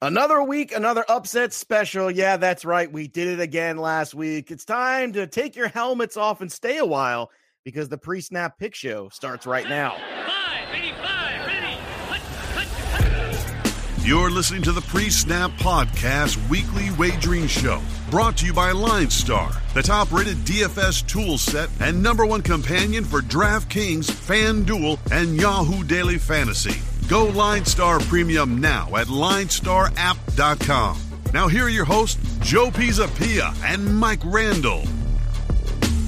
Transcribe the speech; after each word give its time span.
Another 0.00 0.40
week, 0.40 0.72
another 0.72 1.04
upset 1.08 1.52
special. 1.52 2.08
Yeah, 2.08 2.36
that's 2.36 2.64
right. 2.64 2.90
We 2.90 3.08
did 3.08 3.26
it 3.26 3.40
again 3.40 3.78
last 3.78 4.14
week. 4.14 4.52
It's 4.52 4.64
time 4.64 5.12
to 5.14 5.26
take 5.26 5.56
your 5.56 5.66
helmets 5.66 6.16
off 6.16 6.40
and 6.40 6.52
stay 6.52 6.78
a 6.78 6.86
while 6.86 7.32
because 7.64 7.88
the 7.88 7.98
pre 7.98 8.20
snap 8.20 8.60
pick 8.60 8.76
show 8.76 9.08
starts 9.08 9.44
right 9.44 9.68
now. 9.68 9.96
Five, 9.96 10.72
ready, 10.72 10.92
five, 11.02 11.46
ready. 11.48 11.74
Hut, 12.06 12.20
hut, 12.54 12.68
hut. 13.02 14.06
You're 14.06 14.30
listening 14.30 14.62
to 14.62 14.72
the 14.72 14.80
Pre 14.82 15.10
Snap 15.10 15.50
Podcast 15.58 16.48
Weekly 16.48 16.90
Wagering 16.96 17.48
Show, 17.48 17.82
brought 18.08 18.36
to 18.38 18.46
you 18.46 18.54
by 18.54 18.70
Line 18.70 19.10
Star, 19.10 19.50
the 19.74 19.82
top 19.82 20.12
rated 20.12 20.36
DFS 20.38 21.06
tool 21.08 21.38
set 21.38 21.68
and 21.80 22.00
number 22.00 22.24
one 22.24 22.42
companion 22.42 23.02
for 23.02 23.20
DraftKings, 23.20 24.08
FanDuel, 24.08 25.00
and 25.10 25.36
Yahoo 25.36 25.82
Daily 25.82 26.18
Fantasy. 26.18 26.80
Go 27.08 27.24
Line 27.24 27.64
Star 27.64 28.00
Premium 28.00 28.60
now 28.60 28.94
at 28.94 29.06
linestarapp.com. 29.06 31.00
Now, 31.32 31.48
here 31.48 31.64
are 31.64 31.70
your 31.70 31.86
hosts, 31.86 32.36
Joe 32.40 32.68
Pisapia 32.70 33.54
and 33.64 33.98
Mike 33.98 34.20
Randall. 34.26 34.82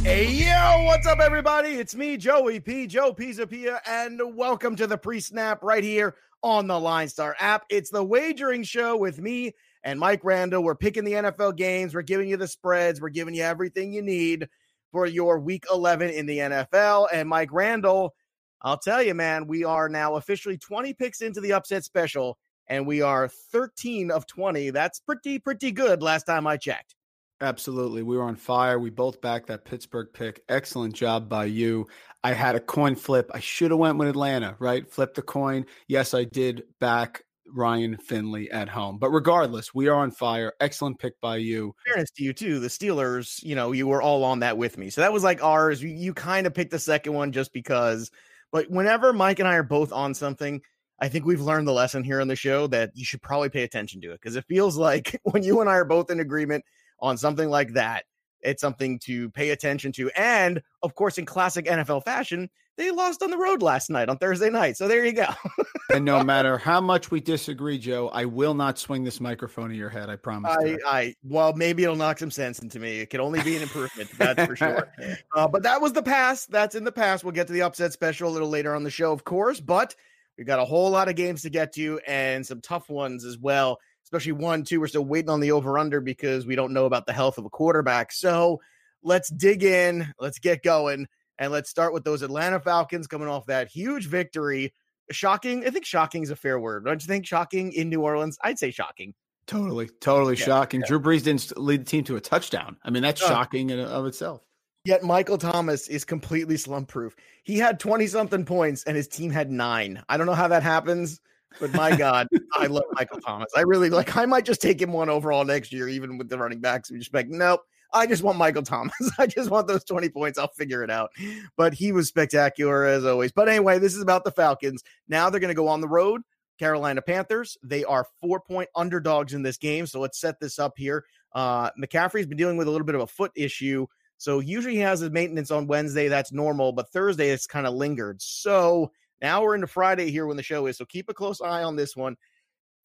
Hey, 0.02 0.26
yo, 0.30 0.84
what's 0.84 1.06
up, 1.06 1.20
everybody? 1.20 1.70
It's 1.70 1.94
me, 1.94 2.18
Joey 2.18 2.60
P. 2.60 2.86
Joe 2.86 3.14
Pisapia, 3.14 3.80
and 3.86 4.20
welcome 4.36 4.76
to 4.76 4.86
the 4.86 4.98
pre 4.98 5.20
snap 5.20 5.62
right 5.62 5.82
here 5.82 6.16
on 6.42 6.66
the 6.66 6.78
Line 6.78 7.08
Star 7.08 7.34
app. 7.40 7.64
It's 7.70 7.88
the 7.88 8.04
wagering 8.04 8.62
show 8.62 8.94
with 8.98 9.18
me 9.18 9.54
and 9.82 9.98
Mike 9.98 10.22
Randall. 10.22 10.62
We're 10.62 10.74
picking 10.74 11.04
the 11.04 11.12
NFL 11.12 11.56
games, 11.56 11.94
we're 11.94 12.02
giving 12.02 12.28
you 12.28 12.36
the 12.36 12.46
spreads, 12.46 13.00
we're 13.00 13.08
giving 13.08 13.34
you 13.34 13.42
everything 13.42 13.90
you 13.90 14.02
need 14.02 14.50
for 14.92 15.06
your 15.06 15.38
week 15.38 15.64
11 15.72 16.10
in 16.10 16.26
the 16.26 16.38
NFL. 16.38 17.08
And 17.10 17.26
Mike 17.26 17.52
Randall, 17.52 18.14
I'll 18.62 18.78
tell 18.78 19.02
you, 19.02 19.14
man, 19.14 19.46
we 19.46 19.64
are 19.64 19.88
now 19.88 20.16
officially 20.16 20.58
20 20.58 20.94
picks 20.94 21.22
into 21.22 21.40
the 21.40 21.52
upset 21.52 21.84
special, 21.84 22.38
and 22.68 22.86
we 22.86 23.02
are 23.02 23.28
13 23.28 24.10
of 24.10 24.26
20. 24.26 24.70
That's 24.70 25.00
pretty, 25.00 25.38
pretty 25.38 25.72
good 25.72 26.02
last 26.02 26.24
time 26.24 26.46
I 26.46 26.56
checked. 26.56 26.94
Absolutely. 27.42 28.02
We 28.02 28.18
were 28.18 28.24
on 28.24 28.36
fire. 28.36 28.78
We 28.78 28.90
both 28.90 29.22
backed 29.22 29.46
that 29.46 29.64
Pittsburgh 29.64 30.08
pick. 30.12 30.42
Excellent 30.50 30.94
job 30.94 31.28
by 31.28 31.46
you. 31.46 31.86
I 32.22 32.34
had 32.34 32.54
a 32.54 32.60
coin 32.60 32.96
flip. 32.96 33.30
I 33.32 33.40
should 33.40 33.70
have 33.70 33.80
went 33.80 33.96
with 33.96 34.08
Atlanta, 34.08 34.56
right? 34.58 34.86
Flip 34.90 35.14
the 35.14 35.22
coin. 35.22 35.64
Yes, 35.88 36.12
I 36.12 36.24
did 36.24 36.64
back 36.80 37.22
Ryan 37.52 37.96
Finley 37.96 38.50
at 38.50 38.68
home. 38.68 38.98
But 38.98 39.10
regardless, 39.10 39.74
we 39.74 39.88
are 39.88 39.96
on 39.96 40.10
fire. 40.10 40.52
Excellent 40.60 40.98
pick 40.98 41.18
by 41.20 41.36
you. 41.36 41.74
Fairness 41.86 42.10
to 42.12 42.22
you 42.22 42.34
too, 42.34 42.60
the 42.60 42.68
Steelers, 42.68 43.42
you 43.42 43.54
know, 43.54 43.72
you 43.72 43.86
were 43.86 44.02
all 44.02 44.22
on 44.24 44.40
that 44.40 44.58
with 44.58 44.76
me. 44.76 44.90
So 44.90 45.00
that 45.00 45.12
was 45.12 45.24
like 45.24 45.42
ours. 45.42 45.82
You, 45.82 45.88
you 45.88 46.12
kind 46.12 46.46
of 46.46 46.54
picked 46.54 46.70
the 46.70 46.78
second 46.78 47.14
one 47.14 47.32
just 47.32 47.52
because 47.54 48.10
but 48.52 48.70
whenever 48.70 49.12
Mike 49.12 49.38
and 49.38 49.48
I 49.48 49.54
are 49.54 49.62
both 49.62 49.92
on 49.92 50.14
something, 50.14 50.60
I 51.00 51.08
think 51.08 51.24
we've 51.24 51.40
learned 51.40 51.66
the 51.66 51.72
lesson 51.72 52.04
here 52.04 52.20
on 52.20 52.28
the 52.28 52.36
show 52.36 52.66
that 52.68 52.90
you 52.94 53.04
should 53.04 53.22
probably 53.22 53.48
pay 53.48 53.62
attention 53.62 54.00
to 54.02 54.12
it 54.12 54.20
because 54.20 54.36
it 54.36 54.44
feels 54.46 54.76
like 54.76 55.18
when 55.24 55.42
you 55.42 55.60
and 55.60 55.70
I 55.70 55.74
are 55.74 55.84
both 55.84 56.10
in 56.10 56.20
agreement 56.20 56.64
on 57.00 57.16
something 57.16 57.48
like 57.48 57.72
that, 57.72 58.04
it's 58.42 58.60
something 58.60 58.98
to 59.00 59.30
pay 59.30 59.50
attention 59.50 59.92
to. 59.92 60.10
And 60.16 60.62
of 60.82 60.94
course, 60.94 61.18
in 61.18 61.26
classic 61.26 61.66
NFL 61.66 62.04
fashion, 62.04 62.50
they 62.80 62.90
lost 62.90 63.22
on 63.22 63.30
the 63.30 63.36
road 63.36 63.62
last 63.62 63.90
night 63.90 64.08
on 64.08 64.16
Thursday 64.16 64.48
night. 64.48 64.76
So 64.76 64.88
there 64.88 65.04
you 65.04 65.12
go. 65.12 65.26
and 65.94 66.02
no 66.02 66.24
matter 66.24 66.56
how 66.56 66.80
much 66.80 67.10
we 67.10 67.20
disagree, 67.20 67.76
Joe, 67.76 68.08
I 68.08 68.24
will 68.24 68.54
not 68.54 68.78
swing 68.78 69.04
this 69.04 69.20
microphone 69.20 69.70
at 69.70 69.76
your 69.76 69.90
head. 69.90 70.08
I 70.08 70.16
promise. 70.16 70.56
I, 70.58 70.78
I, 70.86 71.14
well, 71.22 71.52
maybe 71.52 71.84
it'll 71.84 71.94
knock 71.94 72.18
some 72.18 72.30
sense 72.30 72.58
into 72.60 72.80
me. 72.80 73.00
It 73.00 73.10
can 73.10 73.20
only 73.20 73.42
be 73.42 73.54
an 73.54 73.62
improvement. 73.62 74.10
that's 74.16 74.44
for 74.46 74.56
sure. 74.56 74.88
Uh, 75.36 75.46
but 75.46 75.62
that 75.62 75.80
was 75.80 75.92
the 75.92 76.02
past. 76.02 76.50
That's 76.50 76.74
in 76.74 76.84
the 76.84 76.92
past. 76.92 77.24
We'll 77.24 77.32
get 77.32 77.46
to 77.46 77.52
the 77.52 77.62
upset 77.62 77.92
special 77.92 78.28
a 78.28 78.32
little 78.32 78.48
later 78.48 78.74
on 78.74 78.82
the 78.82 78.90
show, 78.90 79.12
of 79.12 79.24
course. 79.24 79.60
But 79.60 79.94
we've 80.36 80.46
got 80.46 80.58
a 80.58 80.64
whole 80.64 80.90
lot 80.90 81.08
of 81.08 81.14
games 81.14 81.42
to 81.42 81.50
get 81.50 81.72
to 81.74 82.00
and 82.06 82.44
some 82.44 82.60
tough 82.60 82.88
ones 82.88 83.24
as 83.24 83.38
well. 83.38 83.78
Especially 84.04 84.32
one, 84.32 84.64
two. 84.64 84.80
We're 84.80 84.88
still 84.88 85.04
waiting 85.04 85.30
on 85.30 85.40
the 85.40 85.52
over 85.52 85.78
under 85.78 86.00
because 86.00 86.46
we 86.46 86.56
don't 86.56 86.72
know 86.72 86.86
about 86.86 87.06
the 87.06 87.12
health 87.12 87.38
of 87.38 87.44
a 87.44 87.50
quarterback. 87.50 88.12
So 88.12 88.60
let's 89.02 89.30
dig 89.30 89.62
in. 89.62 90.12
Let's 90.18 90.38
get 90.38 90.62
going. 90.62 91.06
And 91.40 91.50
let's 91.50 91.70
start 91.70 91.94
with 91.94 92.04
those 92.04 92.20
Atlanta 92.20 92.60
Falcons 92.60 93.06
coming 93.06 93.26
off 93.26 93.46
that 93.46 93.68
huge 93.68 94.06
victory. 94.06 94.74
Shocking. 95.10 95.66
I 95.66 95.70
think 95.70 95.86
shocking 95.86 96.22
is 96.22 96.30
a 96.30 96.36
fair 96.36 96.60
word. 96.60 96.84
Don't 96.84 97.02
you 97.02 97.08
think 97.08 97.26
shocking 97.26 97.72
in 97.72 97.88
New 97.88 98.02
Orleans? 98.02 98.38
I'd 98.44 98.58
say 98.58 98.70
shocking. 98.70 99.14
Totally, 99.46 99.88
totally 100.00 100.36
yeah, 100.36 100.44
shocking. 100.44 100.80
Yeah. 100.82 100.86
Drew 100.86 101.00
Brees 101.00 101.24
didn't 101.24 101.58
lead 101.58 101.80
the 101.80 101.84
team 101.84 102.04
to 102.04 102.16
a 102.16 102.20
touchdown. 102.20 102.76
I 102.84 102.90
mean, 102.90 103.02
that's 103.02 103.22
uh. 103.22 103.28
shocking 103.28 103.70
in 103.70 103.80
of 103.80 104.06
itself. 104.06 104.42
Yet 104.84 105.02
Michael 105.02 105.38
Thomas 105.38 105.88
is 105.88 106.04
completely 106.04 106.56
slump 106.56 106.88
proof. 106.88 107.16
He 107.42 107.58
had 107.58 107.80
20 107.80 108.06
something 108.06 108.44
points 108.44 108.84
and 108.84 108.96
his 108.96 109.08
team 109.08 109.30
had 109.30 109.50
nine. 109.50 110.02
I 110.08 110.16
don't 110.16 110.26
know 110.26 110.34
how 110.34 110.48
that 110.48 110.62
happens, 110.62 111.20
but 111.58 111.72
my 111.74 111.94
God, 111.96 112.28
I 112.54 112.66
love 112.66 112.84
Michael 112.92 113.20
Thomas. 113.20 113.50
I 113.56 113.62
really 113.62 113.90
like, 113.90 114.16
I 114.16 114.24
might 114.24 114.44
just 114.44 114.62
take 114.62 114.80
him 114.80 114.92
one 114.92 115.10
overall 115.10 115.44
next 115.44 115.72
year, 115.72 115.88
even 115.88 116.16
with 116.16 116.28
the 116.28 116.38
running 116.38 116.60
backs. 116.60 116.90
We 116.90 116.98
just 116.98 117.12
like, 117.12 117.28
nope, 117.28 117.60
I 117.92 118.06
just 118.06 118.22
want 118.22 118.38
Michael 118.38 118.62
Thomas. 118.62 118.94
I 119.18 119.26
just 119.26 119.50
want 119.50 119.68
those 119.68 119.84
20 119.84 120.08
points. 120.10 120.38
I'll 120.38 120.48
figure 120.48 120.82
it 120.82 120.90
out. 120.90 121.10
But 121.56 121.74
he 121.74 121.92
was 121.92 122.08
spectacular 122.08 122.84
as 122.84 123.04
always. 123.04 123.32
But 123.32 123.48
anyway, 123.48 123.78
this 123.78 123.94
is 123.94 124.02
about 124.02 124.24
the 124.24 124.30
Falcons. 124.30 124.82
Now 125.08 125.30
they're 125.30 125.40
going 125.40 125.48
to 125.48 125.54
go 125.54 125.68
on 125.68 125.80
the 125.80 125.88
road. 125.88 126.22
Carolina 126.58 127.00
Panthers. 127.00 127.56
They 127.62 127.84
are 127.84 128.06
four 128.20 128.40
point 128.40 128.68
underdogs 128.76 129.32
in 129.32 129.42
this 129.42 129.56
game. 129.56 129.86
So 129.86 129.98
let's 129.98 130.20
set 130.20 130.38
this 130.40 130.58
up 130.58 130.74
here. 130.76 131.04
Uh, 131.32 131.70
McCaffrey's 131.70 132.26
been 132.26 132.36
dealing 132.36 132.58
with 132.58 132.68
a 132.68 132.70
little 132.70 132.86
bit 132.86 132.94
of 132.94 133.00
a 133.00 133.06
foot 133.06 133.32
issue. 133.34 133.86
So 134.18 134.40
usually 134.40 134.74
he 134.74 134.80
has 134.80 135.00
his 135.00 135.10
maintenance 135.10 135.50
on 135.50 135.66
Wednesday. 135.66 136.08
That's 136.08 136.32
normal. 136.32 136.72
But 136.72 136.90
Thursday, 136.90 137.30
it's 137.30 137.46
kind 137.46 137.66
of 137.66 137.72
lingered. 137.72 138.20
So 138.20 138.92
now 139.22 139.42
we're 139.42 139.54
into 139.54 139.66
Friday 139.66 140.10
here 140.10 140.26
when 140.26 140.36
the 140.36 140.42
show 140.42 140.66
is. 140.66 140.76
So 140.76 140.84
keep 140.84 141.08
a 141.08 141.14
close 141.14 141.40
eye 141.40 141.62
on 141.62 141.76
this 141.76 141.96
one. 141.96 142.16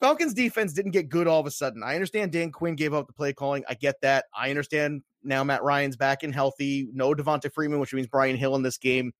Falcons 0.01 0.33
defense 0.33 0.73
didn't 0.73 0.91
get 0.91 1.09
good 1.09 1.27
all 1.27 1.39
of 1.39 1.45
a 1.45 1.51
sudden. 1.51 1.81
I 1.83 1.95
understand 1.95 2.31
Dan 2.31 2.51
Quinn 2.51 2.75
gave 2.75 2.93
up 2.93 3.07
the 3.07 3.13
play 3.13 3.33
calling. 3.33 3.63
I 3.69 3.75
get 3.75 4.01
that. 4.01 4.25
I 4.35 4.49
understand 4.49 5.03
now 5.23 5.43
Matt 5.43 5.63
Ryan's 5.63 5.95
back 5.95 6.23
and 6.23 6.33
healthy. 6.33 6.89
No 6.93 7.13
Devonta 7.13 7.51
Freeman, 7.51 7.79
which 7.79 7.93
means 7.93 8.07
Brian 8.07 8.35
Hill 8.35 8.55
in 8.55 8.61
this 8.61 8.77
game. 8.77 9.13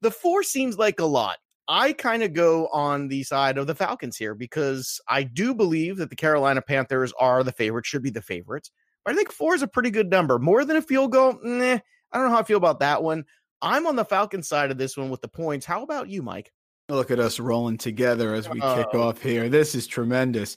The 0.00 0.10
four 0.10 0.42
seems 0.42 0.78
like 0.78 1.00
a 1.00 1.04
lot. 1.04 1.38
I 1.68 1.92
kind 1.92 2.22
of 2.22 2.32
go 2.32 2.68
on 2.68 3.08
the 3.08 3.24
side 3.24 3.58
of 3.58 3.66
the 3.66 3.74
Falcons 3.74 4.16
here 4.16 4.34
because 4.34 5.00
I 5.08 5.24
do 5.24 5.54
believe 5.54 5.96
that 5.96 6.10
the 6.10 6.16
Carolina 6.16 6.62
Panthers 6.62 7.12
are 7.18 7.42
the 7.42 7.52
favorites, 7.52 7.88
should 7.88 8.02
be 8.02 8.10
the 8.10 8.22
favorites. 8.22 8.70
But 9.04 9.14
I 9.14 9.16
think 9.16 9.32
four 9.32 9.54
is 9.54 9.62
a 9.62 9.68
pretty 9.68 9.90
good 9.90 10.08
number. 10.08 10.38
More 10.38 10.64
than 10.64 10.76
a 10.76 10.82
field 10.82 11.12
goal, 11.12 11.38
I 11.44 11.80
don't 12.14 12.28
know 12.28 12.30
how 12.30 12.38
I 12.38 12.44
feel 12.44 12.56
about 12.56 12.80
that 12.80 13.02
one. 13.02 13.24
I'm 13.62 13.86
on 13.86 13.96
the 13.96 14.04
Falcons 14.04 14.48
side 14.48 14.70
of 14.70 14.78
this 14.78 14.96
one 14.96 15.10
with 15.10 15.22
the 15.22 15.28
points. 15.28 15.66
How 15.66 15.82
about 15.82 16.08
you, 16.08 16.22
Mike? 16.22 16.52
Look 16.88 17.10
at 17.10 17.18
us 17.18 17.40
rolling 17.40 17.78
together 17.78 18.32
as 18.32 18.48
we 18.48 18.60
kick 18.60 18.86
oh. 18.92 19.08
off 19.08 19.20
here. 19.20 19.48
This 19.48 19.74
is 19.74 19.88
tremendous. 19.88 20.56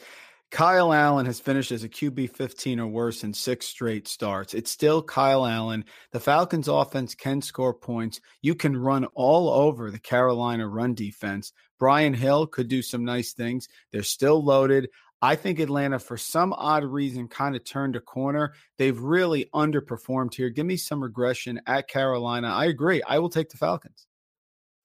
Kyle 0.52 0.94
Allen 0.94 1.26
has 1.26 1.40
finished 1.40 1.72
as 1.72 1.84
a 1.84 1.90
QB 1.90 2.36
15 2.36 2.80
or 2.80 2.86
worse 2.86 3.24
in 3.24 3.34
six 3.34 3.66
straight 3.66 4.08
starts. 4.08 4.54
It's 4.54 4.70
still 4.70 5.02
Kyle 5.02 5.44
Allen. 5.44 5.86
The 6.12 6.20
Falcons 6.20 6.68
offense 6.68 7.16
can 7.16 7.42
score 7.42 7.74
points. 7.74 8.22
You 8.44 8.54
can 8.54 8.78
run 8.78 9.06
all 9.16 9.50
over 9.50 9.90
the 9.90 9.98
Carolina 9.98 10.68
run 10.68 10.94
defense. 10.94 11.52
Brian 11.80 12.14
Hill 12.14 12.46
could 12.46 12.68
do 12.68 12.84
some 12.84 13.04
nice 13.04 13.34
things. 13.34 13.68
They're 13.92 14.04
still 14.04 14.44
loaded. 14.44 14.90
I 15.24 15.36
think 15.36 15.60
Atlanta, 15.60 15.98
for 15.98 16.18
some 16.18 16.54
odd 16.54 16.84
reason, 16.84 17.28
kind 17.28 17.56
of 17.56 17.64
turned 17.64 17.96
a 17.96 18.02
corner. 18.02 18.54
They've 18.78 19.00
really 19.00 19.50
underperformed 19.56 20.36
here. 20.36 20.50
Give 20.50 20.66
me 20.68 20.78
some 20.78 21.02
regression 21.02 21.60
at 21.66 21.88
Carolina. 21.88 22.50
I 22.50 22.66
agree. 22.66 23.02
I 23.02 23.18
will 23.18 23.30
take 23.30 23.50
the 23.50 23.58
Falcons. 23.58 24.06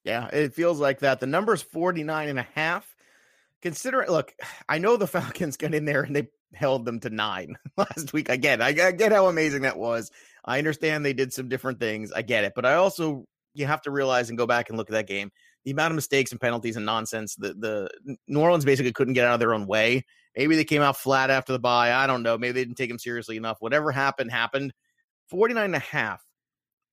Yeah, 0.04 0.28
it 0.28 0.54
feels 0.54 0.78
like 0.78 1.00
that. 1.00 1.20
The 1.20 1.26
number 1.26 1.54
is 1.54 1.62
49 1.62 2.28
and 2.28 2.38
a 2.38 2.46
half. 2.54 2.94
Consider 3.62 4.04
look, 4.08 4.34
I 4.68 4.78
know 4.78 4.96
the 4.96 5.06
Falcons 5.08 5.56
got 5.56 5.74
in 5.74 5.84
there 5.84 6.02
and 6.02 6.14
they 6.14 6.28
held 6.52 6.84
them 6.84 7.00
to 7.00 7.10
nine 7.10 7.56
last 7.76 8.12
week. 8.12 8.30
I 8.30 8.36
get. 8.36 8.60
I, 8.60 8.68
I 8.68 8.92
get 8.92 9.12
how 9.12 9.26
amazing 9.26 9.62
that 9.62 9.78
was. 9.78 10.10
I 10.44 10.58
understand 10.58 11.04
they 11.04 11.14
did 11.14 11.32
some 11.32 11.48
different 11.48 11.80
things. 11.80 12.12
I 12.12 12.22
get 12.22 12.44
it. 12.44 12.52
But 12.54 12.66
I 12.66 12.74
also, 12.74 13.24
you 13.54 13.66
have 13.66 13.82
to 13.82 13.90
realize 13.90 14.28
and 14.28 14.38
go 14.38 14.46
back 14.46 14.68
and 14.68 14.76
look 14.76 14.90
at 14.90 14.94
that 14.94 15.06
game. 15.06 15.30
The 15.64 15.70
amount 15.70 15.92
of 15.92 15.96
mistakes 15.96 16.30
and 16.30 16.40
penalties 16.40 16.76
and 16.76 16.84
nonsense 16.84 17.34
that 17.36 17.58
the 17.58 17.88
New 18.28 18.40
Orleans 18.40 18.66
basically 18.66 18.92
couldn't 18.92 19.14
get 19.14 19.26
out 19.26 19.34
of 19.34 19.40
their 19.40 19.54
own 19.54 19.66
way. 19.66 20.04
Maybe 20.36 20.56
they 20.56 20.64
came 20.64 20.82
out 20.82 20.98
flat 20.98 21.30
after 21.30 21.54
the 21.54 21.58
bye. 21.58 21.94
I 21.94 22.06
don't 22.06 22.22
know. 22.22 22.36
Maybe 22.36 22.52
they 22.52 22.64
didn't 22.64 22.76
take 22.76 22.90
them 22.90 22.98
seriously 22.98 23.38
enough. 23.38 23.56
Whatever 23.60 23.90
happened, 23.90 24.30
happened. 24.30 24.74
49 25.30 25.64
and 25.64 25.74
a 25.74 25.78
half 25.78 26.22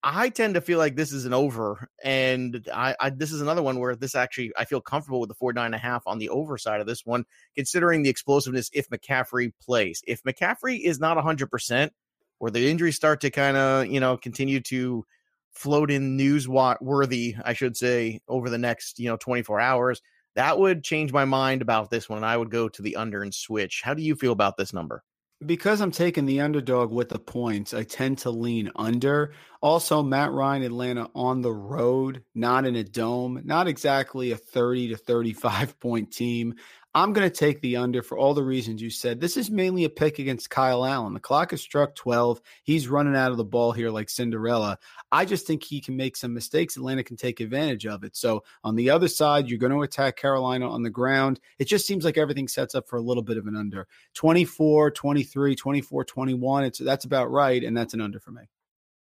I 0.03 0.30
tend 0.30 0.56
to 0.56 0.62
feel 0.62 0.80
like 0.80 0.95
this 0.95 1.12
is 1.13 1.25
an 1.25 1.33
over, 1.33 1.88
and 2.03 2.68
I, 2.74 2.95
I, 3.00 3.09
this 3.12 3.31
is 3.31 3.42
another 3.42 3.62
one 3.62 3.80
where 3.80 3.95
this 3.95 4.15
actually 4.15 4.51
I 4.57 4.65
feel 4.65 4.81
comfortable 4.81 5.19
with 5.19 5.30
the 5.30 5.36
four 5.36 5.53
nine 5.53 5.68
and 5.68 5.75
a 5.75 5.80
half 5.80 6.01
on 6.07 6.18
the 6.18 6.30
over 6.30 6.57
side 6.57 6.81
of 6.81 6.88
this 6.88 7.06
one, 7.06 7.24
considering 7.56 8.01
the 8.01 8.09
explosiveness 8.09 8.71
if 8.74 8.89
McCaffrey 8.89 9.53
plays. 9.62 10.01
If 10.07 10.24
McCaffrey 10.24 10.83
is 10.83 11.00
not 11.00 11.21
hundred 11.21 11.51
percent, 11.51 11.94
or 12.39 12.50
the 12.50 12.68
injuries 12.68 12.95
start 12.95 13.21
to 13.21 13.30
kind 13.30 13.57
of 13.57 13.88
you 13.88 14.00
know 14.00 14.18
continue 14.18 14.59
to 14.62 15.06
float 15.51 15.92
in 15.92 16.18
news 16.18 16.48
worthy, 16.48 17.36
I 17.45 17.53
should 17.53 17.77
say, 17.77 18.21
over 18.27 18.50
the 18.50 18.57
next 18.57 18.98
you 18.98 19.07
know 19.07 19.18
twenty 19.18 19.44
four 19.44 19.59
hours, 19.59 20.01
that 20.36 20.57
would 20.57 20.83
change 20.83 21.13
my 21.13 21.25
mind 21.25 21.62
about 21.62 21.92
this 21.92 22.09
one. 22.09 22.24
I 22.24 22.38
would 22.38 22.50
go 22.50 22.69
to 22.69 22.81
the 22.81 22.95
under 22.95 23.21
and 23.21 23.33
switch. 23.33 23.81
How 23.83 23.94
do 23.94 24.01
you 24.01 24.15
feel 24.15 24.31
about 24.31 24.57
this 24.57 24.74
number? 24.74 25.03
Because 25.45 25.81
I'm 25.81 25.92
taking 25.92 26.27
the 26.27 26.42
underdog 26.42 26.92
with 26.92 27.09
the 27.09 27.18
points, 27.18 27.74
I 27.74 27.83
tend 27.83 28.19
to 28.19 28.30
lean 28.30 28.69
under. 28.75 29.33
Also, 29.62 30.02
Matt 30.02 30.31
Ryan, 30.31 30.63
Atlanta 30.63 31.10
on 31.13 31.42
the 31.42 31.54
road, 31.54 32.24
not 32.34 32.66
in 32.66 32.75
a 32.75 32.84
dome, 32.84 33.42
not 33.46 33.68
exactly 33.68 34.31
a 34.31 34.38
30 34.38 34.90
to 34.90 34.98
35 34.98 35.80
point 35.80 36.12
team. 36.12 36.56
I'm 36.94 37.13
going 37.13 37.30
to 37.30 37.34
take 37.36 37.62
the 37.62 37.78
under 37.78 38.02
for 38.02 38.18
all 38.18 38.34
the 38.34 38.44
reasons 38.44 38.81
you 38.81 38.90
said. 38.90 39.22
This 39.22 39.38
is 39.38 39.50
mainly 39.50 39.86
a 39.86 39.90
pick 39.90 40.19
against 40.19 40.50
Kyle 40.50 40.84
Allen. 40.84 41.13
The 41.13 41.22
clock 41.22 41.52
has 41.52 41.62
struck 41.62 41.96
12. 41.96 42.42
He's 42.63 42.90
running 42.90 43.16
out 43.16 43.31
of 43.31 43.38
the 43.38 43.46
ball 43.46 43.72
here 43.72 43.90
like 43.90 44.10
Cinderella. 44.10 44.78
I 45.10 45.24
just 45.24 45.48
think 45.48 45.63
he 45.63 45.80
can 45.80 45.96
make 45.96 46.18
some 46.18 46.34
mistakes. 46.34 46.75
Atlanta 46.75 47.04
can 47.04 47.16
take 47.16 47.40
advantage 47.40 47.86
of 47.86 48.04
it. 48.04 48.18
So 48.18 48.44
on 48.66 48.75
the 48.75 48.90
other 48.90 49.08
side, 49.08 49.48
you're 49.48 49.58
going 49.58 49.72
to 49.72 49.84
attack 49.84 50.18
Carolina 50.18 50.69
on 50.69 50.84
the 50.84 50.90
ground. 50.90 51.40
It 51.60 51.66
just 51.66 51.88
seems 51.88 52.04
like 52.04 52.18
everything 52.18 52.50
sets 52.50 52.75
up 52.75 52.90
for 52.90 52.98
a 52.98 53.02
little 53.02 53.24
bit 53.24 53.38
of 53.38 53.48
an 53.48 53.56
under 53.56 53.88
24, 54.16 54.92
23, 54.92 55.56
24, 55.56 56.04
21. 56.04 56.63
It's 56.66 56.80
that's 56.80 57.06
about 57.06 57.31
right. 57.31 57.63
And 57.63 57.78
that's 57.78 57.94
an 57.94 58.02
under 58.02 58.19
for 58.19 58.31
me. 58.31 58.50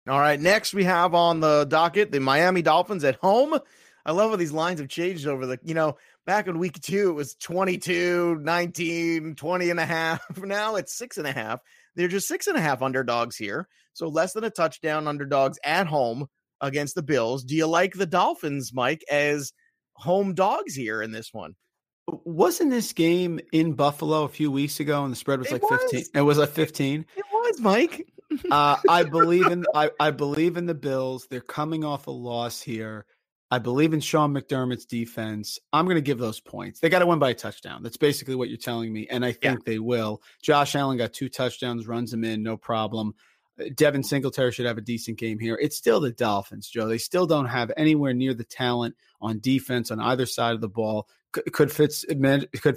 All 0.08 0.20
right. 0.20 0.40
Next, 0.40 0.74
we 0.74 0.84
have 0.84 1.14
on 1.14 1.40
the 1.40 1.66
docket 1.66 2.12
the 2.12 2.20
Miami 2.20 2.62
Dolphins 2.62 3.04
at 3.04 3.16
home. 3.16 3.58
I 4.06 4.12
love 4.12 4.32
how 4.32 4.36
these 4.36 4.52
lines 4.52 4.82
have 4.82 4.90
changed 4.90 5.28
over 5.28 5.46
the, 5.46 5.60
you 5.64 5.74
know, 5.74 5.98
back 6.26 6.48
in 6.48 6.60
week 6.60 6.82
two, 6.82 7.10
it 7.12 7.14
was 7.14 7.36
22, 7.36 8.40
19, 8.42 9.36
20 9.36 9.70
and 9.70 9.80
a 9.80 9.86
half. 9.86 10.22
Now 10.38 10.76
it's 10.76 10.94
six 10.94 11.18
and 11.18 11.28
a 11.28 11.32
half. 11.32 11.62
They're 11.96 12.08
just 12.10 12.28
six 12.28 12.48
and 12.48 12.58
a 12.58 12.62
half 12.62 12.82
underdogs 12.82 13.38
here. 13.38 13.68
So 13.94 14.08
less 14.10 14.34
than 14.34 14.44
a 14.44 14.50
touchdown 14.50 15.08
underdogs 15.08 15.58
at 15.64 15.88
home 15.88 16.28
against 16.60 16.96
the 16.96 17.04
Bills. 17.04 17.44
Do 17.44 17.56
you 17.56 17.68
like 17.68 17.94
the 17.94 18.06
Dolphins, 18.06 18.72
Mike, 18.74 19.04
as 19.10 19.54
home 19.94 20.34
dogs 20.34 20.76
here 20.76 21.02
in 21.02 21.12
this 21.12 21.34
one? 21.34 21.56
Wasn't 22.08 22.72
this 22.72 22.92
game 22.92 23.40
in 23.54 23.74
Buffalo 23.74 24.24
a 24.24 24.30
few 24.30 24.52
weeks 24.52 24.80
ago 24.80 25.04
and 25.04 25.12
the 25.12 25.16
spread 25.16 25.40
was 25.40 25.48
It 25.50 25.54
like 25.54 25.70
was. 25.70 25.82
15? 25.92 26.06
It 26.14 26.22
was 26.22 26.38
like 26.38 26.50
15. 26.50 27.06
It 27.16 27.26
was, 27.32 27.62
Mike. 27.62 28.08
Uh, 28.51 28.77
I 28.88 29.03
believe 29.03 29.47
in 29.47 29.65
I, 29.74 29.91
I 30.00 30.12
believe 30.12 30.57
in 30.57 30.65
the 30.65 30.74
Bills. 30.74 31.27
They're 31.30 31.41
coming 31.41 31.83
off 31.83 32.07
a 32.07 32.12
loss 32.12 32.62
here. 32.62 33.06
I 33.51 33.59
believe 33.59 33.94
in 33.94 34.00
Sean 34.00 34.33
McDermott's 34.33 34.85
defense. 34.85 35.59
I'm 35.71 35.85
going 35.85 35.95
to 35.95 36.01
give 36.01 36.18
those 36.18 36.39
points. 36.39 36.80
They 36.80 36.89
got 36.89 37.00
to 37.00 37.06
win 37.06 37.19
by 37.19 37.30
a 37.30 37.35
touchdown. 37.35 37.83
That's 37.83 37.97
basically 37.97 38.33
what 38.33 38.50
you're 38.50 38.57
telling 38.57 38.91
me, 38.91 39.07
and 39.07 39.24
I 39.24 39.31
think 39.31 39.63
they 39.63 39.77
will. 39.77 40.24
Josh 40.41 40.75
Allen 40.75 40.97
got 40.97 41.13
two 41.13 41.30
touchdowns, 41.30 41.85
runs 41.85 42.09
them 42.09 42.24
in, 42.24 42.41
no 42.41 42.57
problem. 42.57 43.13
Devin 43.76 44.04
Singletary 44.04 44.52
should 44.52 44.66
have 44.66 44.78
a 44.78 44.82
decent 44.82 45.18
game 45.18 45.40
here. 45.40 45.58
It's 45.62 45.78
still 45.78 46.00
the 46.00 46.12
Dolphins, 46.12 46.68
Joe. 46.68 46.88
They 46.88 46.98
still 46.98 47.28
don't 47.28 47.46
have 47.46 47.72
anywhere 47.78 48.14
near 48.14 48.34
the 48.34 48.44
talent 48.44 48.96
on 49.22 49.40
defense 49.40 49.92
on 49.92 50.00
either 50.00 50.26
side 50.26 50.56
of 50.56 50.62
the 50.62 50.70
ball. 50.70 51.08
Could 51.32 51.72
Fitz 51.72 52.06
could 52.06 52.20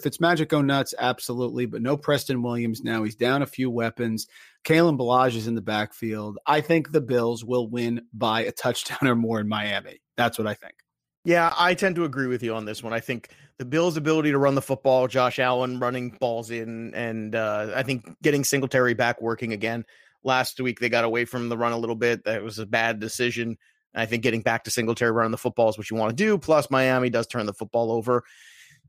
Fitzmagic 0.03 0.49
go 0.49 0.63
nuts? 0.63 0.95
Absolutely, 0.99 1.67
but 1.67 1.83
no 1.83 1.97
Preston 1.97 2.43
Williams 2.43 2.83
now. 2.83 3.03
He's 3.03 3.15
down 3.15 3.43
a 3.43 3.47
few 3.47 3.71
weapons. 3.71 4.27
Kalen 4.65 4.99
Ballage 4.99 5.37
is 5.37 5.47
in 5.47 5.55
the 5.55 5.61
backfield. 5.61 6.39
I 6.47 6.63
think 6.63 6.91
the 6.91 7.03
Bills 7.03 7.45
will 7.45 7.69
win 7.69 8.03
by 8.15 8.43
a 8.43 8.53
touchdown 8.53 8.99
or 9.09 9.15
more 9.15 9.41
in 9.41 9.49
Miami. 9.49 10.01
That's 10.17 10.39
what 10.39 10.47
I 10.47 10.55
think. 10.55 10.75
Yeah, 11.27 11.53
I 11.59 11.75
tend 11.75 11.97
to 11.97 12.05
agree 12.05 12.29
with 12.29 12.43
you 12.43 12.55
on 12.55 12.67
this 12.67 12.83
one. 12.83 12.93
I 12.93 13.01
think 13.01 13.31
the 13.59 13.65
Bills' 13.65 13.97
ability 13.97 14.31
to 14.31 14.39
run 14.39 14.55
the 14.55 14.63
football, 14.63 15.09
Josh 15.09 15.39
Allen 15.39 15.81
running 15.81 16.11
balls 16.11 16.51
in, 16.51 16.95
and 16.95 17.35
uh, 17.35 17.73
I 17.75 17.83
think 17.83 18.07
getting 18.23 18.45
Singletary 18.45 18.95
back 18.95 19.21
working 19.21 19.53
again. 19.53 19.85
Last 20.27 20.61
week 20.61 20.81
they 20.81 20.89
got 20.89 21.05
away 21.05 21.25
from 21.25 21.49
the 21.49 21.57
run 21.57 21.73
a 21.73 21.79
little 21.79 21.97
bit. 21.97 22.25
That 22.25 22.43
was 22.43 22.59
a 22.59 22.67
bad 22.67 22.99
decision. 22.99 23.57
I 23.95 24.07
think 24.07 24.23
getting 24.23 24.43
back 24.43 24.65
to 24.65 24.71
Singletary 24.71 25.13
running 25.13 25.31
the 25.31 25.39
football 25.39 25.71
is 25.71 25.79
what 25.79 25.89
you 25.89 25.97
want 25.97 26.11
to 26.11 26.17
do. 26.17 26.37
Plus, 26.37 26.71
Miami 26.71 27.09
does 27.09 27.27
turn 27.27 27.47
the 27.47 27.55
football 27.55 27.91
over. 27.91 28.25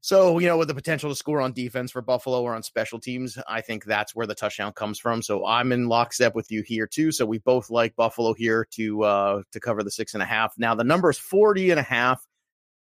So, 0.01 0.39
you 0.39 0.47
know, 0.47 0.57
with 0.57 0.67
the 0.67 0.75
potential 0.75 1.09
to 1.09 1.15
score 1.15 1.41
on 1.41 1.53
defense 1.53 1.91
for 1.91 2.01
Buffalo 2.01 2.41
or 2.41 2.55
on 2.55 2.63
special 2.63 2.99
teams, 2.99 3.37
I 3.47 3.61
think 3.61 3.85
that's 3.85 4.15
where 4.15 4.27
the 4.27 4.35
touchdown 4.35 4.73
comes 4.73 4.99
from. 4.99 5.21
So 5.21 5.45
I'm 5.45 5.71
in 5.71 5.87
lockstep 5.87 6.35
with 6.35 6.51
you 6.51 6.61
here 6.61 6.87
too. 6.87 7.11
So 7.11 7.25
we 7.25 7.39
both 7.39 7.69
like 7.69 7.95
Buffalo 7.95 8.33
here 8.33 8.67
to 8.71 9.03
uh 9.03 9.41
to 9.51 9.59
cover 9.59 9.83
the 9.83 9.91
six 9.91 10.13
and 10.13 10.23
a 10.23 10.25
half. 10.25 10.53
Now 10.57 10.75
the 10.75 10.83
number 10.83 11.09
is 11.09 11.17
40 11.17 11.71
and 11.71 11.79
a 11.79 11.83
half. 11.83 12.25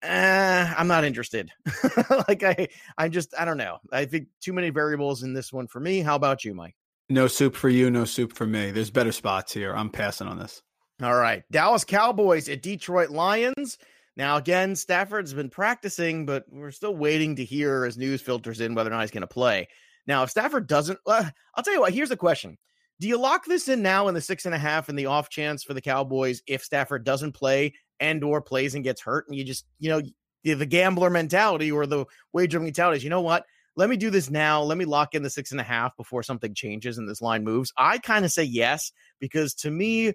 Eh, 0.02 0.74
I'm 0.76 0.88
not 0.88 1.04
interested. 1.04 1.50
like 2.28 2.42
I 2.42 2.68
I'm 2.98 3.10
just 3.10 3.34
I 3.38 3.44
don't 3.44 3.58
know. 3.58 3.78
I 3.92 4.06
think 4.06 4.28
too 4.40 4.52
many 4.52 4.70
variables 4.70 5.22
in 5.22 5.32
this 5.32 5.52
one 5.52 5.68
for 5.68 5.80
me. 5.80 6.00
How 6.00 6.16
about 6.16 6.44
you, 6.44 6.54
Mike? 6.54 6.76
No 7.08 7.26
soup 7.28 7.54
for 7.54 7.68
you, 7.68 7.90
no 7.90 8.04
soup 8.04 8.32
for 8.32 8.46
me. 8.46 8.70
There's 8.70 8.90
better 8.90 9.12
spots 9.12 9.52
here. 9.52 9.74
I'm 9.74 9.90
passing 9.90 10.26
on 10.26 10.38
this. 10.38 10.62
All 11.02 11.14
right. 11.14 11.44
Dallas 11.50 11.84
Cowboys 11.84 12.48
at 12.48 12.62
Detroit 12.62 13.10
Lions. 13.10 13.78
Now, 14.16 14.36
again, 14.36 14.74
Stafford's 14.74 15.34
been 15.34 15.50
practicing, 15.50 16.24
but 16.24 16.44
we're 16.50 16.70
still 16.70 16.96
waiting 16.96 17.36
to 17.36 17.44
hear 17.44 17.84
as 17.84 17.98
news 17.98 18.22
filters 18.22 18.60
in 18.60 18.74
whether 18.74 18.90
or 18.90 18.94
not 18.94 19.02
he's 19.02 19.10
going 19.10 19.20
to 19.20 19.26
play. 19.26 19.68
Now, 20.06 20.22
if 20.22 20.30
Stafford 20.30 20.66
doesn't, 20.66 20.98
uh, 21.06 21.30
I'll 21.54 21.62
tell 21.62 21.74
you 21.74 21.80
what, 21.80 21.92
here's 21.92 22.08
the 22.08 22.16
question. 22.16 22.56
Do 22.98 23.08
you 23.08 23.18
lock 23.18 23.44
this 23.44 23.68
in 23.68 23.82
now 23.82 24.08
in 24.08 24.14
the 24.14 24.20
six 24.20 24.46
and 24.46 24.54
a 24.54 24.58
half 24.58 24.88
and 24.88 24.98
the 24.98 25.06
off 25.06 25.28
chance 25.28 25.62
for 25.62 25.74
the 25.74 25.82
Cowboys 25.82 26.42
if 26.46 26.64
Stafford 26.64 27.04
doesn't 27.04 27.32
play 27.32 27.74
and 28.00 28.24
or 28.24 28.40
plays 28.40 28.74
and 28.74 28.82
gets 28.82 29.02
hurt? 29.02 29.26
And 29.28 29.36
you 29.36 29.44
just, 29.44 29.66
you 29.78 29.90
know, 29.90 30.00
the, 30.44 30.64
gambler 30.64 31.10
mentality 31.10 31.70
or 31.70 31.86
the 31.86 32.06
wager 32.32 32.58
mentality 32.58 32.98
is, 32.98 33.04
you 33.04 33.10
know 33.10 33.20
what? 33.20 33.44
Let 33.76 33.90
me 33.90 33.96
do 33.96 34.10
this 34.10 34.30
now. 34.30 34.62
Let 34.62 34.78
me 34.78 34.86
lock 34.86 35.14
in 35.14 35.22
the 35.22 35.30
six 35.30 35.52
and 35.52 35.60
a 35.60 35.64
half 35.64 35.96
before 35.96 36.22
something 36.22 36.54
changes 36.54 36.96
and 36.96 37.08
this 37.08 37.20
line 37.20 37.44
moves. 37.44 37.72
I 37.76 37.98
kind 37.98 38.24
of 38.24 38.32
say 38.32 38.44
yes, 38.44 38.90
because 39.20 39.54
to 39.56 39.70
me, 39.70 40.12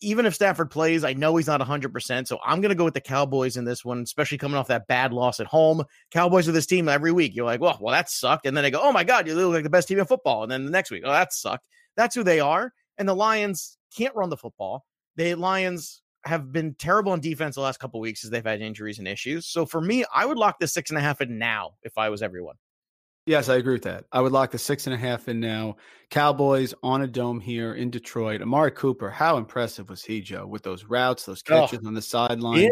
even 0.00 0.26
if 0.26 0.34
Stafford 0.34 0.70
plays, 0.70 1.04
I 1.04 1.14
know 1.14 1.36
he's 1.36 1.46
not 1.46 1.60
100%. 1.60 2.26
So 2.26 2.38
I'm 2.44 2.60
going 2.60 2.70
to 2.70 2.74
go 2.74 2.84
with 2.84 2.94
the 2.94 3.00
Cowboys 3.00 3.56
in 3.56 3.64
this 3.64 3.84
one, 3.84 4.00
especially 4.00 4.38
coming 4.38 4.56
off 4.56 4.68
that 4.68 4.86
bad 4.86 5.12
loss 5.12 5.40
at 5.40 5.46
home. 5.46 5.84
Cowboys 6.10 6.48
are 6.48 6.52
this 6.52 6.66
team 6.66 6.88
every 6.88 7.12
week. 7.12 7.34
You're 7.34 7.46
like, 7.46 7.60
well, 7.60 7.78
well, 7.80 7.92
that 7.92 8.10
sucked. 8.10 8.44
And 8.46 8.56
then 8.56 8.64
they 8.64 8.70
go, 8.70 8.80
oh 8.82 8.92
my 8.92 9.04
God, 9.04 9.26
you 9.26 9.34
look 9.34 9.54
like 9.54 9.62
the 9.62 9.70
best 9.70 9.88
team 9.88 9.98
in 9.98 10.04
football. 10.04 10.42
And 10.42 10.52
then 10.52 10.64
the 10.64 10.70
next 10.70 10.90
week, 10.90 11.04
oh, 11.06 11.12
that 11.12 11.32
sucked. 11.32 11.66
That's 11.96 12.14
who 12.14 12.24
they 12.24 12.40
are. 12.40 12.72
And 12.98 13.08
the 13.08 13.14
Lions 13.14 13.78
can't 13.96 14.14
run 14.14 14.30
the 14.30 14.36
football. 14.36 14.84
The 15.16 15.36
Lions 15.36 16.02
have 16.24 16.52
been 16.52 16.74
terrible 16.74 17.12
on 17.12 17.20
defense 17.20 17.54
the 17.54 17.60
last 17.60 17.78
couple 17.78 18.00
weeks 18.00 18.24
as 18.24 18.30
they've 18.30 18.44
had 18.44 18.60
injuries 18.60 18.98
and 18.98 19.06
issues. 19.06 19.46
So 19.46 19.66
for 19.66 19.80
me, 19.80 20.04
I 20.12 20.26
would 20.26 20.38
lock 20.38 20.58
the 20.58 20.66
six 20.66 20.90
and 20.90 20.98
a 20.98 21.02
half 21.02 21.20
in 21.20 21.38
now 21.38 21.72
if 21.82 21.96
I 21.98 22.08
was 22.08 22.22
everyone. 22.22 22.56
Yes, 23.26 23.48
I 23.48 23.56
agree 23.56 23.72
with 23.72 23.84
that. 23.84 24.04
I 24.12 24.20
would 24.20 24.32
lock 24.32 24.50
the 24.50 24.58
six 24.58 24.86
and 24.86 24.92
a 24.94 24.98
half 24.98 25.28
in 25.28 25.40
now. 25.40 25.76
Cowboys 26.10 26.74
on 26.82 27.00
a 27.02 27.06
dome 27.06 27.40
here 27.40 27.74
in 27.74 27.90
Detroit. 27.90 28.42
Amari 28.42 28.70
Cooper, 28.70 29.08
how 29.08 29.38
impressive 29.38 29.88
was 29.88 30.04
he, 30.04 30.20
Joe, 30.20 30.46
with 30.46 30.62
those 30.62 30.84
routes, 30.84 31.24
those 31.24 31.42
catches 31.42 31.86
on 31.86 31.94
the 31.94 32.02
sideline? 32.02 32.70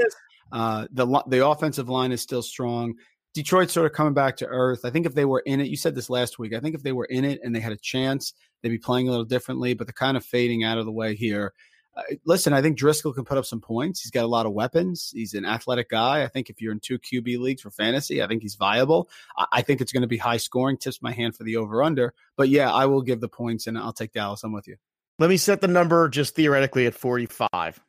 Uh, 0.53 0.87
the 0.93 1.23
the 1.29 1.47
offensive 1.47 1.89
line 1.89 2.13
is 2.13 2.21
still 2.21 2.43
strong. 2.43 2.95
Detroit's 3.35 3.73
sort 3.73 3.87
of 3.87 3.93
coming 3.93 4.13
back 4.13 4.37
to 4.37 4.47
earth. 4.47 4.81
I 4.85 4.91
think 4.91 5.07
if 5.07 5.15
they 5.15 5.25
were 5.25 5.43
in 5.47 5.61
it, 5.61 5.69
you 5.69 5.77
said 5.77 5.95
this 5.95 6.11
last 6.11 6.39
week. 6.39 6.53
I 6.55 6.61
think 6.61 6.75
if 6.75 6.83
they 6.83 6.93
were 6.93 7.07
in 7.07 7.25
it 7.25 7.41
and 7.43 7.57
they 7.57 7.61
had 7.61 7.73
a 7.73 7.79
chance, 7.79 8.35
they'd 8.63 8.69
be 8.69 8.77
playing 8.77 9.09
a 9.09 9.11
little 9.11 9.25
differently. 9.25 9.73
But 9.73 9.87
they're 9.87 9.95
kind 9.95 10.19
of 10.19 10.25
fading 10.25 10.65
out 10.65 10.77
of 10.77 10.85
the 10.85 10.93
way 10.93 11.15
here. 11.15 11.55
Uh, 11.95 12.03
listen, 12.25 12.53
I 12.53 12.63
think 12.63 12.79
Driskel 12.79 13.15
can 13.15 13.25
put 13.25 13.37
up 13.37 13.45
some 13.45 13.61
points. 13.61 14.01
He's 14.01 14.11
got 14.11 14.25
a 14.25 14.29
lot 14.29 14.47
of 14.47 14.53
weapons. 14.53 15.11
He's 15.15 15.35
an 15.35 15.45
athletic 15.45 15.91
guy. 15.91 16.23
I 16.23 16.29
think 16.29 16.49
if 16.49 16.61
you're 16.61 16.73
in 16.73 16.81
two 16.81 16.99
QB 16.99 17.39
leagues 17.39 17.63
for 17.63 17.71
fantasy, 17.71 18.23
I 18.23 18.27
think 18.27 18.43
he's 18.43 18.55
viable. 18.55 19.11
I, 19.37 19.47
I 19.53 19.63
think 19.63 19.81
it's 19.81 19.93
going 19.93 20.03
to 20.03 20.09
be 20.09 20.17
high 20.17 20.39
scoring. 20.39 20.79
Tips 20.79 21.03
my 21.03 21.13
hand 21.13 21.37
for 21.37 21.45
the 21.45 21.57
over 21.57 21.83
under. 21.83 22.15
But 22.37 22.49
yeah, 22.49 22.73
I 22.73 22.87
will 22.87 23.03
give 23.03 23.21
the 23.21 23.29
points 23.29 23.67
and 23.67 23.77
I'll 23.77 23.93
take 23.93 24.13
Dallas. 24.13 24.43
I'm 24.43 24.53
with 24.53 24.69
you. 24.69 24.77
Let 25.19 25.29
me 25.29 25.37
set 25.37 25.61
the 25.61 25.69
number 25.69 26.09
just 26.09 26.35
theoretically 26.35 26.87
at 26.87 26.95
45. 26.95 27.81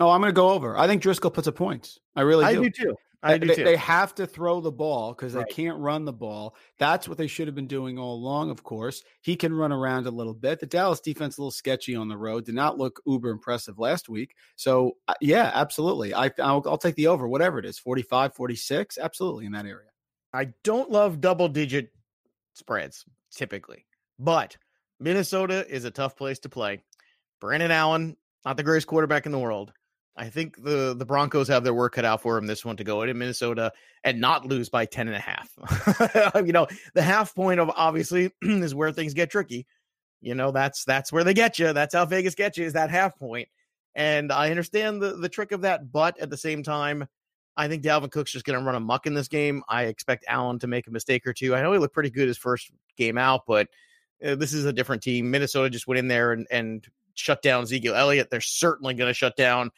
Oh, 0.00 0.10
I'm 0.10 0.20
going 0.20 0.30
to 0.30 0.32
go 0.32 0.50
over. 0.50 0.78
I 0.78 0.86
think 0.86 1.02
Driskel 1.02 1.32
puts 1.32 1.48
up 1.48 1.56
points. 1.56 1.98
I 2.16 2.22
really 2.22 2.44
I 2.44 2.54
do. 2.54 2.62
do 2.64 2.70
too. 2.70 2.96
I 3.22 3.36
do 3.36 3.48
they, 3.48 3.54
too. 3.56 3.64
they 3.64 3.76
have 3.76 4.14
to 4.16 4.26
throw 4.26 4.60
the 4.60 4.70
ball 4.70 5.12
because 5.12 5.34
Right. 5.34 5.44
they 5.48 5.52
can't 5.52 5.78
run 5.78 6.04
the 6.04 6.12
ball. 6.12 6.54
That's 6.78 7.08
what 7.08 7.18
they 7.18 7.26
should 7.26 7.48
have 7.48 7.54
been 7.54 7.66
doing 7.66 7.98
all 7.98 8.14
along, 8.14 8.50
of 8.50 8.62
course. 8.62 9.02
He 9.22 9.34
can 9.34 9.52
run 9.52 9.72
around 9.72 10.06
a 10.06 10.10
little 10.10 10.34
bit. 10.34 10.60
The 10.60 10.66
Dallas 10.66 11.00
defense 11.00 11.36
a 11.36 11.40
little 11.40 11.50
sketchy 11.50 11.96
on 11.96 12.08
the 12.08 12.16
road. 12.16 12.44
Did 12.44 12.54
not 12.54 12.78
look 12.78 13.00
uber 13.06 13.30
impressive 13.30 13.78
last 13.78 14.08
week. 14.08 14.36
So, 14.54 14.92
uh, 15.08 15.14
yeah, 15.20 15.50
absolutely. 15.52 16.14
I, 16.14 16.30
I'll, 16.38 16.62
I'll 16.66 16.78
take 16.78 16.94
the 16.94 17.08
over, 17.08 17.26
whatever 17.26 17.58
it 17.58 17.64
is 17.64 17.78
45, 17.78 18.34
46. 18.34 18.98
Absolutely 18.98 19.46
in 19.46 19.52
that 19.52 19.66
area. 19.66 19.88
I 20.32 20.52
don't 20.62 20.90
love 20.90 21.20
double 21.20 21.48
digit 21.48 21.90
spreads 22.52 23.04
typically, 23.34 23.84
but 24.18 24.56
Minnesota 25.00 25.66
is 25.68 25.84
a 25.84 25.90
tough 25.90 26.16
place 26.16 26.38
to 26.40 26.48
play. 26.48 26.82
Brandon 27.40 27.70
Allen, 27.70 28.16
not 28.44 28.56
the 28.56 28.62
greatest 28.62 28.86
quarterback 28.86 29.26
in 29.26 29.32
the 29.32 29.38
world. 29.38 29.72
I 30.18 30.30
think 30.30 30.62
the 30.62 30.94
the 30.98 31.06
Broncos 31.06 31.46
have 31.48 31.62
their 31.62 31.72
work 31.72 31.94
cut 31.94 32.04
out 32.04 32.22
for 32.22 32.34
them 32.34 32.46
this 32.46 32.64
one 32.64 32.76
to 32.78 32.84
go 32.84 33.02
into 33.02 33.14
Minnesota 33.14 33.72
and 34.02 34.20
not 34.20 34.44
lose 34.44 34.68
by 34.68 34.84
10 34.84 35.06
and 35.06 35.16
a 35.16 35.20
half. 35.20 36.34
you 36.44 36.52
know, 36.52 36.66
the 36.94 37.02
half 37.02 37.34
point 37.34 37.60
of 37.60 37.70
obviously 37.70 38.32
is 38.42 38.74
where 38.74 38.90
things 38.90 39.14
get 39.14 39.30
tricky. 39.30 39.66
You 40.20 40.34
know, 40.34 40.50
that's 40.50 40.84
that's 40.84 41.12
where 41.12 41.22
they 41.22 41.34
get 41.34 41.60
you. 41.60 41.72
That's 41.72 41.94
how 41.94 42.04
Vegas 42.04 42.34
gets 42.34 42.58
you 42.58 42.64
is 42.64 42.72
that 42.72 42.90
half 42.90 43.16
point. 43.16 43.48
And 43.94 44.32
I 44.32 44.50
understand 44.50 45.00
the 45.00 45.12
the 45.12 45.28
trick 45.28 45.52
of 45.52 45.62
that, 45.62 45.92
but 45.92 46.18
at 46.18 46.30
the 46.30 46.36
same 46.36 46.64
time, 46.64 47.06
I 47.56 47.68
think 47.68 47.84
Dalvin 47.84 48.10
Cook's 48.10 48.32
just 48.32 48.44
going 48.44 48.58
to 48.58 48.64
run 48.64 48.74
amok 48.74 49.06
in 49.06 49.14
this 49.14 49.28
game. 49.28 49.62
I 49.68 49.84
expect 49.84 50.24
Allen 50.26 50.58
to 50.60 50.66
make 50.66 50.88
a 50.88 50.92
mistake 50.92 51.26
or 51.26 51.32
two. 51.32 51.54
I 51.54 51.62
know 51.62 51.72
he 51.72 51.78
looked 51.78 51.94
pretty 51.94 52.10
good 52.10 52.26
his 52.26 52.38
first 52.38 52.70
game 52.96 53.18
out, 53.18 53.42
but 53.46 53.68
uh, 54.24 54.34
this 54.34 54.52
is 54.52 54.64
a 54.64 54.72
different 54.72 55.02
team. 55.02 55.30
Minnesota 55.30 55.70
just 55.70 55.86
went 55.86 56.00
in 56.00 56.08
there 56.08 56.32
and, 56.32 56.46
and 56.50 56.86
shut 57.14 57.42
down 57.42 57.62
Ezekiel 57.62 57.94
Elliott. 57.94 58.30
They're 58.30 58.40
certainly 58.40 58.94
going 58.94 59.10
to 59.10 59.14
shut 59.14 59.36
down 59.36 59.70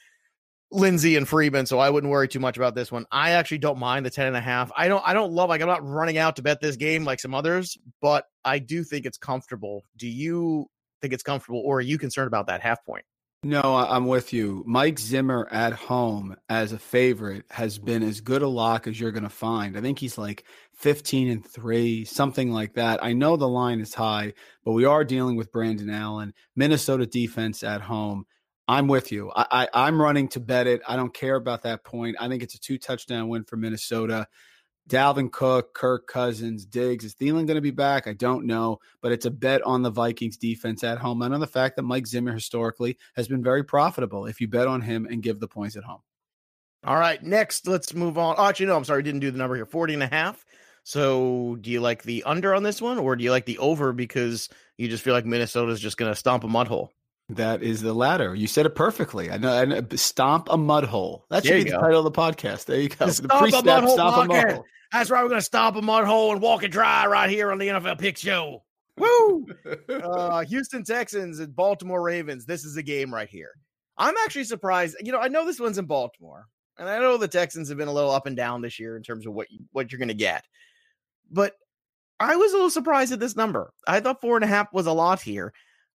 Lindsay 0.73 1.17
and 1.17 1.29
Freeman, 1.29 1.67
so 1.67 1.79
I 1.79 1.91
wouldn't 1.91 2.11
worry 2.11 2.29
too 2.29 2.39
much 2.39 2.57
about 2.57 2.75
this 2.75 2.93
one. 2.93 3.07
I 3.11 3.33
actually 3.33 3.59
don't 3.59 3.79
mind 3.79 4.07
the 4.07 4.11
10 4.11 4.27
and 4.27 4.37
a 4.37 4.41
half. 4.41 4.71
I 4.77 4.89
don't 4.89 5.03
I 5.07 5.13
don't 5.13 5.33
love 5.33 5.49
like 5.49 5.61
I'm 5.61 5.69
not 5.69 5.87
running 5.87 6.19
out 6.19 6.37
to 6.37 6.43
bet 6.43 6.61
this 6.61 6.77
game 6.77 7.05
like 7.05 7.21
some 7.21 7.35
others, 7.35 7.77
but 8.01 8.27
I 8.45 8.59
do 8.59 8.85
think 8.85 9.07
it's 9.07 9.19
comfortable. 9.19 9.85
Do 9.97 10.09
you 10.09 10.67
think 11.01 11.13
it's 11.13 11.23
comfortable 11.23 11.63
or 11.65 11.79
are 11.79 11.83
you 11.83 11.99
concerned 11.99 12.29
about 12.29 12.47
that 12.47 12.61
half 12.61 12.85
point? 12.85 13.05
No, 13.43 13.63
I'm 13.63 14.07
with 14.07 14.35
you. 14.35 14.63
Mike 14.67 14.99
Zimmer 14.99 15.49
at 15.51 15.73
home 15.73 16.37
as 16.51 16.73
a 16.73 16.79
favorite 16.79 17.47
has 17.49 17.79
been 17.79 18.03
as 18.03 18.21
good 18.21 18.43
a 18.43 18.49
lock 18.49 18.87
as 18.87 19.01
you're 19.01 19.13
going 19.13 19.23
to 19.23 19.31
find. 19.31 19.79
I 19.79 19.81
think 19.81 19.99
he's 19.99 20.19
like 20.19 20.45
15 20.75 21.31
and 21.31 21.47
3, 21.47 22.05
something 22.05 22.53
like 22.53 22.75
that. 22.75 23.03
I 23.03 23.15
know 23.15 23.39
the 23.39 23.49
line 23.49 23.81
is 23.81 23.95
high, 23.95 24.35
but 24.63 24.73
we 24.73 24.85
are 24.85 25.05
dealing 25.05 25.37
with 25.37 25.53
Brandon 25.53 25.89
Allen, 25.89 26.35
Minnesota 26.55 27.07
defense 27.07 27.63
at 27.63 27.81
home. 27.81 28.27
I'm 28.71 28.87
with 28.87 29.11
you. 29.11 29.33
I, 29.35 29.47
I 29.51 29.87
I'm 29.87 30.01
running 30.01 30.29
to 30.29 30.41
bet 30.41 30.69
it. 30.69 30.81
I 30.87 30.95
don't 30.95 31.13
care 31.13 31.35
about 31.35 31.65
that 31.65 31.83
point. 31.83 32.17
I 32.21 32.29
think 32.29 32.45
it's 32.45 32.55
a 32.55 32.61
two 32.61 32.79
touchdown 32.79 33.29
win 33.29 33.43
for 33.43 33.57
Minnesota. 33.57 34.29
Dalvin 34.89 35.31
Cook, 35.31 35.75
Kirk 35.75 36.07
Cousins, 36.07 36.67
Diggs. 36.67 37.05
Is 37.05 37.17
Thielen 37.17 37.47
going 37.47 37.57
to 37.57 37.61
be 37.61 37.73
back? 37.73 38.07
I 38.07 38.13
don't 38.13 38.47
know, 38.47 38.79
but 39.03 39.11
it's 39.11 39.27
a 39.27 39.31
bet 39.31 39.61
on 39.63 39.83
the 39.83 39.91
Vikings 39.91 40.37
defense 40.37 40.85
at 40.85 40.99
home 40.99 41.21
and 41.23 41.35
on 41.35 41.41
the 41.41 41.49
fact 41.49 41.75
that 41.77 41.83
Mike 41.83 42.07
Zimmer 42.07 42.33
historically 42.33 42.97
has 43.17 43.27
been 43.27 43.43
very 43.43 43.65
profitable 43.65 44.27
if 44.27 44.41
you 44.41 44.47
bet 44.47 44.69
on 44.69 44.81
him 44.81 45.05
and 45.05 45.21
give 45.21 45.41
the 45.41 45.49
points 45.49 45.77
at 45.77 45.83
home. 45.83 46.01
All 46.85 46.97
right, 46.97 47.21
next, 47.25 47.67
let's 47.67 47.93
move 47.93 48.19
on. 48.19 48.37
Oh, 48.39 48.47
actually, 48.47 48.67
no, 48.67 48.77
I'm 48.77 48.85
sorry, 48.85 49.01
I 49.01 49.03
didn't 49.03 49.21
do 49.21 49.33
the 49.33 49.39
number 49.39 49.57
here 49.57 49.67
40 49.67 49.95
and 49.95 50.03
a 50.05 50.07
half. 50.07 50.47
So, 50.85 51.59
do 51.61 51.71
you 51.71 51.81
like 51.81 52.05
the 52.05 52.23
under 52.23 52.55
on 52.55 52.63
this 52.63 52.81
one 52.81 52.99
or 52.99 53.17
do 53.17 53.25
you 53.25 53.33
like 53.33 53.47
the 53.47 53.59
over 53.59 53.93
because 53.93 54.49
you 54.79 54.89
just 54.89 55.03
feel 55.03 55.13
like 55.13 55.27
Minnesota's 55.27 55.81
just 55.81 55.97
going 55.97 56.11
to 56.11 56.17
stomp 56.17 56.45
a 56.45 56.49
mud 56.49 56.69
hole? 56.69 56.93
That 57.37 57.63
is 57.63 57.81
the 57.81 57.95
latter. 57.95 58.35
You 58.35 58.47
said 58.47 58.67
it 58.67 58.75
perfectly. 58.75 59.31
I 59.31 59.37
know. 59.37 59.53
I 59.53 59.65
know 59.65 59.85
stomp 59.95 60.49
a 60.51 60.57
mud 60.57 60.85
hole. 60.85 61.27
That 61.31 61.45
should 61.45 61.53
There 61.53 61.59
be 61.59 61.65
you 61.65 61.65
the 61.73 61.77
go. 61.77 61.81
title 61.81 62.07
of 62.07 62.13
the 62.13 62.21
podcast. 62.21 62.65
There 62.65 62.81
you 62.81 62.89
go. 62.89 63.07
The 63.07 63.23
The 63.23 63.51
Stomp 63.51 63.53
a 63.53 63.63
Mud 63.63 63.85
Hole 63.85 63.95
stomp 63.95 64.17
a 64.17 64.25
mud 64.27 64.53
hole. 64.53 64.65
That's 64.93 65.11
right. 65.11 65.23
We're 65.23 65.29
going 65.29 65.41
to 65.41 65.45
stomp 65.45 65.77
a 65.77 65.83
mud 65.83 66.05
hole 66.05 66.33
and 66.33 66.43
walk 66.43 66.65
it 66.65 66.69
dry 66.73 67.07
right 67.07 67.31
here 67.31 67.53
on 67.53 67.59
the 67.59 67.69
NFL 67.69 67.99
Pick 67.99 68.17
Show. 68.19 68.65
Woo! 68.97 69.47
uh, 69.89 70.45
Houston 70.45 70.83
Texans 70.85 71.39
and 71.39 71.55
Baltimore 71.55 72.03
Ravens. 72.03 72.45
This 72.45 72.65
is 72.65 72.77
a 72.77 72.83
game 72.83 73.15
right 73.15 73.29
here. 73.29 73.53
I'm 73.97 74.15
actually 74.25 74.45
surprised. 74.45 74.97
You 75.01 75.13
know, 75.13 75.21
I 75.21 75.29
know 75.29 75.47
this 75.47 75.61
one's 75.61 75.79
in 75.79 75.87
Baltimore, 75.87 76.47
and 76.79 76.89
I 76.89 76.99
know 76.99 77.17
the 77.17 77.29
Texans 77.29 77.69
have 77.69 77.79
been 77.79 77.89
a 77.89 77.93
little 77.93 78.11
up 78.11 78.27
and 78.27 78.37
down 78.37 78.63
this 78.63 78.79
year 78.81 78.97
in 78.97 79.03
terms 79.03 79.27
of 79.27 79.33
what 79.33 79.51
you, 79.51 79.61
what 79.73 79.93
you're 79.93 79.99
going 79.99 80.09
to 80.09 80.15
get. 80.15 80.45
But 81.31 81.55
I 82.19 82.35
was 82.37 82.53
a 82.53 82.57
little 82.57 82.71
surprised 82.71 83.13
at 83.13 83.21
this 83.21 83.37
number. 83.37 83.73
I 83.87 84.01
thought 84.01 84.21
four 84.21 84.37
and 84.37 84.45
a 84.45 84.49
half 84.49 84.73
was 84.73 84.87
a 84.87 84.93
lot 84.93 85.21
here. 85.23 85.53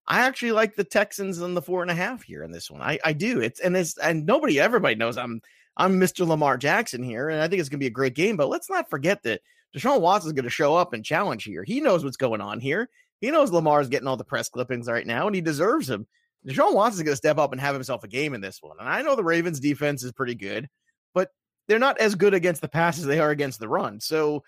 I 0.08 0.20
actually 0.20 0.52
like 0.52 0.76
the 0.76 0.84
Texans 0.84 1.42
on 1.42 1.54
the 1.54 1.62
four 1.62 1.82
and 1.82 1.90
a 1.90 1.94
half 1.94 2.22
here 2.22 2.44
in 2.44 2.52
this 2.52 2.70
one. 2.70 2.80
I, 2.80 2.98
I 3.04 3.12
do. 3.12 3.40
It's 3.40 3.60
and 3.60 3.76
it's 3.76 3.98
and 3.98 4.24
nobody, 4.24 4.60
everybody 4.60 4.94
knows 4.94 5.18
I'm 5.18 5.40
I'm 5.76 6.00
Mr. 6.00 6.26
Lamar 6.26 6.56
Jackson 6.56 7.02
here, 7.02 7.28
and 7.28 7.40
I 7.40 7.48
think 7.48 7.60
it's 7.60 7.68
gonna 7.68 7.78
be 7.78 7.86
a 7.86 7.90
great 7.90 8.14
game. 8.14 8.36
But 8.36 8.48
let's 8.48 8.70
not 8.70 8.88
forget 8.88 9.22
that 9.24 9.40
Deshaun 9.76 10.00
Watson's 10.00 10.34
gonna 10.34 10.48
show 10.48 10.76
up 10.76 10.92
and 10.92 11.04
challenge 11.04 11.44
here. 11.44 11.64
He 11.64 11.80
knows 11.80 12.04
what's 12.04 12.16
going 12.16 12.40
on 12.40 12.60
here. 12.60 12.88
He 13.20 13.30
knows 13.30 13.50
Lamar's 13.50 13.88
getting 13.88 14.06
all 14.06 14.16
the 14.16 14.24
press 14.24 14.48
clippings 14.48 14.88
right 14.88 15.06
now, 15.06 15.26
and 15.26 15.34
he 15.34 15.40
deserves 15.40 15.88
them. 15.88 16.06
Deshaun 16.46 16.74
Watson's 16.74 17.02
gonna 17.02 17.16
step 17.16 17.38
up 17.38 17.52
and 17.52 17.60
have 17.60 17.74
himself 17.74 18.04
a 18.04 18.08
game 18.08 18.34
in 18.34 18.40
this 18.40 18.62
one. 18.62 18.76
And 18.78 18.88
I 18.88 19.02
know 19.02 19.16
the 19.16 19.24
Ravens 19.24 19.58
defense 19.58 20.04
is 20.04 20.12
pretty 20.12 20.36
good, 20.36 20.68
but 21.14 21.30
they're 21.66 21.78
not 21.80 21.98
as 21.98 22.14
good 22.14 22.34
against 22.34 22.62
the 22.62 22.68
pass 22.68 22.98
as 22.98 23.06
they 23.06 23.18
are 23.18 23.30
against 23.30 23.58
the 23.58 23.68
run. 23.68 23.98
So 23.98 24.44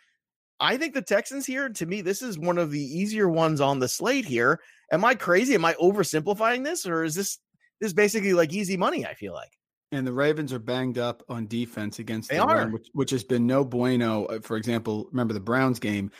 I 0.61 0.77
think 0.77 0.95
the 0.95 1.03
Texans 1.03 1.47
here, 1.47 1.69
to 1.69 1.87
me, 1.87 2.01
this 2.01 2.23
is 2.23 2.39
one 2.39 2.59
of 2.59 2.71
the 2.71 2.81
easier 2.81 3.29
ones 3.29 3.61
on 3.61 3.79
the 3.79 3.89
slate 3.89 4.25
here. 4.25 4.61
Am 4.91 5.05
I 5.05 5.15
crazy? 5.15 5.55
Am 5.55 5.65
I 5.65 5.75
oversimplifying 5.75 6.65
this, 6.65 6.87
or 6.87 7.05
is 7.05 7.15
this 7.15 7.39
this 7.81 7.93
basically 7.93 8.33
like 8.35 8.53
easy 8.53 8.77
money? 8.77 9.07
I 9.07 9.15
feel 9.15 9.35
like. 9.35 9.53
And 9.93 10.07
the 10.07 10.13
Ravens 10.13 10.53
are 10.53 10.59
banged 10.59 10.99
up 10.99 11.23
on 11.29 11.47
defense 11.47 11.99
against 11.99 12.29
They 12.29 12.37
the 12.37 12.43
are. 12.43 12.57
run, 12.57 12.73
which, 12.73 12.89
which 12.93 13.11
has 13.11 13.25
been 13.25 13.47
no 13.47 13.65
bueno. 13.65 14.27
Uh, 14.27 14.41
For 14.41 14.57
example, 14.57 15.09
remember 15.13 15.33
the 15.33 15.41
Browns 15.41 15.79
game. 15.79 16.11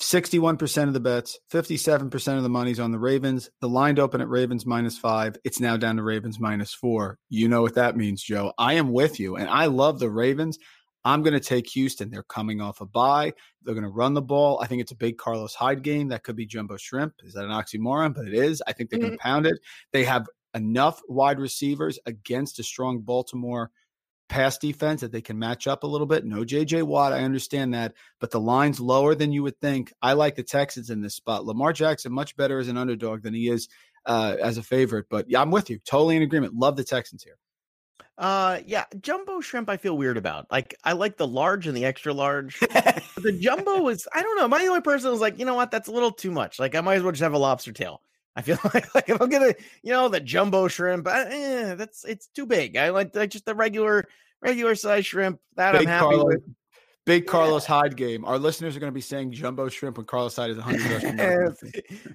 61% 0.00 0.84
of 0.84 0.92
the 0.92 1.00
bets, 1.00 1.38
57% 1.52 2.36
of 2.36 2.42
the 2.44 2.48
money's 2.48 2.78
on 2.78 2.92
the 2.92 2.98
Ravens. 2.98 3.50
The 3.60 3.68
line 3.68 3.98
open 3.98 4.20
at 4.20 4.28
Ravens 4.28 4.64
minus 4.64 4.96
five. 4.96 5.36
It's 5.44 5.58
now 5.60 5.76
down 5.76 5.96
to 5.96 6.02
Ravens 6.02 6.38
minus 6.38 6.72
four. 6.72 7.18
You 7.28 7.48
know 7.48 7.62
what 7.62 7.74
that 7.74 7.96
means, 7.96 8.22
Joe. 8.22 8.52
I 8.56 8.74
am 8.74 8.92
with 8.92 9.18
you, 9.18 9.36
and 9.36 9.48
I 9.48 9.66
love 9.66 9.98
the 9.98 10.08
Ravens. 10.08 10.58
I'm 11.04 11.22
going 11.22 11.34
to 11.34 11.40
take 11.40 11.68
Houston. 11.70 12.10
They're 12.10 12.22
coming 12.22 12.60
off 12.60 12.80
a 12.80 12.86
bye. 12.86 13.32
They're 13.62 13.74
going 13.74 13.84
to 13.84 13.90
run 13.90 14.14
the 14.14 14.22
ball. 14.22 14.60
I 14.60 14.66
think 14.66 14.82
it's 14.82 14.92
a 14.92 14.96
big 14.96 15.16
Carlos 15.16 15.54
Hyde 15.54 15.82
game. 15.82 16.08
That 16.08 16.24
could 16.24 16.36
be 16.36 16.46
jumbo 16.46 16.76
shrimp. 16.76 17.14
Is 17.22 17.34
that 17.34 17.44
an 17.44 17.50
oxymoron? 17.50 18.14
But 18.14 18.26
it 18.26 18.34
is. 18.34 18.62
I 18.66 18.72
think 18.72 18.90
they 18.90 18.98
can 18.98 19.16
pound 19.18 19.46
it. 19.46 19.58
They 19.92 20.04
have 20.04 20.26
enough 20.54 21.00
wide 21.08 21.38
receivers 21.38 21.98
against 22.06 22.58
a 22.58 22.62
strong 22.62 23.00
Baltimore 23.00 23.70
pass 24.28 24.56
defense 24.58 25.00
that 25.00 25.10
they 25.10 25.20
can 25.20 25.38
match 25.38 25.66
up 25.66 25.82
a 25.82 25.86
little 25.86 26.06
bit. 26.06 26.24
No 26.24 26.44
JJ 26.44 26.84
Watt, 26.84 27.12
I 27.12 27.24
understand 27.24 27.74
that, 27.74 27.94
but 28.20 28.30
the 28.30 28.40
line's 28.40 28.78
lower 28.78 29.14
than 29.14 29.32
you 29.32 29.42
would 29.42 29.60
think. 29.60 29.92
I 30.00 30.12
like 30.14 30.36
the 30.36 30.42
Texans 30.42 30.88
in 30.88 31.02
this 31.02 31.16
spot. 31.16 31.44
Lamar 31.44 31.72
Jackson 31.72 32.12
much 32.12 32.36
better 32.36 32.58
as 32.60 32.68
an 32.68 32.78
underdog 32.78 33.22
than 33.22 33.34
he 33.34 33.48
is 33.48 33.68
uh, 34.06 34.36
as 34.40 34.56
a 34.56 34.62
favorite. 34.62 35.06
But 35.10 35.28
yeah, 35.28 35.42
I'm 35.42 35.50
with 35.50 35.68
you. 35.68 35.78
Totally 35.84 36.16
in 36.16 36.22
agreement. 36.22 36.54
Love 36.54 36.76
the 36.76 36.84
Texans 36.84 37.24
here. 37.24 37.36
Uh, 38.20 38.60
yeah, 38.66 38.84
jumbo 39.00 39.40
shrimp. 39.40 39.70
I 39.70 39.78
feel 39.78 39.96
weird 39.96 40.18
about. 40.18 40.46
Like, 40.52 40.74
I 40.84 40.92
like 40.92 41.16
the 41.16 41.26
large 41.26 41.66
and 41.66 41.74
the 41.74 41.86
extra 41.86 42.12
large. 42.12 42.60
The 42.60 43.36
jumbo 43.40 43.88
is. 43.88 44.06
I 44.14 44.22
don't 44.22 44.36
know. 44.36 44.58
The 44.58 44.66
only 44.66 44.82
person 44.82 45.10
who's 45.10 45.20
like, 45.20 45.38
you 45.38 45.46
know 45.46 45.54
what? 45.54 45.70
That's 45.70 45.88
a 45.88 45.92
little 45.92 46.12
too 46.12 46.30
much. 46.30 46.58
Like, 46.58 46.74
I 46.74 46.82
might 46.82 46.96
as 46.96 47.02
well 47.02 47.12
just 47.12 47.22
have 47.22 47.32
a 47.32 47.38
lobster 47.38 47.72
tail. 47.72 48.02
I 48.36 48.42
feel 48.42 48.58
like, 48.74 48.94
like 48.94 49.08
if 49.08 49.20
I'm 49.20 49.30
gonna, 49.30 49.54
you 49.82 49.92
know, 49.92 50.08
the 50.08 50.20
jumbo 50.20 50.68
shrimp, 50.68 51.08
I, 51.08 51.22
eh, 51.24 51.74
that's 51.74 52.04
it's 52.04 52.26
too 52.28 52.46
big. 52.46 52.76
I 52.76 52.90
like 52.90 53.12
the, 53.12 53.26
just 53.26 53.46
the 53.46 53.54
regular 53.54 54.06
regular 54.42 54.74
size 54.74 55.06
shrimp 55.06 55.40
that 55.56 55.74
I'm 55.74 55.86
happy 55.86 56.16
with. 56.16 56.42
Big 57.10 57.26
Carlos 57.26 57.66
Hyde 57.66 57.96
game. 57.96 58.24
Our 58.24 58.38
listeners 58.38 58.76
are 58.76 58.80
going 58.80 58.92
to 58.92 58.94
be 58.94 59.00
saying 59.00 59.32
jumbo 59.32 59.68
shrimp 59.68 59.96
when 59.96 60.06
Carlos 60.06 60.36
Hyde 60.36 60.50
is 60.50 60.58
100 60.58 60.92
rushing 60.92 61.18
yards. 61.18 61.64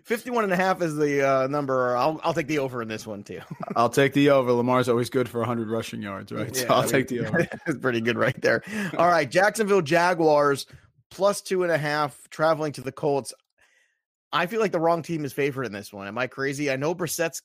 51 0.05 0.45
and 0.45 0.53
a 0.53 0.55
half 0.55 0.81
is 0.81 0.95
the 0.95 1.21
uh, 1.21 1.47
number. 1.47 1.97
I'll 1.97 2.21
I'll 2.23 2.33
take 2.33 2.47
the 2.47 2.59
over 2.59 2.81
in 2.81 2.87
this 2.87 3.05
one 3.05 3.21
too. 3.21 3.41
I'll 3.75 3.89
take 3.89 4.13
the 4.13 4.29
over. 4.29 4.53
Lamar's 4.53 4.87
always 4.87 5.09
good 5.09 5.27
for 5.27 5.39
100 5.39 5.69
rushing 5.69 6.01
yards, 6.01 6.31
right? 6.31 6.55
so 6.55 6.65
I'll 6.69 6.79
I 6.79 6.81
mean, 6.83 6.91
take 6.91 7.07
the 7.09 7.27
over. 7.27 7.45
It's 7.67 7.79
pretty 7.79 7.99
good 7.99 8.17
right 8.17 8.39
there. 8.41 8.63
All 8.97 9.07
right, 9.07 9.29
Jacksonville 9.29 9.81
Jaguars 9.81 10.65
plus 11.11 11.41
two 11.41 11.63
and 11.63 11.73
a 11.73 11.77
half 11.77 12.29
traveling 12.29 12.71
to 12.73 12.81
the 12.81 12.91
Colts. 12.93 13.33
I 14.31 14.45
feel 14.45 14.61
like 14.61 14.71
the 14.71 14.79
wrong 14.79 15.01
team 15.01 15.25
is 15.25 15.33
favored 15.33 15.65
in 15.65 15.73
this 15.73 15.91
one. 15.91 16.07
Am 16.07 16.17
I 16.17 16.27
crazy? 16.27 16.71
I 16.71 16.77
know 16.77 16.95
Brissett's 16.95 17.41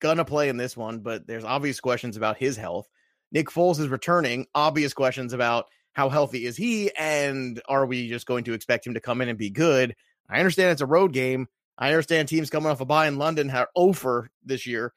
gonna 0.00 0.26
play 0.26 0.50
in 0.50 0.58
this 0.58 0.76
one, 0.76 0.98
but 0.98 1.26
there's 1.26 1.44
obvious 1.44 1.80
questions 1.80 2.18
about 2.18 2.36
his 2.36 2.54
health. 2.54 2.86
Nick 3.30 3.48
Foles 3.48 3.80
is 3.80 3.88
returning. 3.88 4.46
Obvious 4.54 4.92
questions 4.92 5.32
about 5.32 5.66
how 5.92 6.08
healthy 6.08 6.46
is 6.46 6.56
he, 6.56 6.90
and 6.98 7.60
are 7.68 7.86
we 7.86 8.08
just 8.08 8.26
going 8.26 8.44
to 8.44 8.54
expect 8.54 8.86
him 8.86 8.94
to 8.94 9.00
come 9.00 9.20
in 9.20 9.28
and 9.28 9.38
be 9.38 9.50
good? 9.50 9.94
I 10.28 10.38
understand 10.38 10.70
it's 10.70 10.80
a 10.80 10.86
road 10.86 11.12
game. 11.12 11.48
I 11.76 11.88
understand 11.88 12.28
teams 12.28 12.50
coming 12.50 12.70
off 12.70 12.80
a 12.80 12.84
bye 12.84 13.08
in 13.08 13.18
London 13.18 13.48
have 13.48 13.68
over 13.74 14.30
this 14.44 14.66
year 14.66 14.92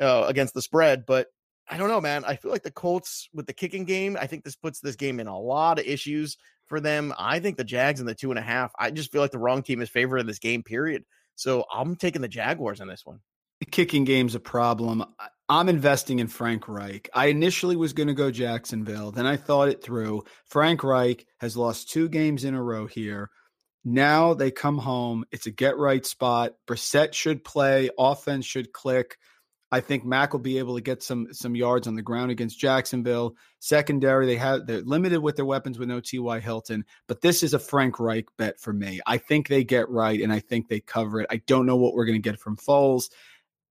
uh, 0.00 0.24
against 0.26 0.54
the 0.54 0.62
spread, 0.62 1.04
but 1.06 1.26
I 1.68 1.76
don't 1.76 1.88
know, 1.88 2.00
man. 2.00 2.24
I 2.24 2.36
feel 2.36 2.50
like 2.50 2.62
the 2.62 2.70
Colts 2.70 3.28
with 3.34 3.46
the 3.46 3.52
kicking 3.52 3.84
game, 3.84 4.16
I 4.18 4.26
think 4.26 4.44
this 4.44 4.56
puts 4.56 4.80
this 4.80 4.96
game 4.96 5.20
in 5.20 5.26
a 5.26 5.38
lot 5.38 5.78
of 5.78 5.86
issues 5.86 6.38
for 6.66 6.80
them. 6.80 7.12
I 7.18 7.40
think 7.40 7.56
the 7.56 7.64
Jags 7.64 8.00
in 8.00 8.06
the 8.06 8.14
two 8.14 8.30
and 8.30 8.38
a 8.38 8.42
half. 8.42 8.72
I 8.78 8.90
just 8.90 9.12
feel 9.12 9.20
like 9.20 9.32
the 9.32 9.38
wrong 9.38 9.62
team 9.62 9.82
is 9.82 9.90
favored 9.90 10.18
in 10.18 10.26
this 10.26 10.38
game, 10.38 10.62
period. 10.62 11.04
So 11.34 11.64
I'm 11.72 11.96
taking 11.96 12.22
the 12.22 12.28
Jaguars 12.28 12.80
in 12.80 12.88
this 12.88 13.04
one. 13.04 13.20
The 13.60 13.66
kicking 13.66 14.04
game's 14.04 14.34
a 14.34 14.40
problem. 14.40 15.04
I'm 15.48 15.68
investing 15.68 16.18
in 16.18 16.28
Frank 16.28 16.68
Reich. 16.68 17.08
I 17.14 17.26
initially 17.26 17.76
was 17.76 17.94
going 17.94 18.08
to 18.08 18.14
go 18.14 18.30
Jacksonville, 18.30 19.10
then 19.10 19.26
I 19.26 19.36
thought 19.36 19.68
it 19.68 19.82
through. 19.82 20.24
Frank 20.46 20.84
Reich 20.84 21.26
has 21.38 21.56
lost 21.56 21.90
two 21.90 22.08
games 22.08 22.44
in 22.44 22.54
a 22.54 22.62
row 22.62 22.86
here. 22.86 23.30
Now 23.84 24.34
they 24.34 24.50
come 24.50 24.76
home. 24.76 25.24
It's 25.30 25.46
a 25.46 25.50
get 25.50 25.78
right 25.78 26.04
spot. 26.04 26.52
Brissett 26.66 27.14
should 27.14 27.44
play. 27.44 27.88
Offense 27.98 28.44
should 28.44 28.72
click. 28.72 29.16
I 29.70 29.80
think 29.80 30.04
Mack 30.04 30.32
will 30.32 30.40
be 30.40 30.58
able 30.58 30.74
to 30.76 30.80
get 30.80 31.02
some 31.02 31.32
some 31.32 31.54
yards 31.54 31.86
on 31.86 31.94
the 31.94 32.02
ground 32.02 32.30
against 32.30 32.58
Jacksonville. 32.58 33.34
Secondary, 33.60 34.26
they 34.26 34.36
have 34.36 34.66
they're 34.66 34.80
limited 34.80 35.20
with 35.20 35.36
their 35.36 35.44
weapons 35.44 35.78
with 35.78 35.88
no 35.88 36.00
T.Y. 36.00 36.40
Hilton, 36.40 36.84
but 37.06 37.20
this 37.20 37.42
is 37.42 37.54
a 37.54 37.58
Frank 37.58 38.00
Reich 38.00 38.26
bet 38.38 38.58
for 38.58 38.72
me. 38.72 39.00
I 39.06 39.18
think 39.18 39.48
they 39.48 39.64
get 39.64 39.88
right 39.90 40.20
and 40.20 40.32
I 40.32 40.40
think 40.40 40.68
they 40.68 40.80
cover 40.80 41.20
it. 41.20 41.26
I 41.30 41.38
don't 41.46 41.66
know 41.66 41.76
what 41.76 41.94
we're 41.94 42.06
going 42.06 42.20
to 42.20 42.30
get 42.30 42.40
from 42.40 42.56
Foles. 42.56 43.10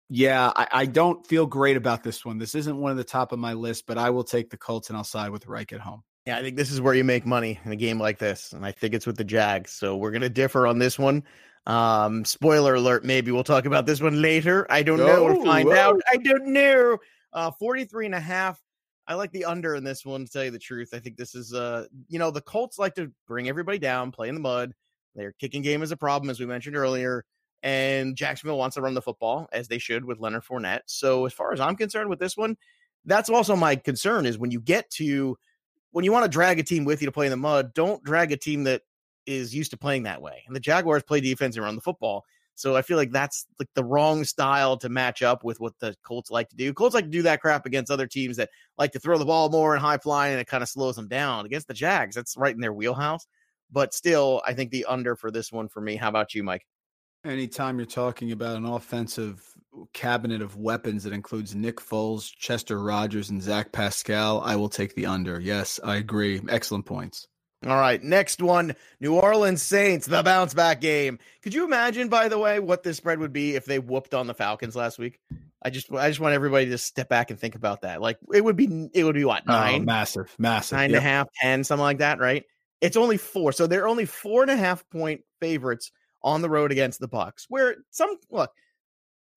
Yeah, 0.09 0.51
I, 0.55 0.67
I 0.71 0.85
don't 0.85 1.25
feel 1.27 1.45
great 1.45 1.75
about 1.77 2.01
this 2.03 2.23
one. 2.23 2.37
This 2.37 2.55
isn't 2.55 2.77
one 2.77 2.91
of 2.91 2.97
the 2.97 3.03
top 3.03 3.31
of 3.31 3.39
my 3.39 3.53
list, 3.53 3.85
but 3.87 3.97
I 3.97 4.09
will 4.09 4.23
take 4.23 4.49
the 4.49 4.57
Colts 4.57 4.89
and 4.89 4.97
I'll 4.97 5.03
side 5.03 5.31
with 5.31 5.47
Reich 5.47 5.73
at 5.73 5.81
home. 5.81 6.03
Yeah, 6.25 6.37
I 6.37 6.41
think 6.41 6.55
this 6.57 6.71
is 6.71 6.79
where 6.81 6.93
you 6.93 7.03
make 7.03 7.25
money 7.25 7.59
in 7.63 7.71
a 7.71 7.75
game 7.75 7.99
like 7.99 8.17
this, 8.17 8.53
and 8.53 8.65
I 8.65 8.71
think 8.71 8.93
it's 8.93 9.05
with 9.07 9.17
the 9.17 9.23
Jags. 9.23 9.71
So 9.71 9.95
we're 9.97 10.11
gonna 10.11 10.29
differ 10.29 10.67
on 10.67 10.79
this 10.79 10.97
one. 10.99 11.23
Um, 11.65 12.23
spoiler 12.23 12.75
alert, 12.75 13.03
maybe 13.03 13.31
we'll 13.31 13.43
talk 13.43 13.65
about 13.65 13.85
this 13.85 13.99
one 14.01 14.21
later. 14.21 14.65
I 14.69 14.83
don't 14.83 14.99
know. 14.99 15.23
We'll 15.25 15.39
Oh, 15.41 15.45
find 15.45 15.67
whoa. 15.67 15.75
out. 15.75 16.01
I 16.09 16.17
don't 16.17 16.47
know. 16.47 16.97
Uh 17.33 17.51
43 17.51 18.05
and 18.07 18.15
a 18.15 18.19
half. 18.19 18.61
I 19.09 19.13
like 19.13 19.31
the 19.31 19.45
under 19.45 19.75
in 19.75 19.83
this 19.85 20.05
one, 20.05 20.25
to 20.25 20.31
tell 20.31 20.43
you 20.43 20.51
the 20.51 20.59
truth. 20.59 20.89
I 20.93 20.99
think 20.99 21.15
this 21.17 21.33
is 21.35 21.53
uh, 21.53 21.85
you 22.09 22.19
know, 22.19 22.29
the 22.31 22.41
Colts 22.41 22.77
like 22.77 22.95
to 22.95 23.11
bring 23.25 23.47
everybody 23.47 23.79
down, 23.79 24.11
play 24.11 24.27
in 24.27 24.35
the 24.35 24.41
mud. 24.41 24.73
Their 25.15 25.31
kicking 25.33 25.61
game 25.61 25.81
is 25.81 25.91
a 25.91 25.97
problem, 25.97 26.29
as 26.29 26.39
we 26.41 26.45
mentioned 26.45 26.75
earlier. 26.75 27.23
And 27.63 28.15
Jacksonville 28.15 28.57
wants 28.57 28.75
to 28.75 28.81
run 28.81 28.93
the 28.93 29.01
football, 29.01 29.47
as 29.51 29.67
they 29.67 29.79
should 29.79 30.05
with 30.05 30.19
Leonard 30.19 30.43
Fournette. 30.43 30.81
So 30.85 31.25
as 31.25 31.33
far 31.33 31.53
as 31.53 31.59
I'm 31.59 31.75
concerned 31.75 32.09
with 32.09 32.19
this 32.19 32.37
one, 32.37 32.55
that's 33.05 33.29
also 33.29 33.55
my 33.55 33.75
concern 33.75 34.25
is 34.25 34.37
when 34.37 34.51
you 34.51 34.61
get 34.61 34.89
to 34.91 35.37
when 35.91 36.05
you 36.05 36.11
want 36.11 36.25
to 36.25 36.29
drag 36.29 36.59
a 36.59 36.63
team 36.63 36.85
with 36.85 37.01
you 37.01 37.07
to 37.07 37.11
play 37.11 37.25
in 37.25 37.31
the 37.31 37.37
mud, 37.37 37.73
don't 37.73 38.03
drag 38.03 38.31
a 38.31 38.37
team 38.37 38.65
that 38.65 38.83
is 39.25 39.55
used 39.55 39.71
to 39.71 39.77
playing 39.77 40.03
that 40.03 40.21
way. 40.21 40.43
And 40.45 40.55
the 40.55 40.59
Jaguars 40.59 41.03
play 41.03 41.21
defense 41.21 41.55
and 41.55 41.65
run 41.65 41.75
the 41.75 41.81
football. 41.81 42.25
So 42.55 42.75
I 42.75 42.81
feel 42.81 42.97
like 42.97 43.11
that's 43.11 43.45
like 43.59 43.69
the 43.75 43.83
wrong 43.83 44.23
style 44.23 44.77
to 44.77 44.89
match 44.89 45.21
up 45.21 45.43
with 45.43 45.59
what 45.59 45.73
the 45.79 45.95
Colts 46.03 46.31
like 46.31 46.49
to 46.49 46.55
do. 46.55 46.73
Colts 46.73 46.95
like 46.95 47.05
to 47.05 47.09
do 47.11 47.21
that 47.21 47.39
crap 47.39 47.65
against 47.65 47.91
other 47.91 48.07
teams 48.07 48.37
that 48.37 48.49
like 48.79 48.91
to 48.93 48.99
throw 48.99 49.17
the 49.17 49.25
ball 49.25 49.49
more 49.49 49.73
and 49.73 49.81
high 49.81 49.99
flying, 49.99 50.33
and 50.33 50.41
it 50.41 50.47
kind 50.47 50.63
of 50.63 50.69
slows 50.69 50.95
them 50.95 51.07
down. 51.07 51.45
Against 51.45 51.67
the 51.67 51.75
Jags, 51.75 52.15
that's 52.15 52.35
right 52.35 52.55
in 52.55 52.61
their 52.61 52.73
wheelhouse. 52.73 53.27
But 53.71 53.93
still, 53.93 54.41
I 54.45 54.53
think 54.53 54.71
the 54.71 54.85
under 54.85 55.15
for 55.15 55.29
this 55.29 55.51
one 55.51 55.67
for 55.67 55.81
me. 55.81 55.97
How 55.97 56.09
about 56.09 56.33
you, 56.33 56.43
Mike? 56.43 56.65
Anytime 57.25 57.77
you're 57.77 57.85
talking 57.85 58.31
about 58.31 58.57
an 58.57 58.65
offensive 58.65 59.43
cabinet 59.93 60.41
of 60.41 60.55
weapons 60.55 61.03
that 61.03 61.13
includes 61.13 61.55
Nick 61.55 61.77
Foles, 61.77 62.31
Chester 62.37 62.79
Rogers, 62.81 63.29
and 63.29 63.41
Zach 63.41 63.71
Pascal, 63.71 64.41
I 64.41 64.55
will 64.55 64.69
take 64.69 64.95
the 64.95 65.05
under. 65.07 65.39
Yes, 65.39 65.79
I 65.83 65.97
agree. 65.97 66.41
Excellent 66.49 66.85
points. 66.85 67.27
All 67.65 67.75
right, 67.75 68.01
next 68.01 68.39
one 68.41 68.75
New 68.99 69.15
Orleans 69.15 69.63
Saints, 69.63 70.05
the 70.05 70.21
bounce 70.21 70.53
back 70.53 70.79
game. 70.79 71.17
Could 71.41 71.55
you 71.55 71.65
imagine, 71.65 72.07
by 72.07 72.29
the 72.29 72.37
way, 72.37 72.59
what 72.59 72.83
this 72.83 72.97
spread 72.97 73.17
would 73.19 73.33
be 73.33 73.55
if 73.55 73.65
they 73.65 73.79
whooped 73.79 74.13
on 74.13 74.27
the 74.27 74.35
Falcons 74.35 74.75
last 74.75 74.99
week? 74.99 75.19
I 75.63 75.71
just 75.71 75.91
I 75.91 76.07
just 76.07 76.19
want 76.19 76.35
everybody 76.35 76.67
to 76.67 76.77
step 76.77 77.09
back 77.09 77.31
and 77.31 77.39
think 77.39 77.55
about 77.55 77.81
that. 77.81 77.99
Like 77.99 78.19
it 78.31 78.43
would 78.43 78.55
be 78.55 78.89
it 78.93 79.03
would 79.03 79.15
be 79.15 79.25
what 79.25 79.41
Oh, 79.47 79.51
nine, 79.53 79.85
massive, 79.85 80.33
massive. 80.37 80.77
nine 80.77 80.91
and 80.91 80.97
a 80.97 81.01
half, 81.01 81.27
ten, 81.41 81.63
something 81.63 81.81
like 81.81 81.97
that, 81.97 82.19
right? 82.19 82.43
It's 82.79 82.95
only 82.95 83.17
four. 83.17 83.51
So 83.51 83.65
they're 83.65 83.87
only 83.87 84.05
four 84.05 84.43
and 84.43 84.51
a 84.51 84.55
half 84.55 84.87
point 84.91 85.21
favorites 85.41 85.91
on 86.23 86.41
the 86.41 86.49
road 86.49 86.71
against 86.71 86.99
the 86.99 87.07
Bucks. 87.07 87.45
Where 87.49 87.77
some 87.91 88.17
look, 88.29 88.51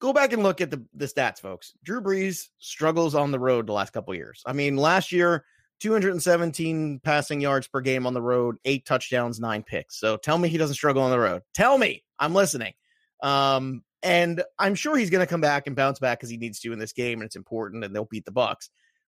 go 0.00 0.12
back 0.12 0.32
and 0.32 0.42
look 0.42 0.60
at 0.60 0.70
the, 0.70 0.84
the 0.94 1.06
stats, 1.06 1.40
folks. 1.40 1.72
Drew 1.82 2.00
Brees 2.00 2.48
struggles 2.58 3.14
on 3.14 3.30
the 3.30 3.38
road 3.38 3.66
the 3.66 3.72
last 3.72 3.92
couple 3.92 4.14
years. 4.14 4.42
I 4.46 4.52
mean, 4.52 4.76
last 4.76 5.12
year, 5.12 5.44
217 5.80 7.00
passing 7.00 7.40
yards 7.40 7.66
per 7.66 7.80
game 7.80 8.06
on 8.06 8.14
the 8.14 8.22
road, 8.22 8.56
eight 8.64 8.86
touchdowns, 8.86 9.40
nine 9.40 9.62
picks. 9.62 9.98
So 9.98 10.16
tell 10.16 10.38
me 10.38 10.48
he 10.48 10.58
doesn't 10.58 10.76
struggle 10.76 11.02
on 11.02 11.10
the 11.10 11.18
road. 11.18 11.42
Tell 11.54 11.78
me. 11.78 12.04
I'm 12.18 12.34
listening. 12.34 12.74
Um, 13.22 13.82
and 14.02 14.42
I'm 14.58 14.74
sure 14.74 14.96
he's 14.96 15.10
going 15.10 15.24
to 15.24 15.30
come 15.30 15.40
back 15.40 15.66
and 15.66 15.76
bounce 15.76 15.98
back 15.98 16.18
because 16.18 16.30
he 16.30 16.36
needs 16.36 16.60
to 16.60 16.72
in 16.72 16.78
this 16.78 16.92
game, 16.92 17.20
and 17.20 17.26
it's 17.26 17.36
important, 17.36 17.84
and 17.84 17.94
they'll 17.94 18.04
beat 18.04 18.24
the 18.24 18.30
Bucks. 18.30 18.70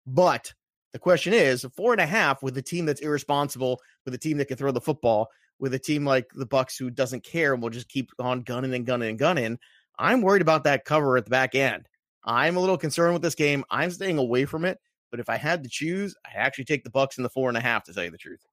But 0.06 0.54
the 0.94 1.00
question 1.00 1.34
is, 1.34 1.66
four 1.76 1.92
and 1.92 2.02
a 2.02 2.06
half 2.06 2.44
with 2.44 2.58
a 2.58 2.62
team 2.62 2.86
that's 2.86 3.02
irresponsible, 3.02 3.80
with 4.06 4.14
a 4.14 4.20
team 4.20 4.38
that 4.38 4.46
can 4.46 4.58
throw 4.58 4.72
the 4.72 4.82
football, 4.82 5.30
with 5.60 5.74
a 5.74 5.80
team 5.80 6.06
like 6.06 6.28
the 6.36 6.46
Bucks 6.46 6.78
who 6.78 6.90
doesn't 6.90 7.24
care 7.24 7.54
and 7.54 7.62
will 7.62 7.70
just 7.70 7.90
keep 7.90 8.12
on 8.20 8.42
gunning 8.42 8.74
and 8.74 8.86
gunning 8.86 9.10
and 9.10 9.20
gunning. 9.20 9.58
I'm 9.98 10.22
worried 10.22 10.42
about 10.42 10.66
that 10.66 10.86
cover 10.86 11.18
at 11.18 11.26
the 11.26 11.32
back 11.32 11.56
end. 11.56 11.88
I'm 12.24 12.58
a 12.58 12.60
little 12.60 12.78
concerned 12.78 13.14
with 13.14 13.22
this 13.22 13.36
game. 13.36 13.64
I'm 13.70 13.92
staying 13.92 14.18
away 14.18 14.46
from 14.46 14.66
it. 14.66 14.80
But 15.12 15.20
if 15.20 15.30
I 15.30 15.38
had 15.38 15.64
to 15.64 15.70
choose, 15.70 16.16
I 16.26 16.38
actually 16.38 16.66
take 16.66 16.84
the 16.84 16.90
Bucks 16.90 17.18
in 17.18 17.24
the 17.24 17.30
four 17.30 17.50
and 17.50 17.58
a 17.58 17.62
half. 17.62 17.86
To 17.86 17.94
tell 17.94 18.04
you 18.04 18.12
the 18.12 18.18
truth, 18.18 18.46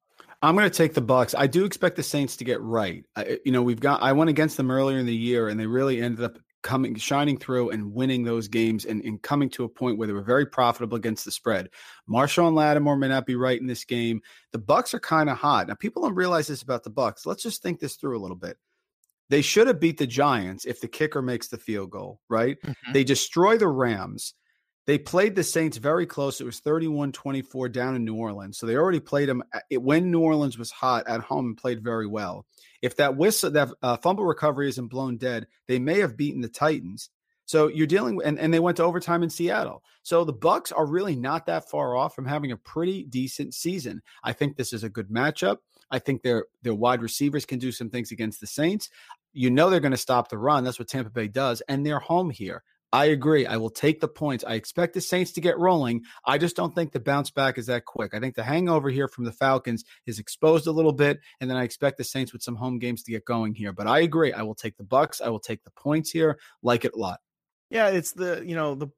I'm 0.43 0.55
going 0.55 0.71
to 0.71 0.77
take 0.77 0.95
the 0.95 1.01
Bucks. 1.01 1.35
I 1.35 1.47
do 1.47 1.65
expect 1.65 1.97
the 1.97 2.03
Saints 2.03 2.37
to 2.37 2.45
get 2.45 2.61
right. 2.61 3.05
I, 3.17 3.39
you 3.45 3.51
know, 3.51 3.63
we've 3.63 3.81
got. 3.81 4.03
I 4.03 4.13
went 4.13 4.31
against 4.31 4.57
them 4.57 4.71
earlier 4.71 4.99
in 4.99 5.07
the 5.07 5.15
year, 5.15 5.49
and 5.49 5.59
they 5.59 5.67
really 5.67 6.01
ended 6.01 6.25
up 6.25 6.39
coming, 6.63 6.95
shining 6.97 7.37
through, 7.37 7.71
and 7.71 7.93
winning 7.93 8.25
those 8.25 8.49
games, 8.49 8.85
and, 8.85 9.03
and 9.05 9.21
coming 9.23 9.51
to 9.51 9.65
a 9.65 9.69
point 9.69 9.99
where 9.99 10.07
they 10.07 10.15
were 10.15 10.23
very 10.23 10.47
profitable 10.47 10.97
against 10.97 11.25
the 11.25 11.31
spread. 11.31 11.69
Marshon 12.09 12.55
Lattimore 12.55 12.97
may 12.97 13.09
not 13.09 13.27
be 13.27 13.37
right 13.37 13.61
in 13.61 13.67
this 13.67 13.85
game. 13.85 14.21
The 14.53 14.59
Bucks 14.59 14.95
are 14.95 15.01
kind 15.01 15.29
of 15.29 15.39
hot 15.39 15.69
now. 15.69 15.75
People 15.75 16.03
don't 16.03 16.15
realize 16.15 16.47
this 16.47 16.63
about 16.63 16.85
the 16.85 16.91
Bucks. 16.91 17.27
Let's 17.27 17.43
just 17.43 17.63
think 17.63 17.81
this 17.81 17.97
through 17.97 18.19
a 18.19 18.23
little 18.23 18.37
bit. 18.37 18.57
They 19.29 19.43
should 19.43 19.67
have 19.67 19.81
beat 19.81 19.99
the 19.99 20.07
Giants 20.07 20.65
if 20.65 20.81
the 20.81 20.89
kicker 20.89 21.23
makes 21.23 21.49
the 21.49 21.57
field 21.59 21.91
goal, 21.91 22.21
right? 22.29 22.61
Mm-hmm. 22.61 22.93
They 22.93 23.05
destroy 23.05 23.57
the 23.57 23.69
Rams. 23.69 24.35
They 24.87 24.99
played 24.99 25.37
the 25.37 25.45
Saints 25.45 25.77
very 25.77 26.07
close. 26.07 26.41
It 26.41 26.45
was 26.45 26.61
31 26.61 27.13
24 27.13 27.69
down 27.69 27.95
in 27.95 28.05
New 28.05 28.17
Orleans. 28.17 28.59
So 28.59 28.67
they 28.67 28.77
already 28.77 29.01
played 29.01 29.29
them 29.29 29.43
uh, 29.55 29.61
it, 29.71 29.81
when 29.81 30.11
New 30.11 30.21
Orleans 30.21 30.59
was 30.59 30.71
hot 30.71 31.07
at 31.07 31.21
home 31.21 31.47
and 31.47 31.57
played 31.57 31.85
very 31.85 32.07
well. 32.07 32.47
If 32.83 32.97
that 32.97 33.17
whistle, 33.17 33.51
that 33.53 33.71
uh, 33.83 33.97
fumble 33.97 34.25
recovery 34.25 34.69
isn't 34.69 34.89
blown 34.89 35.17
dead, 35.17 35.47
they 35.69 35.79
may 35.79 36.01
have 36.01 36.17
beaten 36.17 36.41
the 36.41 36.49
Titans. 36.49 37.11
So 37.45 37.69
you're 37.69 37.87
dealing 37.87 38.17
with, 38.17 38.27
and, 38.27 38.39
and 38.39 38.53
they 38.53 38.61
went 38.61 38.77
to 38.79 38.85
overtime 38.85 39.23
in 39.23 39.31
Seattle. 39.31 39.83
So 40.03 40.25
the 40.25 40.33
Bucks 40.33 40.73
are 40.73 40.87
really 40.87 41.17
not 41.17 41.47
that 41.47 41.69
far 41.69 41.97
off 41.97 42.15
from 42.15 42.27
having 42.27 42.53
a 42.53 42.57
pretty 42.57 43.05
decent 43.05 43.55
season. 43.55 44.03
I 44.23 44.33
think 44.33 44.57
this 44.57 44.73
is 44.73 44.85
a 44.85 44.89
good 44.89 45.09
matchup. 45.09 45.59
I 45.91 45.99
think 45.99 46.23
their 46.23 46.47
their 46.63 46.75
wide 46.75 47.03
receivers 47.03 47.45
can 47.45 47.59
do 47.59 47.71
some 47.71 47.91
things 47.91 48.11
against 48.11 48.41
the 48.41 48.47
Saints. 48.47 48.89
You 49.33 49.51
know 49.51 49.71
they're 49.71 49.81
going 49.81 49.93
to 49.93 49.99
stop 49.99 50.29
the 50.29 50.39
run. 50.39 50.65
That's 50.65 50.79
what 50.79 50.89
Tampa 50.89 51.11
Bay 51.11 51.29
does, 51.29 51.61
and 51.69 51.85
they're 51.85 51.99
home 51.99 52.31
here. 52.31 52.63
I 52.93 53.07
agree. 53.07 53.47
I 53.47 53.57
will 53.57 53.71
take 53.71 54.01
the 54.01 54.09
points. 54.09 54.45
I 54.47 54.55
expect 54.55 54.93
the 54.93 55.01
Saints 55.01 55.33
to 55.33 55.41
get 55.41 55.59
rolling. 55.59 56.05
I 56.27 56.37
just 56.37 56.57
don't 56.57 56.75
think 56.75 56.93
the 56.93 57.01
bounce 57.01 57.31
back 57.31 57.57
is 57.57 57.67
that 57.67 57.87
quick. 57.87 58.13
I 58.15 58.21
think 58.21 58.35
the 58.35 58.45
hangover 58.45 58.91
here 58.91 59.09
from 59.09 59.25
the 59.25 59.33
Falcons 59.33 59.85
is 60.05 60.19
exposed 60.19 60.67
a 60.67 60.73
little 60.73 60.93
bit, 60.93 61.21
and 61.41 61.49
then 61.49 61.57
I 61.57 61.63
expect 61.63 61.97
the 61.97 62.05
Saints 62.05 62.35
with 62.35 62.43
some 62.43 62.57
home 62.57 62.79
games 62.79 63.03
to 63.05 63.11
get 63.11 63.25
going 63.25 63.55
here. 63.55 63.73
But 63.73 63.87
I 63.87 64.01
agree. 64.01 64.35
I 64.35 64.43
will 64.43 64.55
take 64.55 64.77
the 64.77 64.85
Bucks. 64.85 65.23
I 65.23 65.31
will 65.31 65.41
take 65.41 65.65
the 65.65 65.71
points 65.71 66.11
here. 66.11 66.39
Like 66.63 66.85
it 66.85 66.93
a 66.95 66.99
lot. 66.99 67.21
yeah, 67.71 67.89
it's 67.89 68.13
the 68.13 68.43
you 68.45 68.55
know 68.55 68.75
the 68.75 68.89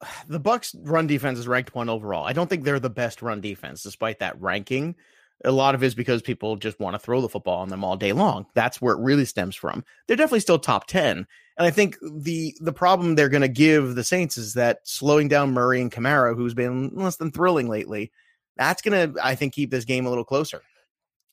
the 0.28 0.40
Bucks 0.40 0.74
run 0.74 1.06
defense 1.06 1.38
is 1.38 1.48
ranked 1.48 1.74
one 1.74 1.88
overall. 1.88 2.24
I 2.24 2.32
don't 2.32 2.48
think 2.48 2.64
they're 2.64 2.80
the 2.80 2.90
best 2.90 3.22
run 3.22 3.40
defense, 3.40 3.82
despite 3.82 4.20
that 4.20 4.40
ranking. 4.40 4.96
A 5.44 5.52
lot 5.52 5.74
of 5.74 5.82
it 5.82 5.86
is 5.86 5.94
because 5.94 6.20
people 6.22 6.56
just 6.56 6.78
want 6.80 6.94
to 6.94 6.98
throw 6.98 7.20
the 7.20 7.28
football 7.28 7.58
on 7.58 7.68
them 7.68 7.82
all 7.82 7.96
day 7.96 8.12
long. 8.12 8.46
That's 8.54 8.80
where 8.80 8.94
it 8.94 9.00
really 9.00 9.24
stems 9.24 9.56
from. 9.56 9.84
They're 10.06 10.16
definitely 10.16 10.40
still 10.40 10.58
top 10.58 10.86
ten, 10.86 11.26
and 11.56 11.66
I 11.66 11.70
think 11.70 11.96
the 12.02 12.54
the 12.60 12.72
problem 12.72 13.14
they're 13.14 13.28
going 13.28 13.40
to 13.42 13.48
give 13.48 13.94
the 13.94 14.04
Saints 14.04 14.36
is 14.36 14.54
that 14.54 14.80
slowing 14.84 15.28
down 15.28 15.52
Murray 15.52 15.80
and 15.80 15.90
Kamara, 15.90 16.36
who's 16.36 16.54
been 16.54 16.90
less 16.94 17.16
than 17.16 17.30
thrilling 17.30 17.68
lately, 17.68 18.12
that's 18.56 18.82
going 18.82 19.14
to 19.14 19.24
I 19.24 19.34
think 19.34 19.54
keep 19.54 19.70
this 19.70 19.84
game 19.84 20.06
a 20.06 20.10
little 20.10 20.24
closer. 20.24 20.62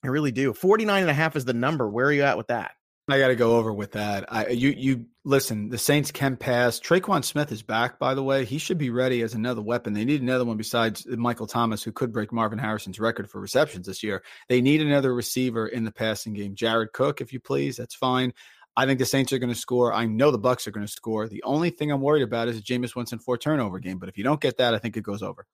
I 0.03 0.07
really 0.07 0.31
do. 0.31 0.53
49 0.53 1.01
and 1.01 1.09
a 1.09 1.13
half 1.13 1.35
is 1.35 1.45
the 1.45 1.53
number. 1.53 1.89
Where 1.89 2.05
are 2.05 2.13
you 2.13 2.23
at 2.23 2.37
with 2.37 2.47
that? 2.47 2.71
I 3.09 3.19
got 3.19 3.29
to 3.29 3.35
go 3.35 3.55
over 3.55 3.71
with 3.71 3.93
that. 3.93 4.25
I 4.27 4.49
you 4.49 4.69
you 4.69 5.05
listen. 5.23 5.69
The 5.69 5.77
Saints 5.77 6.11
can 6.11 6.35
pass. 6.35 6.77
Tre'Quan 6.77 7.23
Smith 7.23 7.53
is 7.53 7.63
back, 7.63 7.99
by 7.99 8.13
the 8.13 8.23
way. 8.23 8.43
He 8.43 8.57
should 8.57 8.77
be 8.77 8.89
ready 8.89 9.21
as 9.21 9.33
another 9.33 9.61
weapon. 9.61 9.93
They 9.93 10.03
need 10.03 10.21
another 10.21 10.43
one 10.43 10.57
besides 10.57 11.07
Michael 11.07 11.47
Thomas, 11.47 11.83
who 11.83 11.93
could 11.93 12.11
break 12.11 12.33
Marvin 12.33 12.59
Harrison's 12.59 12.99
record 12.99 13.29
for 13.29 13.39
receptions 13.39 13.87
this 13.87 14.03
year. 14.03 14.23
They 14.49 14.59
need 14.59 14.81
another 14.81 15.13
receiver 15.13 15.67
in 15.67 15.85
the 15.85 15.91
passing 15.91 16.33
game. 16.33 16.55
Jared 16.55 16.91
Cook, 16.91 17.21
if 17.21 17.31
you 17.31 17.39
please, 17.39 17.77
that's 17.77 17.95
fine. 17.95 18.33
I 18.75 18.85
think 18.85 18.99
the 18.99 19.05
Saints 19.05 19.31
are 19.31 19.39
going 19.39 19.53
to 19.53 19.59
score. 19.59 19.93
I 19.93 20.05
know 20.05 20.29
the 20.29 20.37
Bucks 20.37 20.67
are 20.67 20.71
going 20.71 20.85
to 20.85 20.91
score. 20.91 21.29
The 21.29 21.43
only 21.43 21.69
thing 21.69 21.91
I'm 21.91 22.01
worried 22.01 22.23
about 22.23 22.49
is 22.49 22.57
a 22.57 22.61
Jameis 22.61 22.95
Winston 22.95 23.19
four 23.19 23.37
turnover 23.37 23.79
game. 23.79 23.99
But 23.99 24.09
if 24.09 24.17
you 24.17 24.23
don't 24.25 24.41
get 24.41 24.57
that, 24.57 24.75
I 24.75 24.79
think 24.79 24.97
it 24.97 25.01
goes 25.01 25.23
over. 25.23 25.47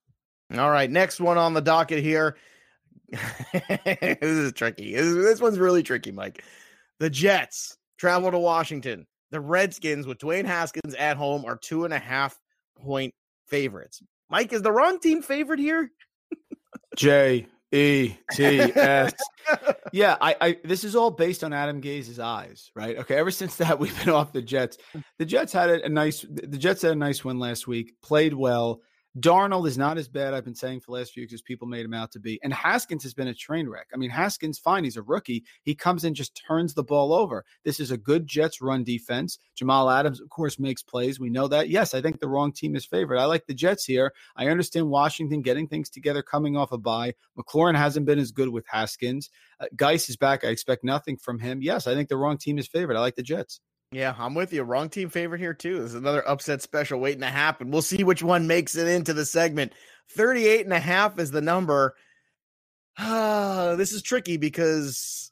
All 0.58 0.72
right, 0.72 0.90
next 0.90 1.22
one 1.22 1.38
on 1.38 1.54
the 1.54 1.62
docket 1.62 2.04
here. 2.04 2.36
this 3.12 4.18
is 4.22 4.54
tricky. 4.54 4.94
This, 4.94 5.14
this 5.14 5.40
one's 5.40 5.60
really 5.60 5.84
tricky, 5.84 6.12
Mike. 6.12 6.44
The 7.00 7.10
Jets 7.10 7.78
travel 7.98 8.32
to 8.32 8.40
Washington. 8.40 9.08
The 9.32 9.40
Redskins 9.40 10.06
with 10.06 10.20
Dwayne 10.20 10.46
Haskins 10.46 10.94
at 10.96 11.18
home 11.18 11.46
are 11.46 11.58
two 11.58 11.86
and 11.86 11.94
a 11.94 12.00
half 12.00 12.40
point 12.78 13.14
favorites. 13.48 14.02
Mike, 14.30 14.54
is 14.54 14.62
the 14.62 14.72
wrong 14.72 15.00
team 15.00 15.22
favorite 15.22 15.60
here? 15.60 15.92
J 16.96 17.48
E 17.72 18.16
T 18.32 18.60
S. 18.60 19.14
Yeah, 19.92 20.18
I, 20.20 20.36
I 20.42 20.58
this 20.64 20.84
is 20.84 20.96
all 20.96 21.12
based 21.12 21.44
on 21.44 21.54
Adam 21.54 21.80
Gase's 21.80 22.18
eyes, 22.18 22.72
right? 22.76 22.98
Okay, 22.98 23.16
ever 23.16 23.30
since 23.30 23.58
that 23.58 23.78
we've 23.80 23.96
been 24.00 24.14
off 24.14 24.34
the 24.34 24.42
Jets. 24.42 24.78
The 25.20 25.26
Jets 25.26 25.54
had 25.54 25.70
a, 25.70 25.86
a 25.86 25.90
nice 25.90 26.22
the 26.22 26.58
Jets 26.58 26.82
had 26.82 26.94
a 26.94 26.96
nice 26.96 27.24
win 27.24 27.38
last 27.38 27.68
week, 27.68 27.94
played 28.02 28.34
well. 28.34 28.82
Darnold 29.20 29.68
is 29.68 29.78
not 29.78 30.00
as 30.00 30.08
bad, 30.08 30.34
I've 30.34 30.44
been 30.44 30.56
saying 30.56 30.80
for 30.80 30.88
the 30.88 30.94
last 30.94 31.14
few 31.14 31.22
weeks 31.22 31.34
as 31.34 31.42
people 31.44 31.68
made 31.68 31.86
him 31.86 31.94
out 31.94 32.12
to 32.14 32.20
be. 32.20 32.40
And 32.42 32.52
Haskins 32.52 33.04
has 33.04 33.14
been 33.14 33.28
a 33.28 33.34
train 33.34 33.70
wreck. 33.70 33.88
I 33.94 33.98
mean, 33.98 34.10
Haskins, 34.10 34.58
fine, 34.58 34.84
he's 34.84 34.98
a 34.98 35.04
rookie. 35.04 35.44
He 35.62 35.76
comes 35.76 36.04
in, 36.04 36.16
just 36.16 36.36
turns 36.36 36.74
the 36.74 36.84
ball 36.84 37.14
over. 37.14 37.46
This 37.64 37.80
is 37.80 37.92
a 37.92 37.98
good 37.98 38.26
Jets 38.26 38.60
run 38.60 38.84
defense. 38.84 39.38
Jamal 39.54 39.92
Adams, 39.92 40.20
of 40.20 40.30
course, 40.30 40.58
makes 40.58 40.82
plays. 40.82 41.20
We 41.20 41.30
know 41.30 41.48
that. 41.48 41.70
Yes, 41.70 41.94
I 41.94 42.02
think 42.02 42.20
the 42.20 42.28
wrong 42.28 42.52
team 42.52 42.76
is 42.76 42.86
favored. 42.86 43.20
I 43.20 43.26
like 43.26 43.46
the 43.46 43.54
Jets 43.54 43.86
here. 43.86 44.12
I 44.36 44.48
understand 44.48 44.90
Washington 44.90 45.44
getting 45.44 45.68
things 45.68 45.92
together, 45.92 46.24
coming 46.24 46.58
off 46.58 46.72
a 46.72 46.80
bye. 46.80 47.14
McLaurin 47.38 47.78
hasn't 47.78 48.08
been 48.08 48.18
as 48.20 48.32
good 48.32 48.50
with 48.50 48.66
Haskins. 48.68 49.30
Uh, 49.60 49.66
Guice 49.76 50.10
is 50.10 50.18
back. 50.18 50.44
I 50.44 50.48
expect 50.48 50.84
nothing 50.84 51.18
from 51.18 51.38
him. 51.38 51.62
Yes, 51.62 51.86
I 51.86 51.94
think 51.94 52.10
the 52.10 52.18
wrong 52.18 52.40
team 52.40 52.58
is 52.58 52.68
favored. 52.68 52.96
I 52.96 53.02
like 53.02 53.16
the 53.16 53.22
Jets. 53.22 53.62
Yeah, 53.94 54.16
I'm 54.18 54.34
with 54.34 54.52
you. 54.54 54.64
Wrong 54.64 54.90
team 54.90 55.10
favorite 55.10 55.40
here, 55.40 55.54
too. 55.54 55.80
This 55.80 55.90
is 55.90 55.96
another 55.96 56.28
upset 56.28 56.62
special 56.62 57.00
waiting 57.00 57.22
to 57.22 57.28
happen. 57.28 57.70
We'll 57.70 57.84
see 57.84 58.04
which 58.04 58.24
one 58.24 58.48
makes 58.48 58.76
it 58.76 58.88
into 58.88 59.14
the 59.14 59.26
segment. 59.26 59.74
38 60.10 60.66
and 60.66 60.74
a 60.74 60.80
half 60.80 61.20
is 61.20 61.32
the 61.32 61.42
number. 61.42 61.96
This 63.76 63.92
is 63.92 64.04
tricky 64.04 64.38
because 64.38 65.32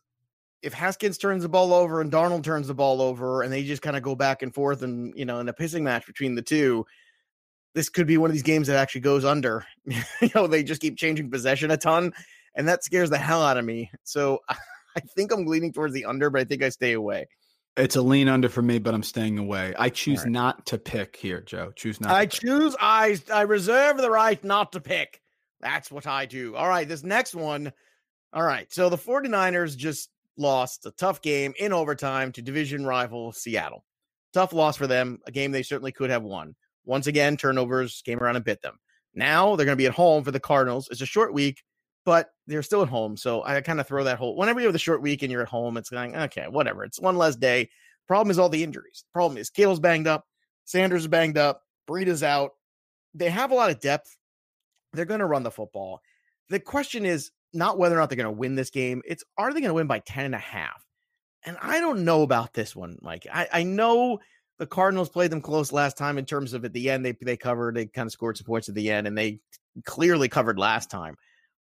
if 0.64 0.74
Haskins 0.74 1.18
turns 1.18 1.44
the 1.44 1.50
ball 1.50 1.74
over 1.74 2.02
and 2.02 2.12
Darnold 2.12 2.44
turns 2.44 2.68
the 2.68 2.74
ball 2.74 3.02
over 3.02 3.44
and 3.44 3.54
they 3.54 3.64
just 3.64 3.84
kind 3.84 3.96
of 3.96 4.02
go 4.02 4.16
back 4.16 4.42
and 4.42 4.54
forth 4.54 4.82
and, 4.82 5.14
you 5.16 5.26
know, 5.26 5.40
in 5.40 5.48
a 5.48 5.54
pissing 5.54 5.84
match 5.84 6.08
between 6.08 6.34
the 6.34 6.42
two, 6.42 6.86
this 7.76 7.90
could 7.90 8.08
be 8.08 8.18
one 8.18 8.30
of 8.30 8.34
these 8.34 8.42
games 8.42 8.68
that 8.68 8.78
actually 8.78 9.02
goes 9.02 9.24
under. 9.24 9.64
you 9.86 10.30
know, 10.34 10.48
they 10.48 10.64
just 10.64 10.82
keep 10.82 10.98
changing 10.98 11.30
possession 11.30 11.70
a 11.70 11.78
ton 11.78 12.14
and 12.56 12.68
that 12.68 12.84
scares 12.84 13.10
the 13.10 13.18
hell 13.18 13.44
out 13.44 13.58
of 13.58 13.66
me. 13.66 13.92
So 14.04 14.40
I 14.50 15.00
think 15.16 15.32
I'm 15.32 15.46
leaning 15.46 15.72
towards 15.72 15.94
the 15.94 16.06
under, 16.06 16.30
but 16.30 16.42
I 16.42 16.46
think 16.46 16.64
I 16.64 16.70
stay 16.70 16.94
away. 16.94 17.28
It's 17.78 17.96
a 17.96 18.02
lean 18.02 18.28
under 18.28 18.50
for 18.50 18.62
me, 18.62 18.80
but 18.80 18.94
I'm 18.94 19.04
staying 19.04 19.38
away. 19.38 19.74
I 19.80 19.90
choose 19.90 20.24
right. 20.24 20.32
not 20.32 20.66
to 20.68 20.78
pick 20.78 21.16
here, 21.16 21.42
Joe. 21.42 21.72
Choose 21.76 22.02
not. 22.02 22.12
I 22.12 22.26
to 22.26 22.32
pick. 22.32 22.42
choose 22.42 22.76
I 22.80 23.18
I 23.34 23.42
reserve 23.42 23.98
the 23.98 24.12
right 24.12 24.44
not 24.44 24.74
to 24.74 24.82
pick. 24.82 25.22
That's 25.62 25.92
what 25.92 26.06
I 26.06 26.26
do. 26.26 26.56
All 26.56 26.68
right, 26.68 26.88
this 26.88 27.04
next 27.04 27.34
one. 27.34 27.72
All 28.34 28.44
right. 28.44 28.72
So 28.74 28.90
the 28.90 28.98
49ers 28.98 29.76
just 29.78 30.10
lost 30.38 30.86
a 30.86 30.92
tough 30.92 31.22
game 31.22 31.54
in 31.60 31.74
overtime 31.74 32.32
to 32.34 32.42
division 32.42 32.86
rival 32.86 33.32
Seattle. 33.32 33.86
Tough 34.34 34.54
loss 34.54 34.78
for 34.78 34.88
them, 34.88 35.20
a 35.28 35.32
game 35.32 35.52
they 35.52 35.64
certainly 35.64 35.92
could 35.92 36.10
have 36.10 36.24
won. 36.24 36.56
Once 36.86 37.08
again, 37.08 37.38
turnovers 37.38 38.02
came 38.06 38.20
around 38.20 38.38
and 38.38 38.46
bit 38.46 38.62
them. 38.62 38.80
Now 39.14 39.56
they're 39.56 39.66
going 39.66 39.78
to 39.78 39.82
be 39.82 39.88
at 39.88 39.94
home 39.94 40.24
for 40.24 40.32
the 40.32 40.40
Cardinals. 40.40 40.88
It's 40.90 41.02
a 41.02 41.06
short 41.06 41.34
week, 41.34 41.62
but 42.06 42.32
they're 42.48 42.64
still 42.64 42.82
at 42.82 42.90
home. 42.90 43.18
So 43.18 43.44
I 43.44 43.62
kind 43.62 43.80
of 43.80 43.88
throw 43.88 44.04
that 44.04 44.18
whole 44.18 44.36
whenever 44.36 44.60
you 44.60 44.66
have 44.68 44.74
the 44.74 44.80
short 44.80 45.02
week 45.02 45.22
and 45.22 45.32
you're 45.32 45.42
at 45.42 45.48
home, 45.48 45.78
it's 45.78 45.90
going, 45.90 46.16
okay, 46.16 46.46
whatever. 46.50 46.84
It's 46.84 47.00
one 47.00 47.18
less 47.18 47.36
day. 47.36 47.70
Problem 48.08 48.32
is 48.32 48.40
all 48.40 48.50
the 48.50 48.64
injuries. 48.64 49.04
Problem 49.14 49.38
is 49.38 49.50
Kittle's 49.50 49.80
banged 49.80 50.08
up, 50.08 50.26
Sanders 50.66 51.04
is 51.04 51.08
banged 51.08 51.38
up, 51.38 51.62
Breida's 51.88 52.24
out. 52.24 52.52
They 53.14 53.30
have 53.30 53.52
a 53.52 53.56
lot 53.56 53.72
of 53.72 53.80
depth. 53.80 54.16
They're 54.94 55.06
going 55.06 55.20
to 55.20 55.26
run 55.26 55.44
the 55.44 55.52
football. 55.52 56.02
The 56.50 56.60
question 56.60 57.06
is 57.06 57.32
not 57.54 57.78
whether 57.78 57.96
or 57.96 58.00
not 58.00 58.10
they're 58.10 58.18
going 58.18 58.34
to 58.34 58.40
win 58.40 58.56
this 58.56 58.70
game. 58.70 59.02
It's 59.06 59.24
are 59.38 59.54
they 59.54 59.60
going 59.60 59.70
to 59.70 59.76
win 59.76 59.88
by 59.88 60.00
10 60.00 60.26
and 60.26 60.36
a 60.36 60.40
half? 60.40 60.86
And 61.44 61.58
I 61.62 61.80
don't 61.80 62.06
know 62.06 62.22
about 62.22 62.54
this 62.54 62.76
one, 62.76 62.98
Mike. 63.02 63.26
I, 63.32 63.48
I 63.52 63.64
know 63.64 64.20
the 64.60 64.68
Cardinals 64.68 65.10
played 65.10 65.32
them 65.32 65.42
close 65.42 65.72
last 65.72 65.98
time 65.98 66.18
in 66.18 66.26
terms 66.26 66.54
of 66.54 66.64
at 66.66 66.74
the 66.74 66.90
end 66.90 67.04
they 67.04 67.18
they 67.20 67.36
covered, 67.36 67.76
they 67.76 67.88
kind 67.88 68.06
of 68.06 68.12
scored 68.12 68.38
some 68.38 68.46
points 68.46 68.70
at 68.70 68.76
the 68.76 68.92
end, 68.92 69.08
and 69.08 69.18
they 69.18 69.40
clearly 69.86 70.30
covered 70.30 70.60
last 70.60 70.92
time. 70.92 71.16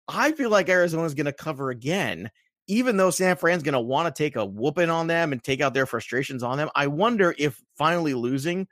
I 0.09 0.31
feel 0.31 0.49
like 0.49 0.69
Arizona's 0.69 1.13
going 1.13 1.27
to 1.27 1.33
cover 1.33 1.69
again, 1.69 2.31
even 2.67 2.97
though 2.97 3.11
San 3.11 3.35
Fran's 3.35 3.63
going 3.63 3.73
to 3.73 3.79
want 3.79 4.13
to 4.13 4.23
take 4.23 4.35
a 4.35 4.45
whooping 4.45 4.89
on 4.89 5.07
them 5.07 5.31
and 5.31 5.43
take 5.43 5.61
out 5.61 5.73
their 5.73 5.85
frustrations 5.85 6.43
on 6.43 6.57
them. 6.57 6.69
I 6.75 6.87
wonder 6.87 7.35
if 7.37 7.61
finally 7.77 8.13
losing 8.13 8.67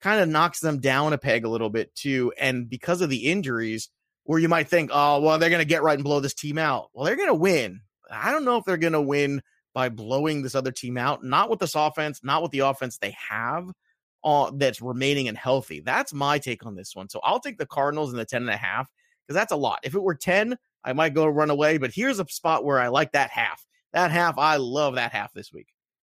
kind 0.00 0.20
of 0.20 0.28
knocks 0.28 0.60
them 0.60 0.78
down 0.78 1.12
a 1.12 1.18
peg 1.18 1.44
a 1.44 1.48
little 1.48 1.70
bit 1.70 1.94
too. 1.94 2.32
And 2.38 2.70
because 2.70 3.00
of 3.00 3.10
the 3.10 3.26
injuries, 3.26 3.90
where 4.28 4.38
you 4.38 4.48
might 4.48 4.68
think, 4.68 4.90
oh, 4.92 5.20
well, 5.20 5.38
they're 5.38 5.48
going 5.48 5.58
to 5.58 5.64
get 5.64 5.82
right 5.82 5.94
and 5.94 6.04
blow 6.04 6.20
this 6.20 6.34
team 6.34 6.58
out. 6.58 6.90
Well, 6.92 7.06
they're 7.06 7.16
going 7.16 7.28
to 7.28 7.34
win. 7.34 7.80
I 8.10 8.30
don't 8.30 8.44
know 8.44 8.58
if 8.58 8.64
they're 8.66 8.76
going 8.76 8.92
to 8.92 9.00
win 9.00 9.42
by 9.72 9.88
blowing 9.88 10.42
this 10.42 10.54
other 10.54 10.70
team 10.70 10.98
out, 10.98 11.24
not 11.24 11.48
with 11.48 11.60
this 11.60 11.74
offense, 11.74 12.20
not 12.22 12.42
with 12.42 12.50
the 12.50 12.58
offense 12.58 12.98
they 12.98 13.16
have 13.30 13.72
uh, 14.22 14.50
that's 14.54 14.82
remaining 14.82 15.28
and 15.28 15.38
healthy. 15.38 15.80
That's 15.80 16.12
my 16.12 16.38
take 16.38 16.66
on 16.66 16.74
this 16.74 16.94
one. 16.94 17.08
So 17.08 17.20
I'll 17.24 17.40
take 17.40 17.56
the 17.56 17.64
Cardinals 17.64 18.12
in 18.12 18.18
the 18.18 18.26
10 18.26 18.42
and 18.42 18.50
a 18.50 18.56
half 18.56 18.90
because 19.26 19.34
that's 19.34 19.52
a 19.52 19.56
lot. 19.56 19.80
If 19.82 19.94
it 19.94 20.02
were 20.02 20.14
10, 20.14 20.58
I 20.84 20.92
might 20.92 21.14
go 21.14 21.26
run 21.26 21.50
away, 21.50 21.78
but 21.78 21.92
here's 21.92 22.20
a 22.20 22.28
spot 22.28 22.64
where 22.64 22.78
I 22.78 22.88
like 22.88 23.12
that 23.12 23.30
half. 23.30 23.64
That 23.92 24.10
half, 24.10 24.38
I 24.38 24.56
love 24.56 24.94
that 24.94 25.12
half 25.12 25.32
this 25.32 25.52
week. 25.52 25.68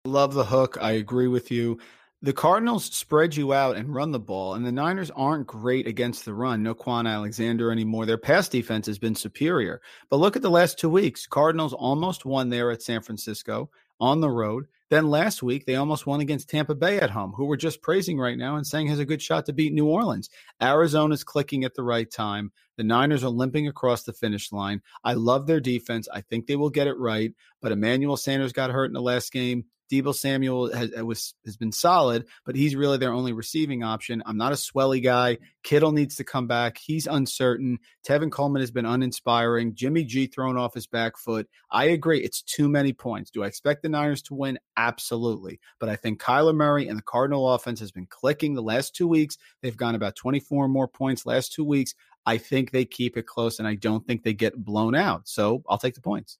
Love 0.04 0.34
the 0.34 0.44
hook. 0.44 0.78
I 0.80 0.92
agree 0.92 1.28
with 1.28 1.50
you. 1.50 1.78
The 2.22 2.32
Cardinals 2.34 2.84
spread 2.84 3.34
you 3.34 3.54
out 3.54 3.76
and 3.76 3.94
run 3.94 4.12
the 4.12 4.20
ball, 4.20 4.54
and 4.54 4.66
the 4.66 4.72
Niners 4.72 5.10
aren't 5.12 5.46
great 5.46 5.86
against 5.86 6.26
the 6.26 6.34
run. 6.34 6.62
No 6.62 6.74
Kwon 6.74 7.10
Alexander 7.10 7.72
anymore. 7.72 8.04
Their 8.04 8.18
pass 8.18 8.46
defense 8.46 8.86
has 8.86 8.98
been 8.98 9.14
superior. 9.14 9.80
But 10.10 10.18
look 10.18 10.36
at 10.36 10.42
the 10.42 10.50
last 10.50 10.78
two 10.78 10.90
weeks. 10.90 11.26
Cardinals 11.26 11.72
almost 11.72 12.26
won 12.26 12.50
there 12.50 12.70
at 12.70 12.82
San 12.82 13.00
Francisco 13.00 13.70
on 14.00 14.20
the 14.20 14.30
road. 14.30 14.66
Then 14.88 15.08
last 15.08 15.40
week, 15.42 15.66
they 15.66 15.76
almost 15.76 16.06
won 16.06 16.20
against 16.20 16.48
Tampa 16.48 16.74
Bay 16.74 16.98
at 16.98 17.10
home, 17.10 17.32
who 17.32 17.44
we're 17.44 17.56
just 17.56 17.80
praising 17.80 18.18
right 18.18 18.36
now 18.36 18.56
and 18.56 18.66
saying 18.66 18.88
has 18.88 18.98
a 18.98 19.04
good 19.04 19.22
shot 19.22 19.46
to 19.46 19.52
beat 19.52 19.72
New 19.72 19.86
Orleans. 19.86 20.28
Arizona's 20.60 21.22
clicking 21.22 21.62
at 21.64 21.74
the 21.74 21.84
right 21.84 22.10
time. 22.10 22.50
The 22.76 22.82
Niners 22.82 23.22
are 23.22 23.28
limping 23.28 23.68
across 23.68 24.02
the 24.02 24.12
finish 24.12 24.50
line. 24.50 24.82
I 25.04 25.12
love 25.12 25.46
their 25.46 25.60
defense. 25.60 26.08
I 26.12 26.22
think 26.22 26.46
they 26.46 26.56
will 26.56 26.70
get 26.70 26.88
it 26.88 26.98
right. 26.98 27.32
But 27.60 27.72
Emmanuel 27.72 28.16
Sanders 28.16 28.52
got 28.52 28.70
hurt 28.70 28.86
in 28.86 28.94
the 28.94 29.02
last 29.02 29.32
game. 29.32 29.66
Deebo 29.90 30.14
Samuel 30.14 30.72
has, 30.72 30.90
uh, 30.96 31.04
was, 31.04 31.34
has 31.44 31.56
been 31.56 31.72
solid, 31.72 32.26
but 32.44 32.54
he's 32.54 32.76
really 32.76 32.98
their 32.98 33.12
only 33.12 33.32
receiving 33.32 33.82
option. 33.82 34.22
I'm 34.26 34.36
not 34.36 34.52
a 34.52 34.56
swelly 34.56 35.02
guy. 35.02 35.38
Kittle 35.62 35.92
needs 35.92 36.16
to 36.16 36.24
come 36.24 36.46
back. 36.46 36.78
He's 36.78 37.06
uncertain. 37.06 37.78
Tevin 38.06 38.30
Coleman 38.30 38.60
has 38.60 38.70
been 38.70 38.86
uninspiring. 38.86 39.74
Jimmy 39.74 40.04
G 40.04 40.26
thrown 40.26 40.56
off 40.56 40.74
his 40.74 40.86
back 40.86 41.16
foot. 41.16 41.48
I 41.70 41.86
agree. 41.86 42.20
It's 42.20 42.42
too 42.42 42.68
many 42.68 42.92
points. 42.92 43.30
Do 43.30 43.42
I 43.42 43.46
expect 43.46 43.82
the 43.82 43.88
Niners 43.88 44.22
to 44.22 44.34
win? 44.34 44.58
Absolutely. 44.76 45.60
But 45.78 45.88
I 45.88 45.96
think 45.96 46.20
Kyler 46.20 46.54
Murray 46.54 46.88
and 46.88 46.98
the 46.98 47.02
Cardinal 47.02 47.52
offense 47.52 47.80
has 47.80 47.92
been 47.92 48.06
clicking 48.06 48.54
the 48.54 48.62
last 48.62 48.94
two 48.94 49.08
weeks. 49.08 49.36
They've 49.62 49.76
gone 49.76 49.94
about 49.94 50.16
24 50.16 50.68
more 50.68 50.88
points 50.88 51.26
last 51.26 51.52
two 51.52 51.64
weeks. 51.64 51.94
I 52.26 52.38
think 52.38 52.70
they 52.70 52.84
keep 52.84 53.16
it 53.16 53.26
close 53.26 53.58
and 53.58 53.66
I 53.66 53.74
don't 53.74 54.06
think 54.06 54.22
they 54.22 54.34
get 54.34 54.56
blown 54.56 54.94
out. 54.94 55.28
So 55.28 55.62
I'll 55.68 55.78
take 55.78 55.94
the 55.94 56.00
points. 56.00 56.38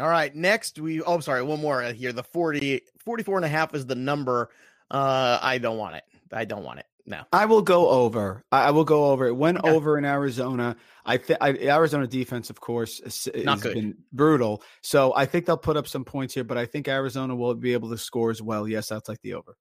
All 0.00 0.08
right. 0.08 0.34
Next, 0.34 0.78
we, 0.78 1.02
oh, 1.02 1.20
sorry, 1.20 1.42
one 1.42 1.60
more 1.60 1.82
here. 1.82 2.12
The 2.12 2.22
40, 2.22 2.82
44 3.04 3.36
and 3.36 3.44
a 3.44 3.48
half 3.48 3.74
is 3.74 3.86
the 3.86 3.94
number. 3.94 4.50
Uh, 4.90 5.38
I 5.40 5.58
don't 5.58 5.78
want 5.78 5.96
it. 5.96 6.04
I 6.32 6.44
don't 6.44 6.64
want 6.64 6.80
it. 6.80 6.86
No. 7.04 7.22
I 7.32 7.46
will 7.46 7.62
go 7.62 7.88
over. 7.88 8.44
I, 8.52 8.70
will 8.70 8.84
go 8.84 9.06
over. 9.06 9.26
It 9.26 9.34
went 9.34 9.64
over 9.64 9.98
in 9.98 10.04
Arizona. 10.04 10.76
I 11.04 11.16
think 11.16 11.42
Arizona 11.42 12.06
defense, 12.06 12.48
of 12.48 12.60
course, 12.60 13.00
is, 13.00 13.28
has 13.34 13.62
been 13.62 13.96
brutal. 14.12 14.62
So 14.82 15.12
I 15.14 15.26
think 15.26 15.46
they'll 15.46 15.56
put 15.56 15.76
up 15.76 15.88
some 15.88 16.04
points 16.04 16.32
here, 16.34 16.44
but 16.44 16.56
I 16.56 16.64
think 16.64 16.86
Arizona 16.86 17.34
will 17.34 17.54
be 17.54 17.72
able 17.72 17.90
to 17.90 17.98
score 17.98 18.30
as 18.30 18.40
well. 18.40 18.68
Yes, 18.68 18.92
I'll 18.92 19.00
take 19.00 19.20
the 19.22 19.34
over. 19.34 19.56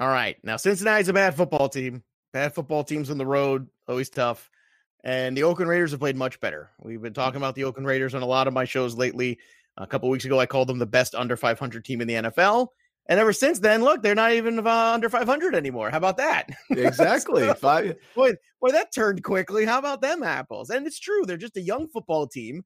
All 0.00 0.08
right. 0.08 0.36
Now, 0.42 0.56
Cincinnati's 0.56 1.08
a 1.08 1.12
bad 1.12 1.36
football 1.36 1.68
team. 1.68 2.02
Bad 2.32 2.54
football 2.54 2.84
teams 2.84 3.10
on 3.10 3.18
the 3.18 3.26
road, 3.26 3.68
always 3.88 4.10
tough. 4.10 4.50
And 5.04 5.36
the 5.36 5.44
Oakland 5.44 5.70
Raiders 5.70 5.92
have 5.92 6.00
played 6.00 6.16
much 6.16 6.40
better. 6.40 6.70
We've 6.82 7.00
been 7.00 7.14
talking 7.14 7.36
about 7.36 7.54
the 7.54 7.64
Oakland 7.64 7.86
Raiders 7.86 8.14
on 8.14 8.22
a 8.22 8.26
lot 8.26 8.48
of 8.48 8.54
my 8.54 8.64
shows 8.64 8.96
lately. 8.96 9.38
A 9.78 9.86
couple 9.86 10.08
weeks 10.08 10.24
ago, 10.24 10.40
I 10.40 10.46
called 10.46 10.68
them 10.68 10.78
the 10.78 10.86
best 10.86 11.14
under 11.14 11.36
500 11.36 11.84
team 11.84 12.00
in 12.00 12.08
the 12.08 12.14
NFL. 12.14 12.68
And 13.08 13.20
ever 13.20 13.32
since 13.32 13.60
then, 13.60 13.84
look, 13.84 14.02
they're 14.02 14.14
not 14.14 14.32
even 14.32 14.58
uh, 14.66 14.92
under 14.92 15.08
500 15.08 15.54
anymore. 15.54 15.90
How 15.90 15.98
about 15.98 16.16
that? 16.16 16.48
Exactly. 16.70 17.42
so, 17.46 17.54
Five. 17.54 17.96
Boy, 18.16 18.32
boy, 18.60 18.70
that 18.72 18.92
turned 18.92 19.22
quickly. 19.22 19.64
How 19.64 19.78
about 19.78 20.00
them 20.00 20.22
apples? 20.22 20.70
And 20.70 20.86
it's 20.86 20.98
true. 20.98 21.24
They're 21.24 21.36
just 21.36 21.56
a 21.56 21.62
young 21.62 21.88
football 21.88 22.26
team 22.26 22.64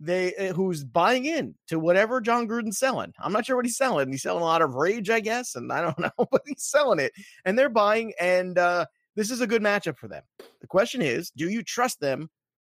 they 0.00 0.34
uh, 0.36 0.52
who's 0.52 0.84
buying 0.84 1.24
in 1.24 1.54
to 1.68 1.78
whatever 1.78 2.20
Jon 2.20 2.46
Gruden's 2.46 2.78
selling. 2.78 3.12
I'm 3.18 3.32
not 3.32 3.46
sure 3.46 3.56
what 3.56 3.64
he's 3.64 3.76
selling. 3.76 4.10
He's 4.10 4.22
selling 4.22 4.42
a 4.42 4.46
lot 4.46 4.62
of 4.62 4.74
rage, 4.74 5.10
I 5.10 5.20
guess, 5.20 5.54
and 5.54 5.72
I 5.72 5.80
don't 5.80 5.98
know, 6.18 6.26
but 6.30 6.42
he's 6.46 6.64
selling 6.64 7.00
it. 7.00 7.12
And 7.44 7.58
they're 7.58 7.68
buying, 7.68 8.12
and 8.20 8.56
uh, 8.58 8.86
this 9.16 9.30
is 9.30 9.40
a 9.40 9.46
good 9.46 9.62
matchup 9.62 9.98
for 9.98 10.08
them. 10.08 10.22
The 10.60 10.66
question 10.66 11.02
is, 11.02 11.30
do 11.30 11.48
you 11.48 11.62
trust 11.62 12.00
them 12.00 12.30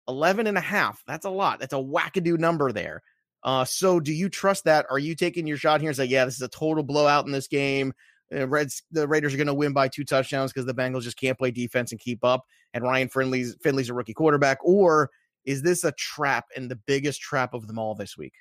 11 0.08 0.46
and 0.46 0.58
a 0.58 0.62
half? 0.62 1.02
That's 1.06 1.24
a 1.24 1.30
lot. 1.30 1.60
That's 1.60 1.72
a 1.72 1.76
wackadoo 1.76 2.38
number 2.38 2.72
there. 2.72 3.02
Uh, 3.44 3.64
so 3.64 4.00
do 4.00 4.12
you 4.12 4.28
trust 4.28 4.64
that? 4.64 4.86
Are 4.90 4.98
you 4.98 5.14
taking 5.14 5.46
your 5.46 5.58
shot 5.58 5.80
here 5.80 5.90
and 5.90 5.96
say, 5.96 6.06
yeah, 6.06 6.24
this 6.24 6.36
is 6.36 6.42
a 6.42 6.48
total 6.48 6.82
blowout 6.82 7.26
in 7.26 7.32
this 7.32 7.46
game? 7.46 7.92
Uh, 8.34 8.48
Reds, 8.48 8.82
the 8.90 9.06
Raiders 9.06 9.34
are 9.34 9.36
going 9.36 9.46
to 9.48 9.54
win 9.54 9.74
by 9.74 9.88
two 9.88 10.04
touchdowns 10.04 10.52
because 10.52 10.66
the 10.66 10.74
Bengals 10.74 11.02
just 11.02 11.18
can't 11.18 11.38
play 11.38 11.50
defense 11.50 11.92
and 11.92 12.00
keep 12.00 12.24
up, 12.24 12.44
and 12.72 12.82
Ryan 12.82 13.08
Finley's 13.08 13.56
Finley's 13.62 13.90
a 13.90 13.94
rookie 13.94 14.14
quarterback, 14.14 14.58
or 14.64 15.10
is 15.44 15.62
this 15.62 15.84
a 15.84 15.92
trap 15.92 16.46
and 16.56 16.70
the 16.70 16.76
biggest 16.86 17.20
trap 17.20 17.52
of 17.52 17.66
them 17.66 17.78
all 17.78 17.94
this 17.94 18.16
week? 18.16 18.32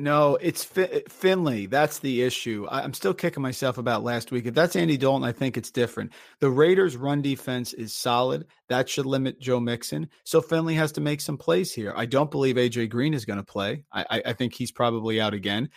No, 0.00 0.36
it's 0.40 0.64
Finley. 0.64 1.66
That's 1.66 1.98
the 1.98 2.22
issue. 2.22 2.66
I- 2.70 2.84
am 2.84 2.94
still 2.94 3.12
kicking 3.12 3.42
myself 3.42 3.76
about 3.76 4.02
last 4.02 4.32
week. 4.32 4.46
If 4.46 4.54
that's 4.54 4.74
Andy 4.74 4.96
Dalton, 4.96 5.28
I 5.28 5.32
think 5.32 5.58
it's 5.58 5.70
different. 5.70 6.14
The 6.38 6.48
Raiders' 6.48 6.96
run 6.96 7.20
defense 7.20 7.74
is 7.74 7.92
solid. 7.92 8.46
That 8.70 8.88
should 8.88 9.04
limit 9.04 9.42
Joe 9.42 9.60
Mixon. 9.60 10.08
So 10.24 10.40
Finley 10.40 10.74
has 10.74 10.90
to 10.92 11.02
make 11.02 11.20
some 11.20 11.36
plays 11.36 11.74
here. 11.74 11.92
I 11.94 12.06
don't 12.06 12.30
believe 12.30 12.56
AJ 12.56 12.88
Green 12.88 13.12
is 13.12 13.26
going 13.26 13.40
to 13.40 13.44
play. 13.44 13.84
I-, 13.92 14.06
I-, 14.08 14.22
I 14.24 14.32
think 14.32 14.54
he's 14.54 14.72
probably 14.72 15.20
out 15.20 15.34
again. 15.34 15.68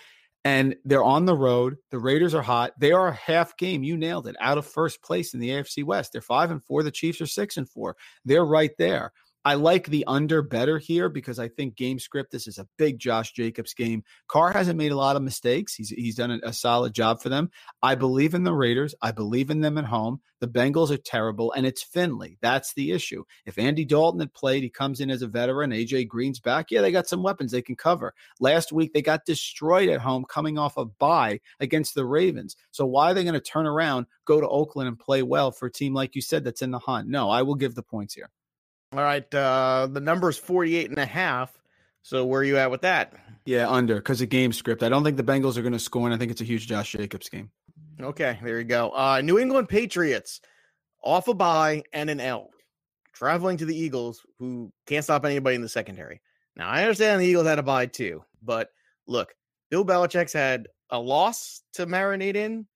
And 0.46 0.78
they're 0.86 1.04
on 1.04 1.26
the 1.26 1.36
road. 1.36 1.76
The 1.92 2.00
Raiders 2.00 2.34
are 2.34 2.42
hot. 2.42 2.72
They 2.80 2.94
are 2.94 3.10
a 3.10 3.14
half 3.14 3.58
game. 3.58 3.84
You 3.84 3.98
nailed 3.98 4.28
it. 4.28 4.38
Out 4.40 4.58
of 4.58 4.66
first 4.66 5.02
place 5.02 5.34
in 5.34 5.42
the 5.42 5.50
AFC 5.50 5.84
West. 5.84 6.14
They're 6.14 6.22
five 6.22 6.50
and 6.50 6.64
four. 6.64 6.82
The 6.84 6.92
Chiefs 6.92 7.20
are 7.20 7.28
six 7.28 7.58
and 7.58 7.70
four. 7.70 7.98
They're 8.24 8.46
right 8.46 8.72
there. 8.78 9.12
I 9.46 9.56
like 9.56 9.88
the 9.88 10.06
under 10.08 10.42
better 10.42 10.78
here 10.78 11.10
because 11.10 11.38
I 11.38 11.50
think 11.50 11.76
game 11.76 12.00
script. 12.00 12.32
This 12.32 12.48
is 12.48 12.60
a 12.60 12.68
big 12.78 12.98
Josh 12.98 13.34
Jacobs 13.34 13.74
game. 13.74 14.04
Carr 14.28 14.54
hasn't 14.54 14.78
made 14.78 14.94
a 14.94 14.98
lot 14.98 15.18
of 15.18 15.22
mistakes. 15.22 15.74
He's 15.74 15.90
he's 15.90 16.16
done 16.16 16.32
a, 16.32 16.40
a, 16.44 16.54
solid 16.54 16.94
job 16.94 17.22
for 17.22 17.28
them. 17.28 17.52
I 17.82 17.96
believe 17.96 18.36
in 18.36 18.46
the 18.46 18.54
Raiders. 18.54 18.96
I 19.02 19.12
believe 19.12 19.50
in 19.50 19.60
them 19.60 19.78
at 19.78 19.84
home. 19.84 20.22
The 20.40 20.48
Bengals 20.48 20.92
are 20.92 20.98
terrible, 20.98 21.52
and 21.54 21.66
it's 21.66 21.84
Finley. 21.84 22.38
That's 22.42 22.74
the 22.74 22.92
issue. 22.92 23.26
If 23.46 23.58
Andy 23.58 23.84
Dalton 23.84 24.22
had 24.22 24.34
played, 24.34 24.64
he 24.64 24.70
comes 24.70 25.02
in 25.02 25.10
as 25.10 25.22
a 25.22 25.28
veteran. 25.28 25.72
AJ 25.72 26.08
Green's 26.08 26.40
back. 26.40 26.72
Yeah, 26.72 26.82
they 26.82 26.92
got 26.92 27.08
some 27.08 27.24
weapons 27.24 27.52
they 27.52 27.62
can 27.62 27.76
cover. 27.76 28.14
Last 28.40 28.72
week 28.72 28.94
they 28.94 29.02
got 29.02 29.26
destroyed 29.26 29.90
at 29.90 30.02
home, 30.02 30.24
coming 30.26 30.58
off 30.58 30.78
a 30.78 30.86
bye 30.86 31.42
against 31.60 31.96
the 31.96 32.06
Ravens. 32.06 32.56
So 32.72 32.86
why 32.86 33.12
are 33.12 33.14
they 33.14 33.24
going 33.24 33.34
to 33.34 33.42
turn 33.42 33.68
around, 33.68 34.06
go 34.26 34.40
to 34.40 34.48
Oakland, 34.48 34.88
and 34.88 35.00
play 35.00 35.22
well 35.22 35.52
for 35.52 35.66
a 35.66 35.72
team 35.72 35.94
like 35.94 36.16
you 36.16 36.22
said 36.22 36.46
that's 36.46 36.62
in 36.62 36.72
the 36.72 36.80
hunt? 36.80 37.10
No, 37.10 37.30
I 37.30 37.42
will 37.42 37.56
give 37.56 37.76
the 37.76 37.84
points 37.84 38.14
here. 38.14 38.30
All 38.94 39.04
right. 39.04 39.34
Uh, 39.34 39.88
the 39.92 40.00
number 40.00 40.30
is 40.30 40.38
48 40.38 40.90
and 40.92 41.00
a 41.00 41.06
half. 41.06 41.52
So 42.04 42.26
where 42.26 42.42
are 42.42 42.44
you 42.44 42.58
at 42.58 42.70
with 42.70 42.82
that? 42.82 43.14
Yeah, 43.46 43.70
under 43.70 43.96
because 43.96 44.22
of 44.22 44.30
game 44.30 44.54
script. 44.54 44.84
I 44.84 44.90
don't 44.90 45.04
think 45.04 45.18
the 45.18 45.24
Bengals 45.24 45.58
are 45.58 45.62
going 45.62 45.74
to 45.74 45.80
score, 45.80 46.06
and 46.06 46.14
I 46.14 46.18
think 46.18 46.32
it's 46.32 46.42
a 46.42 46.46
huge 46.46 46.68
Josh 46.68 46.92
Jacobs 46.92 47.28
game. 47.28 47.50
Okay, 48.00 48.38
there 48.44 48.60
you 48.60 48.66
go. 48.66 48.92
Uh, 48.92 49.22
New 49.22 49.40
England 49.40 49.68
Patriots 49.68 50.40
off 51.04 51.28
a 51.28 51.34
bye 51.34 51.84
and 51.92 52.10
an 52.10 52.20
L, 52.20 52.52
traveling 53.14 53.58
to 53.58 53.66
the 53.66 53.76
Eagles, 53.76 54.26
who 54.40 54.72
can't 54.86 55.04
stop 55.04 55.26
anybody 55.26 55.56
in 55.56 55.62
the 55.62 55.70
secondary. 55.70 56.22
Now 56.56 56.70
I 56.70 56.84
understand 56.84 57.20
the 57.20 57.26
Eagles 57.26 57.48
had 57.48 57.60
a 57.60 57.64
bye 57.64 57.88
too, 57.88 58.24
but 58.42 58.70
look, 59.08 59.34
Bill 59.70 59.84
Belichick's 59.84 60.34
had 60.34 60.68
a 60.90 61.00
loss 61.00 61.64
to 61.74 61.86
marinate 61.86 62.36
in 62.36 62.68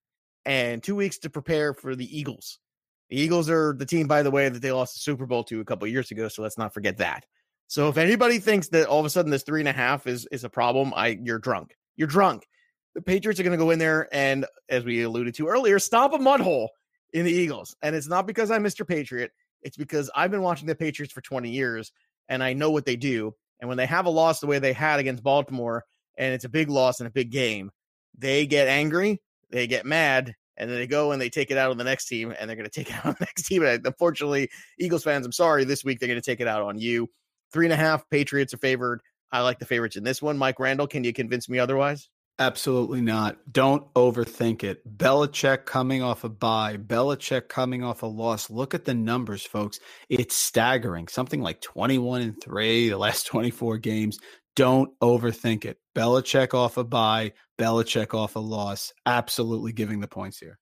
and 0.46 0.82
two 0.82 0.96
weeks 0.96 1.20
to 1.20 1.30
prepare 1.30 1.74
for 1.74 1.96
the 1.96 2.18
Eagles. 2.18 2.60
The 3.10 3.20
Eagles 3.20 3.50
are 3.50 3.74
the 3.74 3.86
team, 3.86 4.08
by 4.08 4.24
the 4.24 4.32
way, 4.32 4.50
that 4.50 4.62
they 4.62 4.72
lost 4.72 4.96
the 4.96 5.00
Super 5.00 5.26
Bowl 5.26 5.44
to 5.46 5.62
a 5.62 5.66
couple 5.66 5.88
years 5.88 6.12
ago. 6.12 6.28
So 6.28 6.42
let's 6.42 6.58
not 6.58 6.74
forget 6.74 6.98
that. 6.98 7.26
So 7.68 7.90
if 7.90 7.98
anybody 7.98 8.40
thinks 8.40 8.70
that 8.70 8.88
all 8.88 9.00
of 9.00 9.06
a 9.06 9.10
sudden 9.10 9.32
this 9.32 9.44
three 9.44 9.62
and 9.62 9.70
a 9.70 9.74
half 9.74 10.08
is 10.08 10.28
is 10.32 10.44
a 10.44 10.50
problem, 10.50 10.94
I 10.96 11.20
you're 11.22 11.40
drunk. 11.40 11.76
You're 11.96 12.08
drunk. 12.08 12.48
the 12.96 13.02
Patriots 13.02 13.40
are 13.40 13.44
going 13.44 13.58
to 13.58 13.64
go 13.64 13.72
in 13.72 13.80
there 13.80 14.08
and, 14.12 14.46
as 14.70 14.84
we 14.84 15.04
alluded 15.04 15.36
to 15.36 15.48
earlier, 15.48 15.80
stop 15.80 16.14
a 16.14 16.18
mud 16.18 16.42
hole 16.42 16.72
in 17.14 17.26
the 17.26 17.32
Eagles. 17.32 17.76
And 17.82 17.96
it's 17.96 18.08
not 18.08 18.28
because 18.28 18.52
I'm 18.52 18.64
Mr. 18.64 18.88
Patriot. 18.88 19.32
It's 19.62 19.78
because 19.78 20.10
I've 20.16 20.32
been 20.32 20.42
watching 20.42 20.68
the 20.68 20.76
Patriots 20.76 21.14
for 21.14 21.22
20 21.22 21.50
years 21.50 21.92
and 22.30 22.44
I 22.44 22.54
know 22.54 22.72
what 22.72 22.86
they 22.86 22.96
do. 22.96 23.36
And 23.60 23.68
when 23.68 23.78
they 23.78 23.86
have 23.86 24.06
a 24.06 24.12
loss 24.12 24.40
the 24.40 24.48
way 24.48 24.60
they 24.60 24.74
had 24.74 25.00
against 25.00 25.24
Baltimore, 25.24 25.84
and 26.18 26.34
it's 26.34 26.46
a 26.46 26.50
big 26.50 26.70
loss 26.70 27.00
in 27.00 27.08
a 27.08 27.12
big 27.12 27.32
game, 27.32 27.72
they 28.18 28.46
get 28.46 28.68
angry, 28.68 29.22
they 29.50 29.68
get 29.68 29.86
mad, 29.86 30.36
and 30.58 30.70
then 30.70 30.78
they 30.78 30.88
go 30.88 31.12
and 31.12 31.22
they 31.22 31.30
take 31.30 31.52
it 31.52 31.58
out 31.58 31.72
on 31.72 31.78
the 31.78 31.84
next 31.84 32.08
team, 32.08 32.34
and 32.38 32.50
they're 32.50 32.58
going 32.58 32.70
to 32.70 32.72
take 32.72 32.90
it 32.90 32.96
out 32.96 33.06
on 33.06 33.16
the 33.20 33.26
next 33.26 33.44
team. 33.44 33.64
And 33.64 33.86
unfortunately, 33.86 34.50
Eagles 34.80 35.04
fans, 35.04 35.26
I'm 35.26 35.32
sorry, 35.32 35.64
this 35.64 35.84
week 35.84 36.00
they're 36.00 36.08
going 36.08 36.22
to 36.22 36.26
take 36.26 36.42
it 36.42 36.48
out 36.48 36.62
on 36.62 36.78
you. 36.78 37.10
Three 37.54 37.66
and 37.66 37.74
a 37.74 37.78
half 37.78 38.10
Patriots 38.10 38.54
are 38.54 38.58
favored. 38.58 39.02
I 39.32 39.42
like 39.42 39.60
the 39.60 39.66
favorites 39.66 39.96
in 39.96 40.04
this 40.04 40.22
one. 40.22 40.38
Mike 40.38 40.60
Randall, 40.60 40.88
can 40.88 41.04
you 41.04 41.14
convince 41.14 41.50
me 41.50 41.60
otherwise? 41.60 42.10
Absolutely 42.40 43.02
not. 43.02 43.38
Don't 43.52 43.92
overthink 43.96 44.64
it. 44.64 44.98
Belichick 44.98 45.66
coming 45.66 46.04
off 46.04 46.24
a 46.24 46.30
bye, 46.30 46.78
Belichick 46.78 47.48
coming 47.48 47.84
off 47.84 48.04
a 48.04 48.06
loss. 48.06 48.52
Look 48.52 48.76
at 48.76 48.86
the 48.86 48.94
numbers, 48.94 49.44
folks. 49.44 49.80
It's 50.08 50.36
staggering. 50.36 51.08
Something 51.08 51.42
like 51.42 51.62
21 51.62 52.22
and 52.22 52.42
3 52.42 52.90
the 52.90 52.98
last 52.98 53.26
24 53.28 53.80
games. 53.80 54.20
Don't 54.58 54.90
overthink 55.02 55.66
it. 55.66 55.78
Belichick 55.96 56.56
off 56.56 56.78
a 56.78 56.84
bye, 56.84 57.32
Belichick 57.60 58.16
off 58.16 58.36
a 58.36 58.40
loss. 58.40 58.92
Absolutely 59.06 59.72
giving 59.72 60.00
the 60.00 60.08
points 60.08 60.40
here. 60.40 60.58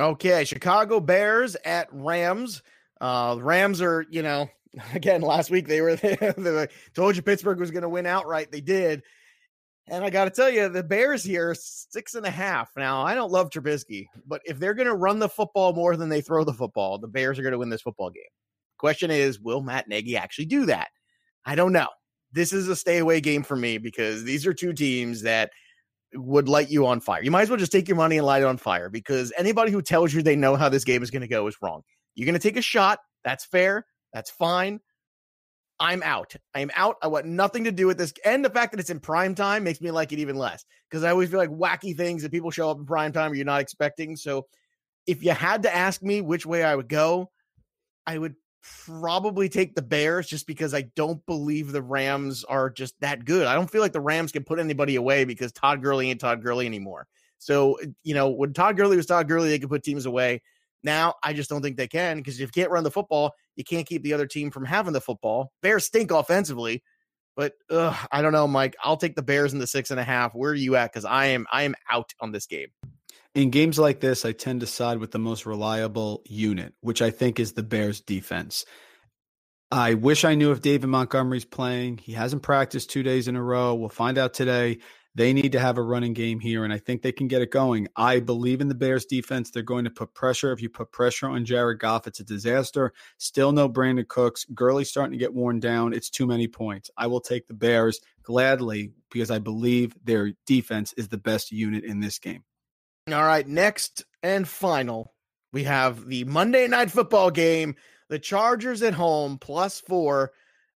Okay, 0.00 0.46
Chicago 0.46 0.98
Bears 0.98 1.54
at 1.62 1.86
Rams. 1.92 2.62
Uh, 3.02 3.36
Rams 3.38 3.82
are, 3.82 4.06
you 4.10 4.22
know, 4.22 4.48
again 4.94 5.20
last 5.20 5.50
week 5.50 5.68
they 5.68 5.82
were 5.82 5.94
they 5.96 6.68
told 6.94 7.16
you 7.16 7.22
Pittsburgh 7.22 7.60
was 7.60 7.70
going 7.70 7.82
to 7.82 7.88
win 7.88 8.06
outright. 8.06 8.50
They 8.50 8.62
did, 8.62 9.02
and 9.88 10.02
I 10.02 10.08
got 10.08 10.24
to 10.24 10.30
tell 10.30 10.48
you, 10.48 10.70
the 10.70 10.82
Bears 10.82 11.22
here 11.22 11.54
six 11.54 12.14
and 12.14 12.24
a 12.24 12.30
half. 12.30 12.70
Now 12.78 13.02
I 13.02 13.14
don't 13.14 13.30
love 13.30 13.50
Trubisky, 13.50 14.06
but 14.26 14.40
if 14.46 14.58
they're 14.58 14.72
going 14.72 14.88
to 14.88 14.94
run 14.94 15.18
the 15.18 15.28
football 15.28 15.74
more 15.74 15.98
than 15.98 16.08
they 16.08 16.22
throw 16.22 16.44
the 16.44 16.54
football, 16.54 16.96
the 16.96 17.08
Bears 17.08 17.38
are 17.38 17.42
going 17.42 17.52
to 17.52 17.58
win 17.58 17.68
this 17.68 17.82
football 17.82 18.08
game. 18.08 18.24
Question 18.78 19.10
is, 19.10 19.38
will 19.38 19.60
Matt 19.60 19.86
Nagy 19.86 20.16
actually 20.16 20.46
do 20.46 20.64
that? 20.64 20.88
I 21.44 21.56
don't 21.56 21.74
know 21.74 21.88
this 22.34 22.52
is 22.52 22.68
a 22.68 22.76
stay 22.76 22.98
away 22.98 23.20
game 23.20 23.42
for 23.42 23.56
me 23.56 23.78
because 23.78 24.24
these 24.24 24.46
are 24.46 24.52
two 24.52 24.72
teams 24.72 25.22
that 25.22 25.50
would 26.14 26.48
light 26.48 26.68
you 26.68 26.86
on 26.86 27.00
fire. 27.00 27.22
You 27.22 27.30
might 27.30 27.42
as 27.42 27.50
well 27.50 27.58
just 27.58 27.72
take 27.72 27.88
your 27.88 27.96
money 27.96 28.18
and 28.18 28.26
light 28.26 28.42
it 28.42 28.46
on 28.46 28.56
fire 28.56 28.90
because 28.90 29.32
anybody 29.38 29.70
who 29.70 29.80
tells 29.80 30.12
you 30.12 30.22
they 30.22 30.36
know 30.36 30.56
how 30.56 30.68
this 30.68 30.84
game 30.84 31.02
is 31.02 31.10
going 31.10 31.22
to 31.22 31.28
go 31.28 31.46
is 31.46 31.56
wrong. 31.62 31.82
You're 32.14 32.26
going 32.26 32.38
to 32.38 32.40
take 32.40 32.56
a 32.56 32.62
shot. 32.62 32.98
That's 33.24 33.44
fair. 33.44 33.86
That's 34.12 34.30
fine. 34.30 34.80
I'm 35.80 36.02
out. 36.04 36.34
I'm 36.54 36.70
out. 36.76 36.96
I 37.02 37.08
want 37.08 37.26
nothing 37.26 37.64
to 37.64 37.72
do 37.72 37.86
with 37.86 37.98
this. 37.98 38.12
And 38.24 38.44
the 38.44 38.50
fact 38.50 38.72
that 38.72 38.80
it's 38.80 38.90
in 38.90 39.00
prime 39.00 39.34
time 39.34 39.64
makes 39.64 39.80
me 39.80 39.90
like 39.90 40.12
it 40.12 40.18
even 40.18 40.36
less 40.36 40.64
because 40.88 41.04
I 41.04 41.10
always 41.10 41.30
feel 41.30 41.40
like 41.40 41.50
wacky 41.50 41.96
things 41.96 42.22
that 42.22 42.32
people 42.32 42.50
show 42.50 42.70
up 42.70 42.78
in 42.78 42.86
prime 42.86 43.12
time 43.12 43.34
you're 43.34 43.44
not 43.44 43.60
expecting. 43.60 44.16
So 44.16 44.46
if 45.06 45.22
you 45.22 45.32
had 45.32 45.62
to 45.64 45.74
ask 45.74 46.02
me 46.02 46.20
which 46.20 46.46
way 46.46 46.62
I 46.62 46.76
would 46.76 46.88
go, 46.88 47.30
I 48.06 48.18
would 48.18 48.34
probably 48.86 49.48
take 49.48 49.74
the 49.74 49.82
Bears 49.82 50.26
just 50.26 50.46
because 50.46 50.74
I 50.74 50.82
don't 50.96 51.24
believe 51.26 51.70
the 51.70 51.82
Rams 51.82 52.44
are 52.44 52.70
just 52.70 52.98
that 53.00 53.24
good. 53.24 53.46
I 53.46 53.54
don't 53.54 53.70
feel 53.70 53.80
like 53.80 53.92
the 53.92 54.00
Rams 54.00 54.32
can 54.32 54.44
put 54.44 54.58
anybody 54.58 54.96
away 54.96 55.24
because 55.24 55.52
Todd 55.52 55.82
Gurley 55.82 56.10
ain't 56.10 56.20
Todd 56.20 56.42
Gurley 56.42 56.66
anymore. 56.66 57.06
So, 57.38 57.74
eh, 57.74 57.86
you 58.02 58.14
know, 58.14 58.30
when 58.30 58.52
Todd 58.52 58.76
Gurley 58.76 58.96
was 58.96 59.06
Todd 59.06 59.28
Gurley, 59.28 59.50
they 59.50 59.58
could 59.58 59.68
put 59.68 59.82
teams 59.82 60.06
away. 60.06 60.42
Now, 60.82 61.14
I 61.22 61.32
just 61.32 61.50
don't 61.50 61.62
think 61.62 61.76
they 61.76 61.88
can 61.88 62.18
because 62.18 62.34
if 62.34 62.40
you 62.40 62.62
can't 62.62 62.70
run 62.70 62.84
the 62.84 62.90
football, 62.90 63.32
you 63.56 63.64
can't 63.64 63.86
keep 63.86 64.02
the 64.02 64.12
other 64.12 64.26
team 64.26 64.50
from 64.50 64.64
having 64.64 64.92
the 64.92 65.00
football. 65.00 65.52
Bears 65.62 65.86
stink 65.86 66.10
offensively, 66.10 66.82
but 67.36 67.54
ugh, 67.70 67.96
I 68.12 68.22
don't 68.22 68.32
know, 68.32 68.46
Mike. 68.46 68.76
I'll 68.82 68.96
take 68.96 69.14
the 69.14 69.22
Bears 69.22 69.52
in 69.52 69.58
the 69.58 69.66
six 69.66 69.90
and 69.90 70.00
a 70.00 70.04
half. 70.04 70.34
Where 70.34 70.50
are 70.50 70.54
you 70.54 70.76
at? 70.76 70.92
Because 70.92 71.04
I 71.04 71.26
am 71.26 71.46
I 71.52 71.62
am 71.62 71.74
out 71.90 72.12
on 72.20 72.32
this 72.32 72.46
game 72.46 72.68
in 73.34 73.50
games 73.50 73.78
like 73.78 74.00
this, 74.00 74.24
I 74.24 74.32
tend 74.32 74.60
to 74.60 74.66
side 74.66 74.98
with 74.98 75.10
the 75.10 75.18
most 75.18 75.46
reliable 75.46 76.22
unit, 76.26 76.74
which 76.80 77.02
I 77.02 77.10
think 77.10 77.40
is 77.40 77.52
the 77.52 77.62
Bears 77.62 78.00
defense. 78.00 78.64
I 79.70 79.94
wish 79.94 80.24
I 80.24 80.36
knew 80.36 80.52
if 80.52 80.60
David 80.60 80.86
Montgomery's 80.86 81.44
playing. 81.44 81.98
He 81.98 82.12
hasn't 82.12 82.42
practiced 82.42 82.90
two 82.90 83.02
days 83.02 83.26
in 83.26 83.34
a 83.34 83.42
row. 83.42 83.74
We'll 83.74 83.88
find 83.88 84.18
out 84.18 84.34
today. 84.34 84.78
They 85.16 85.32
need 85.32 85.52
to 85.52 85.60
have 85.60 85.78
a 85.78 85.82
running 85.82 86.12
game 86.12 86.40
here, 86.40 86.64
and 86.64 86.72
I 86.72 86.78
think 86.78 87.02
they 87.02 87.12
can 87.12 87.28
get 87.28 87.42
it 87.42 87.52
going. 87.52 87.88
I 87.96 88.18
believe 88.18 88.60
in 88.60 88.68
the 88.68 88.74
Bears 88.74 89.04
defense. 89.04 89.50
They're 89.50 89.62
going 89.62 89.84
to 89.84 89.90
put 89.90 90.12
pressure. 90.12 90.52
If 90.52 90.60
you 90.60 90.68
put 90.68 90.90
pressure 90.90 91.28
on 91.28 91.44
Jared 91.44 91.78
Goff, 91.78 92.08
it's 92.08 92.18
a 92.18 92.24
disaster. 92.24 92.92
Still 93.18 93.52
no 93.52 93.68
Brandin 93.68 94.08
Cooks. 94.08 94.44
Gurley's 94.54 94.90
starting 94.90 95.12
to 95.12 95.18
get 95.18 95.34
worn 95.34 95.60
down. 95.60 95.92
It's 95.92 96.10
too 96.10 96.26
many 96.26 96.48
points. 96.48 96.90
I 96.96 97.06
will 97.06 97.20
take 97.20 97.46
the 97.46 97.54
Bears 97.54 98.00
gladly 98.24 98.92
because 99.10 99.30
I 99.30 99.38
believe 99.38 99.94
their 100.02 100.32
defense 100.46 100.92
is 100.96 101.08
the 101.08 101.18
best 101.18 101.52
unit 101.52 101.84
in 101.84 102.00
this 102.00 102.18
game. 102.18 102.42
All 103.12 103.22
right, 103.22 103.46
next 103.46 104.02
and 104.22 104.48
final, 104.48 105.12
we 105.52 105.64
have 105.64 106.06
the 106.06 106.24
Monday 106.24 106.66
night 106.66 106.90
football 106.90 107.30
game. 107.30 107.76
The 108.08 108.18
Chargers 108.18 108.82
at 108.82 108.94
home 108.94 109.36
plus 109.36 109.78
four. 109.78 110.32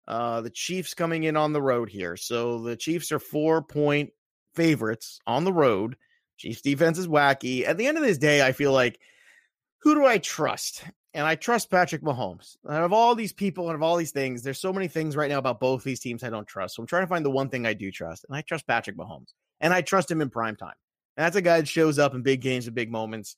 Uh, 0.07 0.43
the 0.43 0.51
Chiefs 0.51 0.93
coming 0.93 1.25
in 1.25 1.39
on 1.39 1.55
the 1.55 1.63
road 1.63 1.89
here. 1.89 2.19
So 2.19 2.61
the 2.61 2.77
Chiefs 2.77 3.13
are 3.13 3.19
four 3.19 3.63
point 3.63 4.11
favorites 4.55 5.21
on 5.27 5.45
the 5.45 5.55
road. 5.55 5.97
Chiefs 6.37 6.61
defense 6.61 6.99
is 6.99 7.09
wacky. 7.09 7.67
At 7.67 7.79
the 7.79 7.87
end 7.87 7.97
of 7.97 8.05
this 8.05 8.19
day, 8.19 8.47
I 8.47 8.53
feel 8.53 8.73
like 8.73 9.01
who 9.79 9.95
do 9.95 10.05
I 10.05 10.19
trust? 10.19 10.85
And 11.15 11.27
I 11.27 11.35
trust 11.35 11.71
Patrick 11.71 12.03
Mahomes. 12.03 12.59
Out 12.69 12.85
of 12.85 12.93
all 12.93 13.15
these 13.15 13.33
people 13.33 13.69
and 13.69 13.75
of 13.75 13.83
all 13.83 13.97
these 13.97 14.13
things, 14.13 14.43
there's 14.43 14.61
so 14.61 14.73
many 14.73 14.89
things 14.89 15.17
right 15.17 15.31
now 15.31 15.39
about 15.39 15.61
both 15.61 15.83
these 15.83 16.01
teams 16.01 16.23
I 16.23 16.29
don't 16.29 16.47
trust. 16.47 16.77
So 16.77 16.83
I'm 16.83 16.87
trying 16.87 17.05
to 17.05 17.09
find 17.09 17.25
the 17.25 17.31
one 17.31 17.49
thing 17.49 17.65
I 17.65 17.73
do 17.73 17.91
trust, 17.91 18.27
and 18.29 18.37
I 18.37 18.43
trust 18.43 18.67
Patrick 18.67 18.99
Mahomes. 18.99 19.33
And 19.63 19.73
I 19.73 19.81
trust 19.81 20.11
him 20.11 20.21
in 20.21 20.29
prime 20.29 20.57
time. 20.57 20.75
And 21.19 21.25
that's 21.25 21.35
a 21.35 21.43
guy 21.43 21.59
that 21.59 21.67
shows 21.67 21.99
up 21.99 22.15
in 22.15 22.23
big 22.23 22.41
games 22.41 22.67
and 22.67 22.77
big 22.77 22.93
moments. 22.93 23.35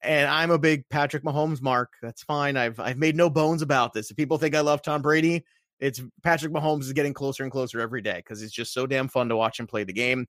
And 0.00 0.30
I'm 0.30 0.50
a 0.50 0.58
big 0.58 0.88
Patrick 0.88 1.24
Mahomes 1.24 1.60
mark. 1.60 1.92
That's 2.00 2.22
fine. 2.22 2.56
I've 2.56 2.80
I've 2.80 2.96
made 2.96 3.16
no 3.16 3.28
bones 3.28 3.60
about 3.60 3.92
this. 3.92 4.10
If 4.10 4.16
people 4.16 4.38
think 4.38 4.54
I 4.54 4.60
love 4.60 4.80
Tom 4.80 5.02
Brady, 5.02 5.44
it's 5.78 6.00
Patrick 6.22 6.54
Mahomes 6.54 6.82
is 6.82 6.94
getting 6.94 7.12
closer 7.12 7.42
and 7.42 7.52
closer 7.52 7.80
every 7.80 8.00
day 8.00 8.16
because 8.16 8.42
it's 8.42 8.52
just 8.52 8.72
so 8.72 8.86
damn 8.86 9.08
fun 9.08 9.28
to 9.28 9.36
watch 9.36 9.60
him 9.60 9.66
play 9.66 9.84
the 9.84 9.92
game. 9.92 10.26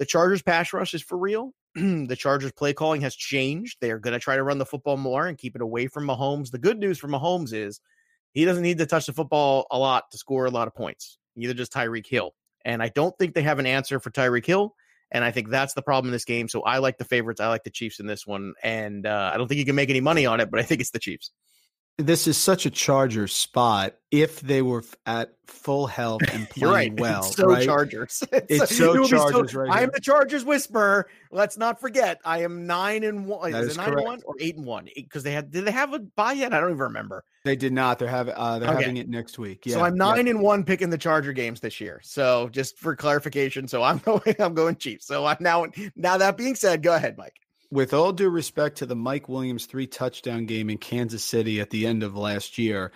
The 0.00 0.04
Chargers 0.04 0.42
pass 0.42 0.72
rush 0.72 0.94
is 0.94 1.02
for 1.02 1.16
real. 1.16 1.52
the 1.76 2.16
Chargers 2.18 2.50
play 2.50 2.72
calling 2.72 3.02
has 3.02 3.14
changed. 3.14 3.76
They 3.80 3.92
are 3.92 4.00
going 4.00 4.12
to 4.12 4.18
try 4.18 4.34
to 4.34 4.42
run 4.42 4.58
the 4.58 4.66
football 4.66 4.96
more 4.96 5.28
and 5.28 5.38
keep 5.38 5.54
it 5.54 5.62
away 5.62 5.86
from 5.86 6.08
Mahomes. 6.08 6.50
The 6.50 6.58
good 6.58 6.78
news 6.80 6.98
for 6.98 7.06
Mahomes 7.06 7.52
is 7.52 7.80
he 8.32 8.44
doesn't 8.44 8.64
need 8.64 8.78
to 8.78 8.86
touch 8.86 9.06
the 9.06 9.12
football 9.12 9.68
a 9.70 9.78
lot 9.78 10.10
to 10.10 10.18
score 10.18 10.46
a 10.46 10.50
lot 10.50 10.66
of 10.66 10.74
points. 10.74 11.18
Neither 11.36 11.54
does 11.54 11.68
Tyreek 11.68 12.06
Hill. 12.08 12.34
And 12.64 12.82
I 12.82 12.88
don't 12.88 13.16
think 13.16 13.34
they 13.34 13.42
have 13.42 13.60
an 13.60 13.66
answer 13.66 14.00
for 14.00 14.10
Tyreek 14.10 14.44
Hill. 14.44 14.74
And 15.10 15.24
I 15.24 15.30
think 15.30 15.50
that's 15.50 15.74
the 15.74 15.82
problem 15.82 16.08
in 16.08 16.12
this 16.12 16.24
game. 16.24 16.48
So 16.48 16.62
I 16.62 16.78
like 16.78 16.98
the 16.98 17.04
favorites. 17.04 17.40
I 17.40 17.48
like 17.48 17.64
the 17.64 17.70
Chiefs 17.70 18.00
in 18.00 18.06
this 18.06 18.26
one. 18.26 18.54
And 18.62 19.06
uh, 19.06 19.30
I 19.32 19.36
don't 19.36 19.46
think 19.46 19.58
you 19.58 19.64
can 19.64 19.76
make 19.76 19.90
any 19.90 20.00
money 20.00 20.26
on 20.26 20.40
it, 20.40 20.50
but 20.50 20.60
I 20.60 20.64
think 20.64 20.80
it's 20.80 20.90
the 20.90 20.98
Chiefs. 20.98 21.30
This 21.98 22.26
is 22.26 22.36
such 22.36 22.66
a 22.66 22.70
Chargers 22.70 23.32
spot. 23.32 23.94
If 24.10 24.40
they 24.40 24.60
were 24.60 24.84
at 25.06 25.32
full 25.46 25.86
health 25.86 26.22
and 26.32 26.48
playing 26.50 26.94
right. 26.94 27.00
well, 27.00 27.24
it's 27.24 27.36
so 27.36 27.46
right? 27.46 27.64
Chargers. 27.64 28.22
It's, 28.32 28.62
it's 28.64 28.76
so 28.76 29.06
Chargers. 29.06 29.52
So, 29.52 29.60
right 29.60 29.70
I 29.70 29.82
am 29.82 29.90
the 29.94 30.00
Chargers 30.00 30.44
whisperer. 30.44 31.08
Let's 31.30 31.56
not 31.56 31.80
forget. 31.80 32.20
I 32.24 32.42
am 32.42 32.66
nine 32.66 33.02
and 33.02 33.26
one. 33.26 33.52
That 33.52 33.64
is, 33.64 33.70
is 33.70 33.74
it 33.76 33.78
nine 33.78 33.86
correct. 33.86 33.98
and 34.00 34.06
one 34.06 34.22
or 34.26 34.34
eight 34.40 34.56
and 34.56 34.66
one? 34.66 34.88
Because 34.94 35.22
they 35.22 35.32
had. 35.32 35.50
Did 35.50 35.64
they 35.64 35.70
have 35.70 35.94
a 35.94 36.00
buy 36.00 36.32
yet? 36.32 36.52
I 36.52 36.60
don't 36.60 36.70
even 36.70 36.78
remember. 36.78 37.24
They 37.44 37.56
did 37.56 37.72
not. 37.72 37.98
They're 37.98 38.08
having. 38.08 38.34
Uh, 38.36 38.58
they're 38.58 38.68
okay. 38.68 38.82
having 38.82 38.98
it 38.98 39.08
next 39.08 39.38
week. 39.38 39.64
Yeah. 39.64 39.76
So 39.76 39.84
I'm 39.84 39.96
nine 39.96 40.28
and 40.28 40.40
one 40.40 40.64
picking 40.64 40.90
the 40.90 40.98
Charger 40.98 41.32
games 41.32 41.60
this 41.60 41.80
year. 41.80 42.00
So 42.02 42.50
just 42.50 42.78
for 42.78 42.94
clarification, 42.94 43.68
so 43.68 43.82
I'm 43.82 43.98
going. 44.04 44.36
I'm 44.38 44.52
going 44.52 44.76
Chiefs. 44.76 45.06
So 45.06 45.24
I'm 45.24 45.38
now. 45.40 45.66
Now 45.96 46.18
that 46.18 46.36
being 46.36 46.56
said, 46.56 46.82
go 46.82 46.94
ahead, 46.94 47.16
Mike 47.16 47.40
with 47.70 47.92
all 47.94 48.12
due 48.12 48.28
respect 48.28 48.78
to 48.78 48.86
the 48.86 48.96
Mike 48.96 49.28
Williams 49.28 49.66
three 49.66 49.86
touchdown 49.86 50.46
game 50.46 50.70
in 50.70 50.78
Kansas 50.78 51.24
City 51.24 51.60
at 51.60 51.70
the 51.70 51.86
end 51.86 52.02
of 52.02 52.16
last 52.16 52.58
year, 52.58 52.92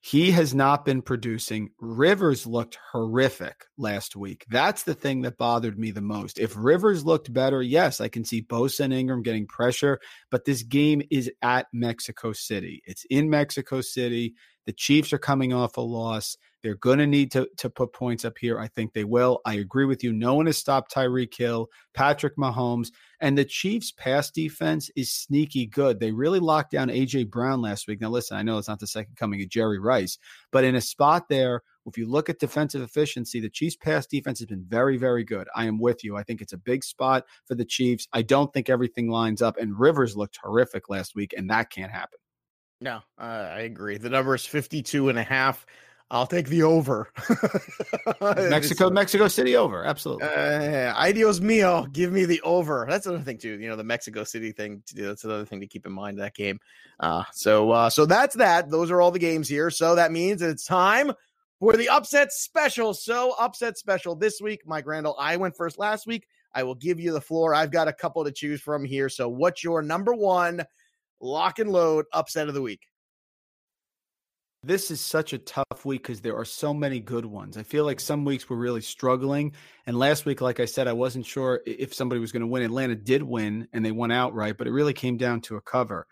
he 0.00 0.32
has 0.32 0.54
not 0.54 0.84
been 0.84 1.00
producing. 1.00 1.70
Rivers 1.80 2.46
looked 2.46 2.78
horrific 2.92 3.64
last 3.78 4.14
week. 4.14 4.44
That's 4.50 4.82
the 4.82 4.92
thing 4.92 5.22
that 5.22 5.38
bothered 5.38 5.78
me 5.78 5.92
the 5.92 6.02
most. 6.02 6.38
If 6.38 6.54
Rivers 6.58 7.06
looked 7.06 7.32
better, 7.32 7.62
yes, 7.62 8.02
I 8.02 8.08
can 8.08 8.22
see 8.22 8.42
Bosa 8.42 8.80
and 8.80 8.92
Ingram 8.92 9.22
getting 9.22 9.46
pressure, 9.46 9.98
but 10.30 10.44
this 10.44 10.62
game 10.62 11.00
is 11.10 11.30
at 11.40 11.68
Mexico 11.72 12.34
City. 12.34 12.82
It's 12.84 13.06
in 13.08 13.30
Mexico 13.30 13.80
City. 13.80 14.34
The 14.66 14.74
Chiefs 14.74 15.14
are 15.14 15.18
coming 15.18 15.54
off 15.54 15.78
a 15.78 15.80
loss. 15.80 16.36
They're 16.64 16.76
going 16.76 16.98
to 16.98 17.06
need 17.06 17.30
to 17.32 17.46
to 17.58 17.68
put 17.68 17.92
points 17.92 18.24
up 18.24 18.38
here. 18.40 18.58
I 18.58 18.68
think 18.68 18.94
they 18.94 19.04
will. 19.04 19.42
I 19.44 19.56
agree 19.56 19.84
with 19.84 20.02
you. 20.02 20.14
No 20.14 20.32
one 20.32 20.46
has 20.46 20.56
stopped 20.56 20.94
Tyreek 20.94 21.36
Hill, 21.36 21.68
Patrick 21.92 22.38
Mahomes, 22.38 22.88
and 23.20 23.36
the 23.36 23.44
Chiefs' 23.44 23.92
pass 23.92 24.30
defense 24.30 24.90
is 24.96 25.12
sneaky 25.12 25.66
good. 25.66 26.00
They 26.00 26.10
really 26.10 26.40
locked 26.40 26.70
down 26.70 26.88
AJ 26.88 27.28
Brown 27.30 27.60
last 27.60 27.86
week. 27.86 28.00
Now, 28.00 28.08
listen, 28.08 28.38
I 28.38 28.42
know 28.42 28.56
it's 28.56 28.68
not 28.68 28.80
the 28.80 28.86
second 28.86 29.14
coming 29.16 29.42
of 29.42 29.50
Jerry 29.50 29.78
Rice, 29.78 30.16
but 30.50 30.64
in 30.64 30.74
a 30.74 30.80
spot 30.80 31.28
there, 31.28 31.60
if 31.84 31.98
you 31.98 32.08
look 32.08 32.30
at 32.30 32.38
defensive 32.38 32.80
efficiency, 32.80 33.40
the 33.40 33.50
Chiefs' 33.50 33.76
pass 33.76 34.06
defense 34.06 34.38
has 34.38 34.46
been 34.46 34.64
very, 34.66 34.96
very 34.96 35.22
good. 35.22 35.46
I 35.54 35.66
am 35.66 35.78
with 35.78 36.02
you. 36.02 36.16
I 36.16 36.22
think 36.22 36.40
it's 36.40 36.54
a 36.54 36.58
big 36.58 36.82
spot 36.82 37.26
for 37.44 37.56
the 37.56 37.66
Chiefs. 37.66 38.08
I 38.14 38.22
don't 38.22 38.50
think 38.54 38.70
everything 38.70 39.10
lines 39.10 39.42
up, 39.42 39.58
and 39.58 39.78
Rivers 39.78 40.16
looked 40.16 40.38
horrific 40.42 40.88
last 40.88 41.14
week, 41.14 41.34
and 41.36 41.50
that 41.50 41.68
can't 41.68 41.92
happen. 41.92 42.18
No, 42.80 43.00
uh, 43.18 43.50
I 43.52 43.60
agree. 43.60 43.98
The 43.98 44.08
number 44.08 44.34
is 44.34 44.46
52 44.46 45.10
and 45.10 45.18
a 45.18 45.22
half. 45.22 45.66
I'll 46.14 46.28
take 46.28 46.46
the 46.46 46.62
over. 46.62 47.10
Mexico, 48.20 48.88
Mexico 48.88 49.26
City 49.26 49.56
over. 49.56 49.84
Absolutely. 49.84 50.28
Uh, 50.28 50.94
ideos 50.94 51.40
mio. 51.40 51.86
Give 51.86 52.12
me 52.12 52.24
the 52.24 52.40
over. 52.42 52.86
That's 52.88 53.06
another 53.06 53.24
thing 53.24 53.38
too. 53.38 53.58
You 53.58 53.68
know, 53.68 53.74
the 53.74 53.82
Mexico 53.82 54.22
City 54.22 54.52
thing. 54.52 54.80
To 54.86 54.94
do, 54.94 55.06
that's 55.06 55.24
another 55.24 55.44
thing 55.44 55.60
to 55.60 55.66
keep 55.66 55.86
in 55.86 55.92
mind 55.92 56.20
that 56.20 56.36
game. 56.36 56.60
Uh, 57.00 57.24
so, 57.32 57.72
uh, 57.72 57.90
so 57.90 58.06
that's 58.06 58.36
that. 58.36 58.70
Those 58.70 58.92
are 58.92 59.00
all 59.00 59.10
the 59.10 59.18
games 59.18 59.48
here. 59.48 59.70
So 59.70 59.96
that 59.96 60.12
means 60.12 60.40
it's 60.40 60.64
time 60.64 61.10
for 61.58 61.76
the 61.76 61.88
upset 61.88 62.32
special. 62.32 62.94
So 62.94 63.34
upset 63.36 63.76
special 63.76 64.14
this 64.14 64.40
week, 64.40 64.60
Mike 64.64 64.86
Randall. 64.86 65.16
I 65.18 65.36
went 65.36 65.56
first 65.56 65.80
last 65.80 66.06
week. 66.06 66.28
I 66.54 66.62
will 66.62 66.76
give 66.76 67.00
you 67.00 67.10
the 67.10 67.20
floor. 67.20 67.56
I've 67.56 67.72
got 67.72 67.88
a 67.88 67.92
couple 67.92 68.22
to 68.22 68.30
choose 68.30 68.60
from 68.60 68.84
here. 68.84 69.08
So, 69.08 69.28
what's 69.28 69.64
your 69.64 69.82
number 69.82 70.14
one 70.14 70.64
lock 71.20 71.58
and 71.58 71.72
load 71.72 72.04
upset 72.12 72.46
of 72.46 72.54
the 72.54 72.62
week? 72.62 72.86
This 74.66 74.90
is 74.90 74.98
such 74.98 75.34
a 75.34 75.38
tough 75.38 75.84
week 75.84 76.02
because 76.02 76.22
there 76.22 76.38
are 76.38 76.44
so 76.46 76.72
many 76.72 76.98
good 76.98 77.26
ones. 77.26 77.58
I 77.58 77.62
feel 77.64 77.84
like 77.84 78.00
some 78.00 78.24
weeks 78.24 78.48
we're 78.48 78.56
really 78.56 78.80
struggling. 78.80 79.52
And 79.86 79.98
last 79.98 80.24
week, 80.24 80.40
like 80.40 80.58
I 80.58 80.64
said, 80.64 80.88
I 80.88 80.94
wasn't 80.94 81.26
sure 81.26 81.60
if 81.66 81.92
somebody 81.92 82.18
was 82.18 82.32
going 82.32 82.40
to 82.40 82.46
win. 82.46 82.62
Atlanta 82.62 82.94
did 82.94 83.22
win 83.22 83.68
and 83.74 83.84
they 83.84 83.92
won 83.92 84.10
outright, 84.10 84.56
but 84.56 84.66
it 84.66 84.72
really 84.72 84.94
came 84.94 85.18
down 85.18 85.42
to 85.42 85.56
a 85.56 85.60
cover. 85.60 86.06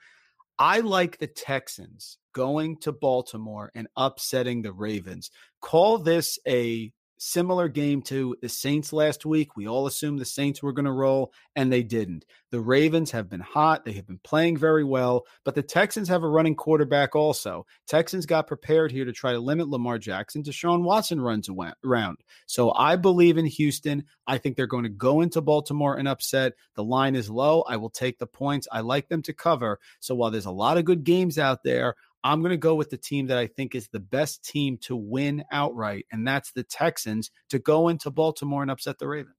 I 0.58 0.80
like 0.80 1.16
the 1.16 1.28
Texans 1.28 2.18
going 2.34 2.76
to 2.80 2.92
Baltimore 2.92 3.72
and 3.74 3.88
upsetting 3.96 4.60
the 4.60 4.72
Ravens. 4.74 5.30
Call 5.62 5.96
this 5.96 6.38
a 6.46 6.92
similar 7.22 7.68
game 7.68 8.02
to 8.02 8.36
the 8.42 8.48
Saints 8.48 8.92
last 8.92 9.24
week. 9.24 9.56
We 9.56 9.68
all 9.68 9.86
assumed 9.86 10.18
the 10.18 10.24
Saints 10.24 10.62
were 10.62 10.72
going 10.72 10.86
to 10.86 10.92
roll, 10.92 11.32
and 11.54 11.72
they 11.72 11.82
didn't. 11.82 12.24
The 12.50 12.60
Ravens 12.60 13.12
have 13.12 13.30
been 13.30 13.40
hot. 13.40 13.84
They 13.84 13.92
have 13.92 14.06
been 14.06 14.18
playing 14.24 14.56
very 14.56 14.82
well, 14.82 15.24
but 15.44 15.54
the 15.54 15.62
Texans 15.62 16.08
have 16.08 16.24
a 16.24 16.28
running 16.28 16.56
quarterback 16.56 17.14
also. 17.14 17.64
Texans 17.86 18.26
got 18.26 18.48
prepared 18.48 18.90
here 18.90 19.04
to 19.04 19.12
try 19.12 19.32
to 19.32 19.38
limit 19.38 19.68
Lamar 19.68 19.98
Jackson. 19.98 20.42
Deshaun 20.42 20.82
Watson 20.82 21.20
runs 21.20 21.48
around. 21.84 22.18
So 22.46 22.72
I 22.74 22.96
believe 22.96 23.38
in 23.38 23.46
Houston. 23.46 24.04
I 24.26 24.38
think 24.38 24.56
they're 24.56 24.66
going 24.66 24.84
to 24.84 24.90
go 24.90 25.20
into 25.20 25.40
Baltimore 25.40 25.96
and 25.96 26.08
upset. 26.08 26.54
The 26.74 26.84
line 26.84 27.14
is 27.14 27.30
low. 27.30 27.62
I 27.62 27.76
will 27.76 27.90
take 27.90 28.18
the 28.18 28.26
points. 28.26 28.66
I 28.72 28.80
like 28.80 29.08
them 29.08 29.22
to 29.22 29.32
cover. 29.32 29.78
So 30.00 30.14
while 30.14 30.30
there's 30.30 30.46
a 30.46 30.50
lot 30.50 30.76
of 30.76 30.84
good 30.84 31.04
games 31.04 31.38
out 31.38 31.62
there, 31.62 31.94
I'm 32.24 32.40
going 32.40 32.50
to 32.50 32.56
go 32.56 32.74
with 32.74 32.90
the 32.90 32.96
team 32.96 33.26
that 33.28 33.38
I 33.38 33.46
think 33.46 33.74
is 33.74 33.88
the 33.88 34.00
best 34.00 34.44
team 34.44 34.78
to 34.82 34.94
win 34.94 35.44
outright, 35.50 36.06
and 36.12 36.26
that's 36.26 36.52
the 36.52 36.62
Texans 36.62 37.30
to 37.50 37.58
go 37.58 37.88
into 37.88 38.10
Baltimore 38.10 38.62
and 38.62 38.70
upset 38.70 38.98
the 38.98 39.08
Ravens. 39.08 39.34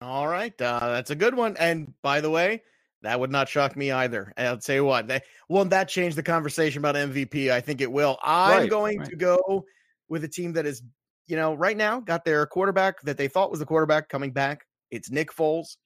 All 0.00 0.26
right, 0.26 0.58
uh, 0.60 0.80
that's 0.80 1.10
a 1.10 1.16
good 1.16 1.34
one. 1.34 1.56
And 1.58 1.92
by 2.02 2.20
the 2.20 2.30
way, 2.30 2.62
that 3.02 3.20
would 3.20 3.30
not 3.30 3.48
shock 3.48 3.76
me 3.76 3.92
either. 3.92 4.32
I'll 4.36 4.58
tell 4.58 4.76
you 4.76 4.84
what, 4.84 5.08
that, 5.08 5.24
won't 5.48 5.70
that 5.70 5.88
change 5.88 6.14
the 6.14 6.22
conversation 6.22 6.78
about 6.78 6.94
MVP? 6.94 7.50
I 7.50 7.60
think 7.60 7.80
it 7.80 7.92
will. 7.92 8.18
I'm 8.22 8.60
right, 8.60 8.70
going 8.70 9.00
right. 9.00 9.08
to 9.10 9.16
go 9.16 9.64
with 10.08 10.24
a 10.24 10.28
team 10.28 10.54
that 10.54 10.66
is, 10.66 10.82
you 11.26 11.36
know, 11.36 11.54
right 11.54 11.76
now 11.76 12.00
got 12.00 12.24
their 12.24 12.46
quarterback 12.46 13.02
that 13.02 13.18
they 13.18 13.28
thought 13.28 13.50
was 13.50 13.60
the 13.60 13.66
quarterback 13.66 14.08
coming 14.08 14.32
back. 14.32 14.64
It's 14.90 15.10
Nick 15.10 15.30
Foles. 15.34 15.76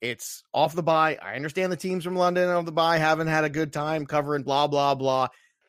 It's 0.00 0.44
off 0.54 0.76
the 0.76 0.82
bye. 0.82 1.18
I 1.20 1.34
understand 1.34 1.72
the 1.72 1.76
teams 1.76 2.04
from 2.04 2.14
London 2.14 2.48
on 2.48 2.64
the 2.64 2.72
bye 2.72 2.98
haven't 2.98 3.26
had 3.26 3.42
a 3.42 3.50
good 3.50 3.72
time 3.72 4.06
covering 4.06 4.44
blah 4.44 4.68
blah 4.68 4.94
blah 4.94 5.28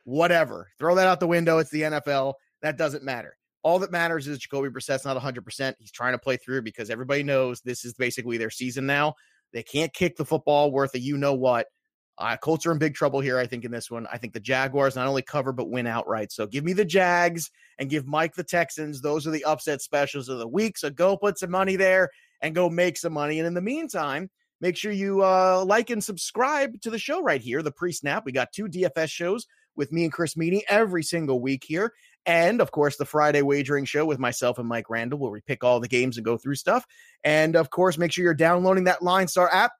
whatever. 0.09 0.71
Throw 0.79 0.95
that 0.95 1.07
out 1.07 1.19
the 1.19 1.27
window. 1.27 1.59
It's 1.59 1.69
the 1.69 1.83
NFL. 1.83 2.33
That 2.61 2.77
doesn't 2.77 3.03
matter. 3.03 3.37
All 3.61 3.79
that 3.79 3.91
matters 3.91 4.27
is 4.27 4.39
Jacoby 4.39 4.69
Brissett's 4.69 5.05
not 5.05 5.21
100%. 5.21 5.73
He's 5.79 5.91
trying 5.91 6.13
to 6.13 6.19
play 6.19 6.37
through 6.37 6.63
because 6.63 6.89
everybody 6.89 7.23
knows 7.23 7.61
this 7.61 7.85
is 7.85 7.93
basically 7.93 8.37
their 8.37 8.49
season 8.49 8.85
now. 8.85 9.13
They 9.53 9.63
can't 9.63 9.93
kick 9.93 10.15
the 10.15 10.25
football 10.25 10.71
worth 10.71 10.95
a 10.95 10.99
you 10.99 11.17
know 11.17 11.33
what. 11.33 11.67
Uh, 12.17 12.35
Colts 12.35 12.65
are 12.65 12.71
in 12.71 12.79
big 12.79 12.95
trouble 12.95 13.21
here, 13.21 13.39
I 13.39 13.47
think, 13.47 13.63
in 13.63 13.71
this 13.71 13.89
one. 13.89 14.05
I 14.11 14.17
think 14.17 14.33
the 14.33 14.41
Jaguars 14.41 14.95
not 14.95 15.07
only 15.07 15.21
cover, 15.21 15.53
but 15.53 15.69
win 15.69 15.87
outright. 15.87 16.33
So 16.33 16.47
give 16.47 16.65
me 16.65 16.73
the 16.73 16.83
Jags 16.83 17.49
and 17.77 17.89
give 17.89 18.05
Mike 18.05 18.35
the 18.35 18.43
Texans. 18.43 19.01
Those 19.01 19.25
are 19.25 19.31
the 19.31 19.45
upset 19.45 19.81
specials 19.81 20.27
of 20.27 20.37
the 20.37 20.47
week. 20.47 20.77
So 20.77 20.89
go 20.89 21.15
put 21.15 21.39
some 21.39 21.51
money 21.51 21.77
there 21.77 22.09
and 22.41 22.53
go 22.53 22.69
make 22.69 22.97
some 22.97 23.13
money. 23.13 23.39
And 23.39 23.47
in 23.47 23.53
the 23.53 23.61
meantime, 23.61 24.29
make 24.59 24.75
sure 24.75 24.91
you 24.91 25.23
uh, 25.23 25.63
like 25.65 25.89
and 25.91 26.03
subscribe 26.03 26.81
to 26.81 26.89
the 26.89 26.99
show 26.99 27.21
right 27.23 27.41
here, 27.41 27.61
the 27.61 27.71
pre 27.71 27.93
snap. 27.93 28.25
We 28.25 28.33
got 28.33 28.51
two 28.51 28.65
DFS 28.65 29.09
shows 29.09 29.47
with 29.79 29.91
me 29.91 30.03
and 30.03 30.13
Chris 30.13 30.35
Meaney 30.35 30.61
every 30.69 31.01
single 31.01 31.39
week 31.39 31.63
here. 31.63 31.93
And 32.25 32.61
of 32.61 32.69
course, 32.69 32.97
the 32.97 33.05
Friday 33.05 33.41
wagering 33.41 33.85
show 33.85 34.05
with 34.05 34.19
myself 34.19 34.59
and 34.59 34.67
Mike 34.67 34.89
Randall, 34.89 35.17
where 35.17 35.31
we 35.31 35.41
pick 35.41 35.63
all 35.63 35.79
the 35.79 35.87
games 35.87 36.17
and 36.17 36.25
go 36.25 36.37
through 36.37 36.55
stuff. 36.55 36.85
And 37.23 37.55
of 37.55 37.71
course, 37.71 37.97
make 37.97 38.11
sure 38.11 38.23
you're 38.23 38.35
downloading 38.35 38.83
that 38.83 39.01
Line 39.01 39.27
Star 39.27 39.49
app, 39.51 39.71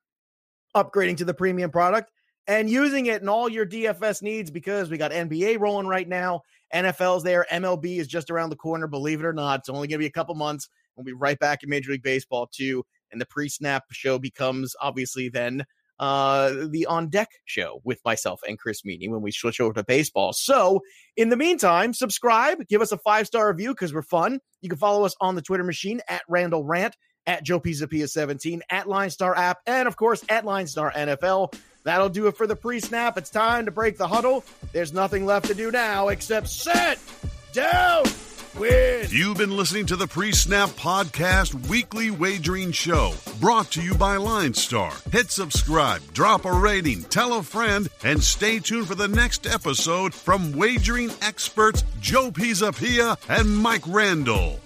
upgrading 0.75 1.17
to 1.17 1.25
the 1.25 1.33
premium 1.33 1.69
product, 1.69 2.09
and 2.47 2.69
using 2.69 3.05
it 3.05 3.21
in 3.21 3.29
all 3.29 3.49
your 3.49 3.67
DFS 3.67 4.23
needs 4.23 4.49
because 4.49 4.89
we 4.89 4.97
got 4.97 5.11
NBA 5.11 5.59
rolling 5.59 5.85
right 5.85 6.07
now. 6.07 6.41
NFL's 6.73 7.23
there. 7.23 7.45
MLB 7.51 7.97
is 7.97 8.07
just 8.07 8.31
around 8.31 8.49
the 8.49 8.55
corner. 8.55 8.87
Believe 8.87 9.19
it 9.19 9.25
or 9.25 9.33
not, 9.33 9.59
it's 9.59 9.69
only 9.69 9.87
going 9.87 9.99
to 9.99 10.03
be 10.03 10.07
a 10.07 10.11
couple 10.11 10.33
months. 10.33 10.69
We'll 10.95 11.03
be 11.03 11.13
right 11.13 11.37
back 11.37 11.61
in 11.61 11.69
Major 11.69 11.91
League 11.91 12.03
Baseball 12.03 12.47
too. 12.51 12.83
And 13.11 13.19
the 13.19 13.25
pre 13.25 13.49
snap 13.49 13.83
show 13.91 14.17
becomes 14.17 14.75
obviously 14.81 15.29
then 15.29 15.65
uh, 15.99 16.51
the 16.69 16.85
On 16.85 17.09
Deck 17.09 17.29
show 17.45 17.81
with 17.83 17.99
myself 18.05 18.41
and 18.47 18.57
Chris 18.57 18.81
Meaney 18.83 19.09
when 19.09 19.21
we 19.21 19.31
switch 19.31 19.59
over 19.59 19.73
to 19.73 19.83
baseball. 19.83 20.33
So, 20.33 20.81
in 21.17 21.29
the 21.29 21.37
meantime, 21.37 21.93
subscribe, 21.93 22.67
give 22.67 22.81
us 22.81 22.91
a 22.91 22.97
five 22.97 23.27
star 23.27 23.49
review 23.49 23.69
because 23.73 23.93
we're 23.93 24.01
fun. 24.01 24.39
You 24.61 24.69
can 24.69 24.77
follow 24.77 25.05
us 25.05 25.15
on 25.19 25.35
the 25.35 25.41
Twitter 25.41 25.63
machine 25.63 26.01
at 26.07 26.21
Randall 26.27 26.63
Rant, 26.63 26.95
at 27.25 27.43
Joe 27.43 27.59
Pisapia 27.59 28.09
17, 28.09 28.61
at 28.69 28.87
Line 28.87 29.09
Star 29.09 29.35
app, 29.35 29.59
and 29.67 29.87
of 29.87 29.95
course 29.95 30.23
at 30.29 30.45
Line 30.45 30.67
Star 30.67 30.91
NFL. 30.91 31.53
That'll 31.83 32.09
do 32.09 32.27
it 32.27 32.35
for 32.35 32.47
the 32.47 32.55
pre 32.55 32.79
snap. 32.79 33.17
It's 33.17 33.29
time 33.29 33.65
to 33.65 33.71
break 33.71 33.97
the 33.97 34.07
huddle. 34.07 34.43
There's 34.73 34.93
nothing 34.93 35.25
left 35.25 35.47
to 35.47 35.53
do 35.53 35.71
now 35.71 36.09
except 36.09 36.47
sit 36.47 36.99
down 37.53 38.05
win. 38.55 39.07
You've 39.09 39.37
been 39.37 39.55
listening 39.55 39.85
to 39.87 39.95
the 39.95 40.07
Pre 40.07 40.31
Snap 40.31 40.69
Podcast 40.69 41.67
Weekly 41.67 42.11
Wagering 42.11 42.71
Show, 42.71 43.13
brought 43.39 43.71
to 43.71 43.81
you 43.81 43.93
by 43.93 44.17
Line 44.17 44.53
Star. 44.53 44.93
Hit 45.11 45.31
subscribe, 45.31 46.01
drop 46.13 46.45
a 46.45 46.51
rating, 46.51 47.03
tell 47.03 47.37
a 47.37 47.43
friend, 47.43 47.89
and 48.03 48.23
stay 48.23 48.59
tuned 48.59 48.87
for 48.87 48.95
the 48.95 49.07
next 49.07 49.45
episode 49.45 50.13
from 50.13 50.51
wagering 50.53 51.11
experts 51.21 51.83
Joe 51.99 52.31
Pisapia 52.31 53.17
and 53.29 53.57
Mike 53.57 53.83
Randall. 53.87 54.59